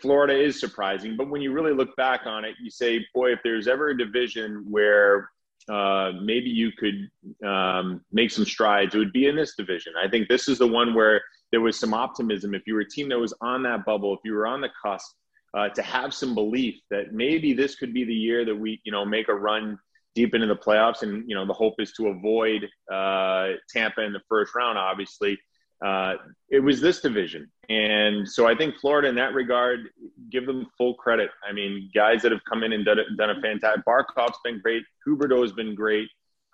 Florida 0.00 0.34
is 0.34 0.58
surprising, 0.58 1.16
but 1.16 1.28
when 1.28 1.42
you 1.42 1.52
really 1.52 1.74
look 1.74 1.94
back 1.96 2.22
on 2.26 2.44
it, 2.44 2.54
you 2.62 2.70
say, 2.70 3.04
boy, 3.14 3.32
if 3.32 3.40
there's 3.44 3.68
ever 3.68 3.90
a 3.90 3.98
division 3.98 4.64
where 4.68 5.30
uh, 5.68 6.12
maybe 6.22 6.50
you 6.50 6.72
could 6.72 7.10
um, 7.46 8.00
make 8.12 8.30
some 8.30 8.44
strides, 8.44 8.94
it 8.94 8.98
would 8.98 9.12
be 9.12 9.26
in 9.26 9.36
this 9.36 9.54
division. 9.56 9.92
I 10.02 10.08
think 10.08 10.28
this 10.28 10.48
is 10.48 10.58
the 10.58 10.66
one 10.66 10.94
where 10.94 11.22
there 11.50 11.60
was 11.60 11.78
some 11.78 11.94
optimism. 11.94 12.54
If 12.54 12.66
you 12.66 12.74
were 12.74 12.80
a 12.80 12.88
team 12.88 13.08
that 13.10 13.18
was 13.18 13.34
on 13.40 13.62
that 13.64 13.84
bubble, 13.84 14.14
if 14.14 14.20
you 14.24 14.34
were 14.34 14.46
on 14.46 14.60
the 14.60 14.70
cusp, 14.82 15.16
uh, 15.54 15.68
to 15.68 15.82
have 15.82 16.12
some 16.12 16.34
belief 16.34 16.74
that 16.90 17.12
maybe 17.12 17.52
this 17.52 17.76
could 17.76 17.94
be 17.94 18.04
the 18.04 18.14
year 18.14 18.44
that 18.44 18.56
we, 18.56 18.80
you 18.84 18.90
know, 18.90 19.04
make 19.04 19.28
a 19.28 19.34
run 19.34 19.78
deep 20.14 20.34
into 20.34 20.46
the 20.46 20.56
playoffs. 20.56 21.02
And, 21.02 21.28
you 21.28 21.34
know, 21.34 21.46
the 21.46 21.52
hope 21.52 21.74
is 21.78 21.92
to 21.92 22.08
avoid 22.08 22.68
uh, 22.92 23.52
Tampa 23.70 24.02
in 24.02 24.12
the 24.12 24.22
first 24.28 24.54
round, 24.54 24.78
obviously. 24.78 25.38
Uh, 25.82 26.14
it 26.48 26.60
was 26.60 26.80
this 26.80 27.00
division. 27.00 27.50
And 27.68 28.28
so 28.28 28.46
I 28.46 28.54
think 28.54 28.76
Florida, 28.76 29.08
in 29.08 29.14
that 29.16 29.34
regard, 29.34 29.88
give 30.30 30.46
them 30.46 30.66
full 30.76 30.94
credit. 30.94 31.30
I 31.48 31.52
mean, 31.52 31.90
guys 31.94 32.22
that 32.22 32.32
have 32.32 32.42
come 32.48 32.62
in 32.62 32.72
and 32.72 32.84
done, 32.84 32.98
done 33.16 33.30
a 33.30 33.40
fantastic. 33.40 33.84
Barkov's 33.84 34.38
been 34.44 34.60
great. 34.60 34.84
Huberdeau 35.06 35.42
has 35.42 35.52
been 35.52 35.74
great. 35.74 36.08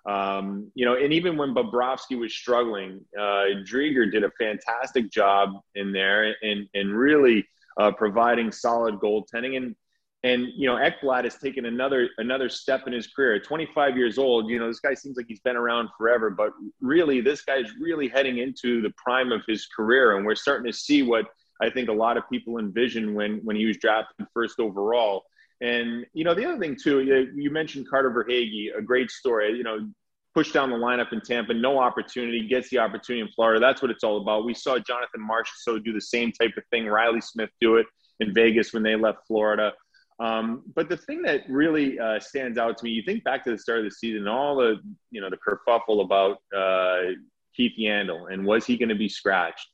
Um, 0.05 0.71
you 0.73 0.85
know, 0.85 0.95
and 0.95 1.13
even 1.13 1.37
when 1.37 1.53
Bobrovsky 1.53 2.17
was 2.17 2.33
struggling, 2.33 3.05
uh, 3.17 3.61
Driedger 3.63 4.11
did 4.11 4.23
a 4.23 4.31
fantastic 4.31 5.11
job 5.11 5.51
in 5.75 5.91
there 5.91 6.35
and, 6.41 6.67
and 6.73 6.91
really 6.91 7.47
uh, 7.79 7.91
providing 7.91 8.51
solid 8.51 8.95
goaltending. 8.95 9.57
And 9.57 9.75
and 10.23 10.47
you 10.55 10.67
know, 10.67 10.75
Ekblad 10.75 11.23
has 11.23 11.37
taken 11.37 11.65
another 11.65 12.09
another 12.19 12.47
step 12.47 12.85
in 12.85 12.93
his 12.93 13.07
career. 13.07 13.39
25 13.39 13.97
years 13.97 14.17
old, 14.17 14.49
you 14.49 14.59
know, 14.59 14.67
this 14.67 14.79
guy 14.79 14.93
seems 14.93 15.17
like 15.17 15.25
he's 15.27 15.39
been 15.39 15.55
around 15.55 15.89
forever, 15.97 16.29
but 16.29 16.51
really, 16.79 17.21
this 17.21 17.41
guy's 17.41 17.71
really 17.79 18.07
heading 18.07 18.37
into 18.37 18.81
the 18.81 18.91
prime 18.97 19.31
of 19.31 19.41
his 19.47 19.65
career, 19.65 20.17
and 20.17 20.25
we're 20.25 20.35
starting 20.35 20.71
to 20.71 20.77
see 20.77 21.01
what 21.01 21.25
I 21.61 21.69
think 21.69 21.89
a 21.89 21.93
lot 21.93 22.17
of 22.17 22.23
people 22.31 22.59
envisioned 22.59 23.15
when 23.15 23.41
when 23.43 23.55
he 23.55 23.65
was 23.65 23.77
drafted 23.77 24.27
first 24.33 24.59
overall. 24.59 25.23
And 25.61 26.05
you 26.13 26.23
know, 26.23 26.33
the 26.33 26.45
other 26.45 26.59
thing 26.59 26.75
too, 26.81 27.01
you, 27.35 27.51
mentioned 27.51 27.87
Carter 27.89 28.11
Verhaeghe, 28.11 28.77
a 28.77 28.81
great 28.81 29.11
story. 29.11 29.55
You 29.55 29.63
know, 29.63 29.89
pushed 30.33 30.53
down 30.53 30.69
the 30.69 30.75
lineup 30.75 31.13
in 31.13 31.21
Tampa, 31.21 31.53
no 31.53 31.79
opportunity, 31.79 32.47
gets 32.47 32.69
the 32.69 32.79
opportunity 32.79 33.21
in 33.21 33.31
Florida. 33.33 33.59
That's 33.59 33.81
what 33.81 33.91
it's 33.91 34.03
all 34.03 34.21
about. 34.21 34.45
We 34.45 34.53
saw 34.53 34.79
Jonathan 34.79 35.21
Marchessault 35.21 35.83
do 35.83 35.93
the 35.93 36.01
same 36.01 36.31
type 36.31 36.51
of 36.57 36.63
thing. 36.71 36.85
Reilly 36.85 37.21
Smith 37.21 37.49
do 37.59 37.77
it 37.77 37.85
in 38.19 38.33
Vegas 38.33 38.73
when 38.73 38.83
they 38.83 38.95
left 38.95 39.19
Florida. 39.27 39.73
Um, 40.21 40.61
but 40.75 40.87
the 40.87 40.97
thing 40.97 41.23
that 41.23 41.41
really 41.49 41.99
uh, 41.99 42.19
stands 42.19 42.59
out 42.59 42.77
to 42.77 42.83
me, 42.83 42.91
you 42.91 43.01
think 43.01 43.23
back 43.23 43.43
to 43.45 43.51
the 43.51 43.57
start 43.57 43.79
of 43.79 43.85
the 43.85 43.91
season, 43.91 44.27
all 44.27 44.55
the 44.55 44.75
you 45.09 45.19
know 45.19 45.29
the 45.29 45.37
kerfuffle 45.37 46.03
about 46.03 46.37
uh, 46.55 47.13
Keith 47.55 47.73
Yandle 47.79 48.31
and 48.31 48.45
was 48.45 48.65
he 48.65 48.77
going 48.77 48.89
to 48.89 48.95
be 48.95 49.09
scratched? 49.09 49.67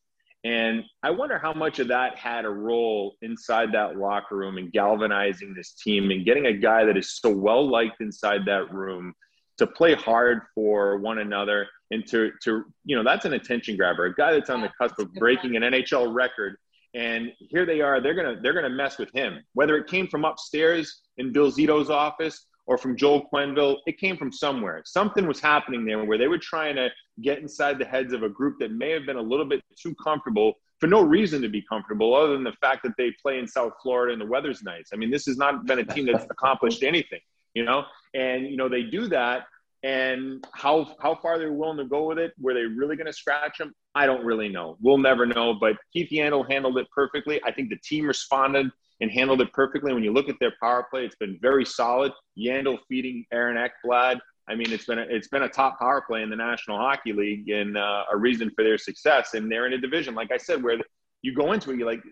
And 0.46 0.84
I 1.04 1.10
wonder 1.10 1.38
how 1.38 1.52
much 1.52 1.80
of 1.80 1.90
that 1.90 2.18
had 2.18 2.46
a 2.46 2.50
role 2.50 3.16
inside 3.22 3.74
that 3.74 3.98
locker 3.98 4.38
room 4.38 4.58
and 4.58 4.72
galvanizing 4.72 5.54
this 5.54 5.74
team 5.74 6.12
and 6.12 6.24
getting 6.24 6.46
a 6.46 6.54
guy 6.54 6.86
that 6.86 6.96
is 6.96 7.18
so 7.20 7.30
well 7.30 7.70
liked 7.70 8.00
inside 8.00 8.46
that 8.46 8.74
room 8.74 9.14
to 9.58 9.68
play 9.68 9.96
hard 9.96 10.44
for 10.56 10.98
one 10.98 11.18
another 11.18 11.68
and 11.92 12.08
to 12.08 12.32
to 12.44 12.64
you 12.86 12.96
know 12.96 13.04
that's 13.04 13.26
an 13.26 13.34
attention 13.34 13.76
grabber, 13.76 14.06
a 14.06 14.16
guy 14.16 14.32
that's 14.32 14.50
on 14.50 14.62
the 14.62 14.72
cusp 14.80 14.98
of 15.00 15.14
breaking 15.16 15.58
an 15.58 15.64
NHL 15.64 16.14
record 16.14 16.56
and 16.98 17.32
here 17.38 17.66
they 17.66 17.80
are. 17.80 18.02
They're 18.02 18.16
gonna 18.16 18.38
they're 18.42 18.54
gonna 18.54 18.70
mess 18.70 18.98
with 18.98 19.12
him. 19.14 19.40
Whether 19.54 19.78
it 19.78 19.88
came 19.88 20.08
from 20.08 20.26
upstairs 20.26 21.02
in 21.18 21.32
Bill 21.32 21.52
Zito's 21.52 21.92
office 21.92 22.48
or 22.66 22.78
from 22.78 22.98
Joel 22.98 23.30
Quenneville, 23.32 23.78
it 23.86 24.00
came 24.00 24.18
from 24.18 24.32
somewhere. 24.32 24.82
Something 24.84 25.28
was 25.28 25.40
happening 25.40 25.86
there 25.86 26.04
where 26.04 26.18
they 26.18 26.28
were 26.28 26.40
trying 26.40 26.76
to 26.76 26.90
get 27.22 27.38
inside 27.38 27.78
the 27.78 27.86
heads 27.86 28.14
of 28.14 28.24
a 28.24 28.30
group 28.30 28.58
that 28.60 28.72
may 28.72 28.90
have 28.90 29.06
been 29.06 29.16
a 29.16 29.22
little 29.22 29.46
bit 29.46 29.64
too 29.80 29.94
comfortable 30.04 30.54
for 30.80 30.88
no 30.88 31.02
reason 31.02 31.42
to 31.44 31.50
be 31.50 31.64
comfortable 31.70 32.16
other 32.16 32.34
than 32.34 32.44
the 32.44 32.58
fact 32.62 32.82
that 32.84 32.94
they 32.98 33.12
play 33.22 33.38
in 33.38 33.48
South 33.48 33.74
Florida 33.82 34.12
and 34.12 34.22
the 34.22 34.26
weather's 34.26 34.64
nice. 34.64 34.90
I 34.92 34.96
mean, 34.96 35.12
this 35.12 35.26
has 35.28 35.38
not 35.38 35.66
been 35.66 35.80
a 35.80 35.86
team 35.86 36.08
that's 36.08 36.26
accomplished 36.32 36.84
anything, 36.84 37.22
you 37.54 37.64
know? 37.64 37.86
And, 38.16 38.48
you 38.48 38.58
know, 38.58 38.70
they 38.70 38.84
do 38.84 39.08
that 39.08 39.46
and 39.84 40.44
how 40.54 40.96
how 41.00 41.16
far 41.16 41.38
they're 41.38 41.54
willing 41.54 41.78
to 41.78 41.86
go 41.86 42.08
with 42.08 42.18
it. 42.18 42.34
Were 42.40 42.54
they 42.54 42.64
really 42.64 42.96
going 42.96 43.08
to 43.08 43.14
scratch 43.14 43.60
him? 43.60 43.74
I 43.98 44.06
don't 44.06 44.24
really 44.24 44.50
know. 44.50 44.78
We'll 44.80 45.00
never 45.00 45.26
know. 45.26 45.56
But 45.56 45.76
Keith 45.92 46.12
Yandle 46.12 46.50
handled 46.50 46.78
it 46.78 46.88
perfectly. 46.94 47.42
I 47.44 47.52
think 47.52 47.70
the 47.70 47.80
team 47.84 48.06
responded 48.06 48.68
and 49.02 49.10
handled 49.12 49.42
it 49.42 49.52
perfectly. 49.54 49.92
When 49.94 50.04
you 50.04 50.14
look 50.14 50.30
at 50.30 50.36
their 50.40 50.54
power 50.62 50.86
play, 50.90 51.04
it's 51.06 51.16
been 51.16 51.38
very 51.42 51.66
solid. 51.66 52.12
Yandle 52.38 52.78
feeding 52.88 53.26
Aaron 53.32 53.58
Ekblad. 53.58 54.20
I 54.50 54.56
mean, 54.56 54.72
it's 54.72 54.86
been 54.86 55.00
a, 55.00 55.06
it's 55.10 55.28
been 55.28 55.44
a 55.44 55.50
top 55.50 55.80
power 55.80 56.02
play 56.08 56.22
in 56.22 56.30
the 56.30 56.36
National 56.36 56.78
Hockey 56.78 57.12
League 57.12 57.50
and 57.50 57.78
uh, 57.78 58.04
a 58.14 58.18
reason 58.18 58.52
for 58.56 58.64
their 58.64 58.78
success. 58.78 59.34
And 59.34 59.52
they're 59.52 59.66
in 59.66 59.74
a 59.74 59.78
division, 59.78 60.16
like 60.16 60.32
I 60.32 60.38
said, 60.38 60.64
where 60.64 60.78
you 61.24 61.34
go 61.34 61.52
into 61.54 61.72
it, 61.72 61.78
you're 61.78 61.88
like, 61.88 62.04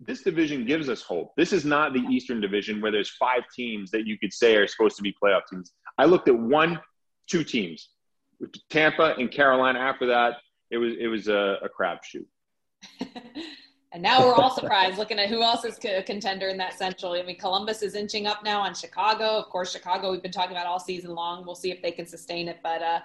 this 0.00 0.22
division 0.22 0.64
gives 0.64 0.88
us 0.88 1.02
hope. 1.02 1.32
This 1.36 1.52
is 1.52 1.64
not 1.64 1.92
the 1.92 2.00
Eastern 2.00 2.40
Division 2.40 2.80
where 2.80 2.90
there's 2.90 3.10
five 3.10 3.42
teams 3.54 3.90
that 3.90 4.06
you 4.06 4.18
could 4.18 4.32
say 4.32 4.56
are 4.56 4.66
supposed 4.66 4.96
to 4.96 5.02
be 5.02 5.14
playoff 5.22 5.42
teams. 5.50 5.72
I 5.98 6.06
looked 6.06 6.28
at 6.28 6.38
one 6.38 6.80
two 7.28 7.44
teams, 7.44 7.90
Tampa 8.70 9.14
and 9.18 9.30
Carolina. 9.30 9.78
After 9.78 10.06
that, 10.06 10.36
it 10.72 10.78
was 10.78 10.94
it 10.98 11.06
was 11.06 11.28
a, 11.28 11.58
a 11.62 11.68
crapshoot. 11.68 12.26
and 13.92 14.02
now 14.02 14.26
we're 14.26 14.34
all 14.34 14.50
surprised 14.50 14.98
looking 14.98 15.18
at 15.18 15.28
who 15.28 15.42
else 15.42 15.64
is 15.64 15.78
a 15.84 16.02
contender 16.02 16.48
in 16.48 16.56
that 16.56 16.74
Central. 16.74 17.12
I 17.12 17.22
mean, 17.22 17.38
Columbus 17.38 17.82
is 17.82 17.94
inching 17.94 18.26
up 18.26 18.42
now 18.42 18.60
on 18.60 18.74
Chicago. 18.74 19.24
Of 19.24 19.50
course, 19.50 19.70
Chicago 19.70 20.10
we've 20.10 20.22
been 20.22 20.32
talking 20.32 20.52
about 20.52 20.66
all 20.66 20.80
season 20.80 21.14
long. 21.14 21.44
We'll 21.44 21.54
see 21.54 21.70
if 21.70 21.80
they 21.82 21.92
can 21.92 22.06
sustain 22.06 22.48
it, 22.48 22.58
but. 22.62 22.82
uh 22.82 23.00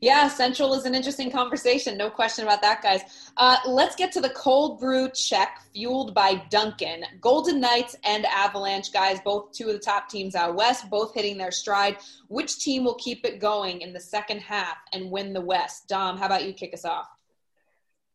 yeah, 0.00 0.28
Central 0.28 0.74
is 0.74 0.84
an 0.84 0.94
interesting 0.94 1.30
conversation. 1.30 1.96
No 1.96 2.08
question 2.08 2.44
about 2.44 2.62
that, 2.62 2.82
guys. 2.82 3.30
Uh, 3.36 3.56
let's 3.66 3.96
get 3.96 4.12
to 4.12 4.20
the 4.20 4.30
cold 4.30 4.78
brew 4.78 5.10
check 5.10 5.60
fueled 5.74 6.14
by 6.14 6.42
Dunkin'. 6.50 7.04
Golden 7.20 7.60
Knights 7.60 7.96
and 8.04 8.24
Avalanche, 8.26 8.92
guys, 8.92 9.18
both 9.24 9.52
two 9.52 9.66
of 9.66 9.72
the 9.72 9.80
top 9.80 10.08
teams 10.08 10.36
out 10.36 10.54
west, 10.54 10.88
both 10.88 11.14
hitting 11.14 11.36
their 11.36 11.50
stride. 11.50 11.96
Which 12.28 12.60
team 12.60 12.84
will 12.84 12.94
keep 12.94 13.24
it 13.24 13.40
going 13.40 13.80
in 13.80 13.92
the 13.92 14.00
second 14.00 14.40
half 14.40 14.76
and 14.92 15.10
win 15.10 15.32
the 15.32 15.40
West? 15.40 15.88
Dom, 15.88 16.16
how 16.16 16.26
about 16.26 16.44
you 16.44 16.52
kick 16.52 16.74
us 16.74 16.84
off? 16.84 17.08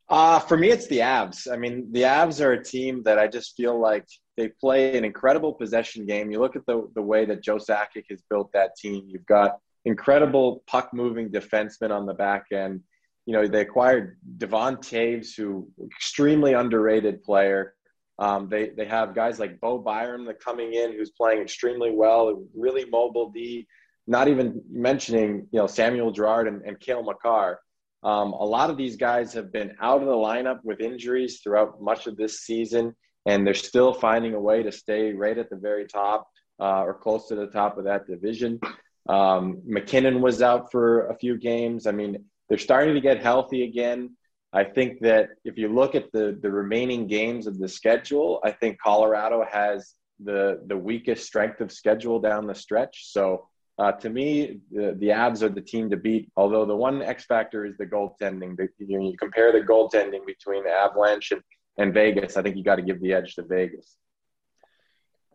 Uh, 0.10 0.40
for 0.40 0.58
me, 0.58 0.70
it's 0.70 0.88
the 0.88 1.00
Avs. 1.00 1.52
I 1.52 1.58
mean, 1.58 1.92
the 1.92 2.02
Avs 2.02 2.44
are 2.44 2.54
a 2.54 2.64
team 2.64 3.04
that 3.04 3.18
I 3.18 3.28
just 3.28 3.56
feel 3.56 3.80
like 3.80 4.06
they 4.38 4.50
play 4.50 4.98
an 4.98 5.04
incredible 5.04 5.54
possession 5.54 6.06
game. 6.06 6.32
You 6.32 6.40
look 6.40 6.56
at 6.56 6.66
the, 6.66 6.88
the 6.96 7.02
way 7.02 7.26
that 7.26 7.44
Joe 7.44 7.58
Sakic 7.58 8.06
has 8.10 8.22
built 8.30 8.52
that 8.54 8.76
team. 8.76 9.04
You've 9.08 9.26
got 9.26 9.58
incredible 9.86 10.64
puck 10.68 10.94
moving 10.94 11.30
defensemen 11.30 11.92
on 11.92 12.06
the 12.06 12.14
back 12.14 12.46
end. 12.52 12.82
You 13.26 13.34
know, 13.34 13.48
they 13.48 13.62
acquired 13.62 14.18
Devon 14.38 14.78
Toews, 14.78 15.36
who 15.36 15.68
extremely 15.86 16.54
underrated 16.54 17.24
player. 17.24 17.74
Um, 18.20 18.48
they 18.50 18.70
they 18.70 18.86
have 18.86 19.16
guys 19.16 19.40
like 19.40 19.60
Bo 19.60 19.80
Byram 19.80 20.26
that 20.26 20.40
coming 20.40 20.74
in, 20.74 20.94
who's 20.94 21.12
playing 21.12 21.42
extremely 21.42 21.92
well, 21.92 22.44
really 22.56 22.86
mobile 22.86 23.32
D. 23.32 23.68
Not 24.08 24.28
even 24.28 24.62
mentioning 24.70 25.48
you 25.52 25.60
know 25.60 25.68
Samuel 25.68 26.12
Girard 26.12 26.48
and, 26.48 26.62
and 26.64 26.80
Cale 26.80 27.04
Makar. 27.04 27.60
Um, 28.04 28.34
a 28.34 28.44
lot 28.44 28.70
of 28.70 28.76
these 28.76 28.98
guys 28.98 29.32
have 29.34 29.54
been 29.54 29.74
out 29.82 30.02
of 30.02 30.08
the 30.08 30.14
lineup 30.14 30.60
with 30.64 30.82
injuries 30.82 31.40
throughout 31.42 31.82
much 31.82 32.06
of 32.06 32.18
this 32.18 32.42
season, 32.42 32.94
and 33.26 33.48
they're 33.48 33.54
still 33.54 33.94
finding 33.94 34.34
a 34.34 34.40
way 34.40 34.62
to 34.62 34.72
stay 34.74 35.14
right 35.14 35.38
at 35.38 35.50
the 35.50 35.56
very 35.56 35.88
top 35.88 36.28
uh, 36.60 36.84
or 36.84 36.94
close 36.94 37.30
to 37.30 37.36
the 37.36 37.48
top 37.48 37.78
of 37.78 37.86
that 37.86 38.06
division. 38.06 38.60
Um, 39.08 39.62
MacKinnon 39.66 40.22
was 40.22 40.42
out 40.42 40.72
for 40.72 41.08
a 41.08 41.16
few 41.16 41.38
games. 41.38 41.88
I 41.88 41.92
mean, 41.92 42.26
they're 42.48 42.58
starting 42.58 42.94
to 42.94 43.02
get 43.02 43.22
healthy 43.22 43.64
again. 43.64 44.16
I 44.54 44.64
think 44.64 45.00
that 45.02 45.30
if 45.44 45.58
you 45.58 45.68
look 45.68 45.96
at 45.96 46.12
the 46.12 46.38
the 46.42 46.52
remaining 46.52 47.08
games 47.08 47.48
of 47.48 47.58
the 47.58 47.68
schedule, 47.68 48.40
I 48.44 48.52
think 48.52 48.80
Colorado 48.80 49.46
has 49.52 49.96
the 50.24 50.62
the 50.68 50.78
weakest 50.78 51.26
strength 51.26 51.60
of 51.60 51.72
schedule 51.72 52.20
down 52.20 52.46
the 52.48 52.56
stretch. 52.56 53.12
So 53.12 53.48
uh, 53.80 53.92
to 53.94 54.10
me, 54.10 54.60
the, 54.72 54.96
the 55.00 55.08
Avs 55.08 55.42
are 55.42 55.50
the 55.50 55.62
team 55.62 55.90
to 55.90 55.98
beat. 55.98 56.32
Although 56.36 56.66
the 56.66 56.76
one 56.76 57.02
X 57.02 57.26
factor 57.26 57.66
is 57.66 57.76
the 57.78 57.86
goaltending. 57.86 58.56
You, 58.78 59.00
know, 59.00 59.10
you 59.10 59.18
compare 59.18 59.52
the 59.52 59.62
goaltending 59.62 60.26
between 60.28 60.68
Avalanche 60.68 61.32
and, 61.32 61.42
and 61.80 61.94
Vegas. 61.94 62.38
I 62.38 62.44
think 62.44 62.56
you 62.56 62.64
got 62.64 62.76
to 62.76 62.84
give 62.84 63.02
the 63.02 63.14
edge 63.14 63.34
to 63.36 63.44
Vegas. 63.44 63.98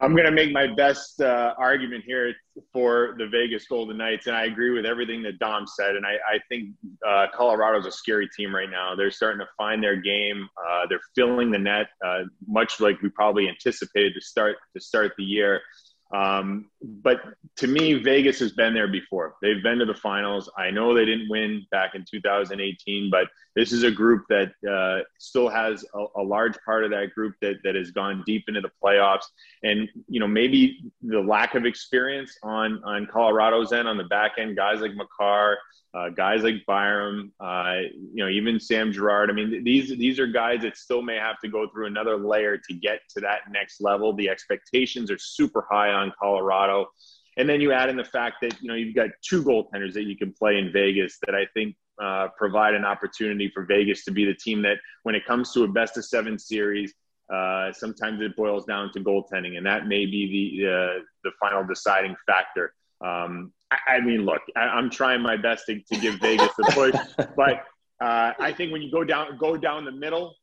I'm 0.00 0.12
going 0.12 0.26
to 0.26 0.32
make 0.32 0.52
my 0.52 0.66
best 0.66 1.20
uh, 1.20 1.54
argument 1.58 2.04
here 2.06 2.32
for 2.72 3.16
the 3.18 3.26
Vegas 3.26 3.66
Golden 3.66 3.96
Knights, 3.96 4.28
and 4.28 4.36
I 4.36 4.44
agree 4.44 4.70
with 4.70 4.86
everything 4.86 5.22
that 5.24 5.38
Dom 5.40 5.66
said. 5.66 5.96
And 5.96 6.06
I, 6.06 6.12
I 6.34 6.38
think 6.48 6.70
uh, 7.06 7.26
Colorado's 7.34 7.86
a 7.86 7.90
scary 7.90 8.28
team 8.36 8.54
right 8.54 8.70
now. 8.70 8.94
They're 8.94 9.10
starting 9.10 9.40
to 9.40 9.48
find 9.56 9.82
their 9.82 9.96
game. 9.96 10.48
Uh, 10.56 10.86
they're 10.88 11.00
filling 11.16 11.50
the 11.50 11.58
net, 11.58 11.88
uh, 12.04 12.22
much 12.46 12.80
like 12.80 13.00
we 13.02 13.08
probably 13.08 13.48
anticipated 13.48 14.14
to 14.14 14.20
start 14.20 14.56
to 14.74 14.80
start 14.80 15.14
the 15.18 15.24
year. 15.24 15.60
Um, 16.14 16.70
but 16.80 17.20
to 17.56 17.66
me, 17.66 17.94
Vegas 17.94 18.38
has 18.38 18.52
been 18.52 18.72
there 18.72 18.88
before. 18.88 19.34
They've 19.42 19.62
been 19.62 19.78
to 19.78 19.84
the 19.84 19.94
finals. 19.94 20.50
I 20.56 20.70
know 20.70 20.94
they 20.94 21.04
didn't 21.04 21.28
win 21.28 21.66
back 21.70 21.94
in 21.94 22.04
2018, 22.10 23.10
but 23.10 23.28
this 23.54 23.72
is 23.72 23.82
a 23.82 23.90
group 23.90 24.24
that 24.28 24.52
uh, 24.70 25.04
still 25.18 25.48
has 25.48 25.84
a, 25.94 26.20
a, 26.20 26.22
large 26.22 26.54
part 26.64 26.84
of 26.84 26.90
that 26.92 27.12
group 27.14 27.34
that, 27.42 27.56
that 27.64 27.74
has 27.74 27.90
gone 27.90 28.22
deep 28.24 28.44
into 28.48 28.60
the 28.60 28.70
playoffs. 28.82 29.24
And, 29.64 29.88
you 30.08 30.20
know, 30.20 30.28
maybe 30.28 30.78
the 31.02 31.20
lack 31.20 31.54
of 31.56 31.66
experience 31.66 32.38
on, 32.42 32.80
on 32.84 33.06
Colorado's 33.06 33.72
end, 33.72 33.88
on 33.88 33.96
the 33.96 34.04
back 34.04 34.32
end, 34.38 34.56
guys 34.56 34.80
like 34.80 34.94
Makar, 34.94 35.58
uh, 35.94 36.10
guys 36.10 36.42
like 36.42 36.64
Byram, 36.66 37.32
uh, 37.40 37.76
you 38.12 38.22
know, 38.22 38.28
even 38.28 38.60
Sam 38.60 38.92
Girard. 38.92 39.30
I 39.30 39.32
mean, 39.32 39.64
these 39.64 39.88
these 39.96 40.20
are 40.20 40.26
guys 40.26 40.60
that 40.62 40.76
still 40.76 41.00
may 41.00 41.16
have 41.16 41.40
to 41.40 41.48
go 41.48 41.66
through 41.68 41.86
another 41.86 42.16
layer 42.16 42.58
to 42.58 42.74
get 42.74 43.00
to 43.14 43.20
that 43.20 43.50
next 43.50 43.80
level. 43.80 44.14
The 44.14 44.28
expectations 44.28 45.10
are 45.10 45.18
super 45.18 45.66
high 45.70 45.90
on 45.98 46.12
Colorado, 46.18 46.86
and 47.36 47.48
then 47.48 47.60
you 47.60 47.72
add 47.72 47.88
in 47.88 47.96
the 47.96 48.04
fact 48.04 48.36
that 48.42 48.60
you 48.60 48.68
know 48.68 48.74
you've 48.74 48.94
got 48.94 49.10
two 49.22 49.42
goaltenders 49.42 49.92
that 49.94 50.04
you 50.04 50.16
can 50.16 50.32
play 50.32 50.58
in 50.58 50.72
Vegas 50.72 51.18
that 51.26 51.34
I 51.34 51.46
think 51.54 51.76
uh, 52.02 52.28
provide 52.36 52.74
an 52.74 52.84
opportunity 52.84 53.50
for 53.52 53.64
Vegas 53.64 54.04
to 54.04 54.10
be 54.10 54.24
the 54.24 54.34
team 54.34 54.62
that, 54.62 54.76
when 55.02 55.14
it 55.14 55.24
comes 55.26 55.52
to 55.52 55.64
a 55.64 55.68
best 55.68 55.96
of 55.96 56.04
seven 56.04 56.38
series. 56.38 56.94
Uh, 57.32 57.70
sometimes 57.72 58.22
it 58.22 58.34
boils 58.36 58.64
down 58.64 58.90
to 58.92 59.00
goaltending, 59.00 59.58
and 59.58 59.66
that 59.66 59.86
may 59.86 60.06
be 60.06 60.62
the 60.62 60.66
uh, 60.66 61.02
the 61.24 61.30
final 61.38 61.62
deciding 61.66 62.16
factor. 62.26 62.72
Um, 63.02 63.52
I, 63.70 63.96
I, 63.96 64.00
mean, 64.00 64.24
look, 64.24 64.40
I, 64.56 64.78
am 64.78 64.88
trying 64.88 65.20
my 65.20 65.36
best 65.36 65.66
to, 65.66 65.78
to 65.78 66.00
give 66.00 66.14
Vegas 66.20 66.48
the 66.56 66.70
push, 66.72 67.26
but 67.36 67.64
uh, 68.00 68.32
I 68.38 68.54
think 68.56 68.72
when 68.72 68.80
you 68.80 68.90
go 68.90 69.04
down 69.04 69.36
go 69.36 69.58
down 69.58 69.84
the 69.84 69.92
middle, 69.92 70.36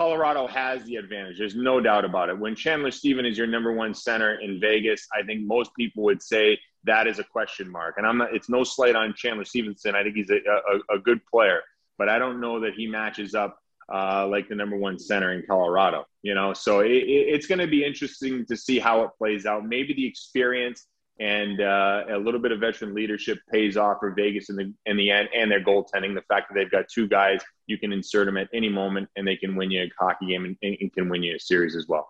Colorado 0.00 0.46
has 0.46 0.82
the 0.84 0.96
advantage. 0.96 1.36
There's 1.36 1.54
no 1.54 1.78
doubt 1.78 2.06
about 2.06 2.30
it. 2.30 2.38
When 2.38 2.56
Chandler 2.56 2.90
Stephen 2.90 3.26
is 3.26 3.36
your 3.36 3.46
number 3.46 3.70
one 3.70 3.92
center 3.92 4.36
in 4.40 4.58
Vegas, 4.58 5.06
I 5.14 5.22
think 5.22 5.42
most 5.42 5.74
people 5.74 6.04
would 6.04 6.22
say 6.22 6.58
that 6.84 7.06
is 7.06 7.18
a 7.18 7.24
question 7.24 7.70
mark. 7.70 7.96
And 7.98 8.06
I'm 8.06 8.16
not. 8.16 8.34
It's 8.34 8.48
no 8.48 8.64
slight 8.64 8.96
on 8.96 9.12
Chandler 9.14 9.44
Stephenson. 9.44 9.94
I 9.94 10.02
think 10.02 10.16
he's 10.16 10.30
a, 10.30 10.36
a, 10.36 10.96
a 10.96 10.98
good 10.98 11.20
player, 11.26 11.60
but 11.98 12.08
I 12.08 12.18
don't 12.18 12.40
know 12.40 12.60
that 12.60 12.72
he 12.72 12.86
matches 12.86 13.34
up 13.34 13.58
uh, 13.92 14.26
like 14.26 14.48
the 14.48 14.54
number 14.54 14.78
one 14.78 14.98
center 14.98 15.32
in 15.32 15.44
Colorado. 15.46 16.06
You 16.22 16.34
know, 16.34 16.54
so 16.54 16.80
it, 16.80 16.92
it, 16.92 17.34
it's 17.34 17.46
going 17.46 17.58
to 17.58 17.66
be 17.66 17.84
interesting 17.84 18.46
to 18.46 18.56
see 18.56 18.78
how 18.78 19.02
it 19.02 19.10
plays 19.18 19.44
out. 19.44 19.68
Maybe 19.68 19.92
the 19.92 20.06
experience 20.06 20.86
and 21.20 21.60
uh, 21.60 22.04
a 22.10 22.18
little 22.18 22.40
bit 22.40 22.50
of 22.50 22.60
veteran 22.60 22.94
leadership 22.94 23.38
pays 23.52 23.76
off 23.76 23.98
for 24.00 24.10
Vegas 24.12 24.48
in 24.48 24.56
the 24.56 24.72
in 24.86 24.96
the 24.96 25.10
end, 25.10 25.28
and 25.34 25.50
their 25.50 25.62
goaltending. 25.62 26.14
The 26.14 26.24
fact 26.28 26.48
that 26.48 26.54
they've 26.54 26.70
got 26.70 26.88
two 26.88 27.06
guys, 27.06 27.40
you 27.66 27.78
can 27.78 27.92
insert 27.92 28.26
them 28.26 28.38
at 28.38 28.48
any 28.54 28.70
moment, 28.70 29.08
and 29.16 29.28
they 29.28 29.36
can 29.36 29.54
win 29.54 29.70
you 29.70 29.82
a 29.82 29.90
hockey 29.98 30.26
game 30.26 30.44
and, 30.46 30.56
and 30.62 30.92
can 30.92 31.08
win 31.08 31.22
you 31.22 31.36
a 31.36 31.40
series 31.40 31.76
as 31.76 31.86
well. 31.86 32.08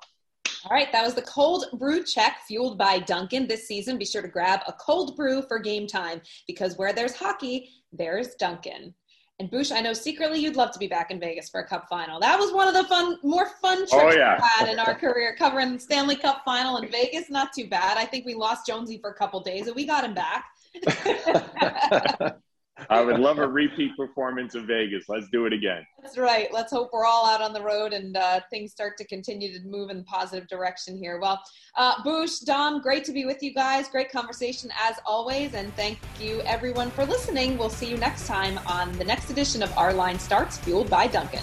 All 0.64 0.76
right, 0.76 0.92
that 0.92 1.04
was 1.04 1.14
the 1.14 1.22
cold 1.22 1.66
brew 1.78 2.04
check 2.04 2.40
fueled 2.46 2.76
by 2.76 2.98
Dunkin' 2.98 3.48
this 3.48 3.66
season. 3.66 3.98
Be 3.98 4.04
sure 4.04 4.22
to 4.22 4.28
grab 4.28 4.60
a 4.68 4.72
cold 4.74 5.16
brew 5.16 5.42
for 5.42 5.58
game 5.58 5.86
time 5.86 6.20
because 6.46 6.76
where 6.76 6.92
there's 6.92 7.16
hockey, 7.16 7.70
there's 7.92 8.34
Dunkin'. 8.34 8.94
And 9.40 9.50
Boosh, 9.50 9.74
I 9.74 9.80
know 9.80 9.94
secretly 9.94 10.38
you'd 10.38 10.54
love 10.54 10.70
to 10.72 10.78
be 10.78 10.86
back 10.86 11.10
in 11.10 11.18
Vegas 11.18 11.48
for 11.48 11.60
a 11.60 11.66
Cup 11.66 11.88
final. 11.88 12.20
That 12.20 12.38
was 12.38 12.52
one 12.52 12.68
of 12.68 12.74
the 12.74 12.84
fun, 12.84 13.18
more 13.22 13.46
fun 13.62 13.78
oh, 13.90 14.00
trips 14.00 14.14
oh, 14.14 14.18
yeah. 14.18 14.34
we've 14.34 14.50
had 14.58 14.68
in 14.68 14.78
our 14.78 14.94
career, 14.94 15.34
covering 15.34 15.72
the 15.72 15.80
Stanley 15.80 16.14
Cup 16.14 16.42
final 16.44 16.76
in 16.76 16.90
Vegas. 16.90 17.30
Not 17.30 17.54
too 17.54 17.66
bad. 17.66 17.96
I 17.96 18.04
think 18.04 18.26
we 18.26 18.34
lost 18.34 18.66
Jonesy 18.66 18.98
for 18.98 19.08
a 19.08 19.14
couple 19.14 19.40
days, 19.40 19.66
and 19.66 19.74
we 19.74 19.86
got 19.86 20.04
him 20.04 20.12
back. 20.12 20.44
I 22.88 23.02
would 23.02 23.18
love 23.18 23.38
a 23.38 23.46
repeat 23.46 23.96
performance 23.96 24.54
of 24.54 24.64
Vegas. 24.64 25.04
Let's 25.08 25.28
do 25.30 25.46
it 25.46 25.52
again. 25.52 25.86
That's 26.02 26.16
right. 26.16 26.52
Let's 26.52 26.72
hope 26.72 26.90
we're 26.92 27.04
all 27.04 27.26
out 27.26 27.42
on 27.42 27.52
the 27.52 27.62
road 27.62 27.92
and 27.92 28.16
uh, 28.16 28.40
things 28.50 28.72
start 28.72 28.96
to 28.98 29.06
continue 29.06 29.52
to 29.52 29.64
move 29.66 29.90
in 29.90 29.98
the 29.98 30.04
positive 30.04 30.48
direction 30.48 30.96
here. 30.96 31.20
Well, 31.20 31.40
uh, 31.76 32.02
Boosh, 32.02 32.44
Dom, 32.44 32.80
great 32.80 33.04
to 33.04 33.12
be 33.12 33.24
with 33.24 33.42
you 33.42 33.52
guys. 33.52 33.88
Great 33.88 34.10
conversation 34.10 34.70
as 34.80 34.96
always. 35.04 35.54
And 35.54 35.74
thank 35.76 35.98
you 36.18 36.40
everyone 36.42 36.90
for 36.90 37.04
listening. 37.04 37.58
We'll 37.58 37.70
see 37.70 37.90
you 37.90 37.96
next 37.96 38.26
time 38.26 38.58
on 38.66 38.92
the 38.92 39.04
next 39.04 39.30
edition 39.30 39.62
of 39.62 39.76
Our 39.76 39.92
Line 39.92 40.18
Starts, 40.18 40.58
fueled 40.58 40.88
by 40.88 41.06
Dunkin'. 41.06 41.42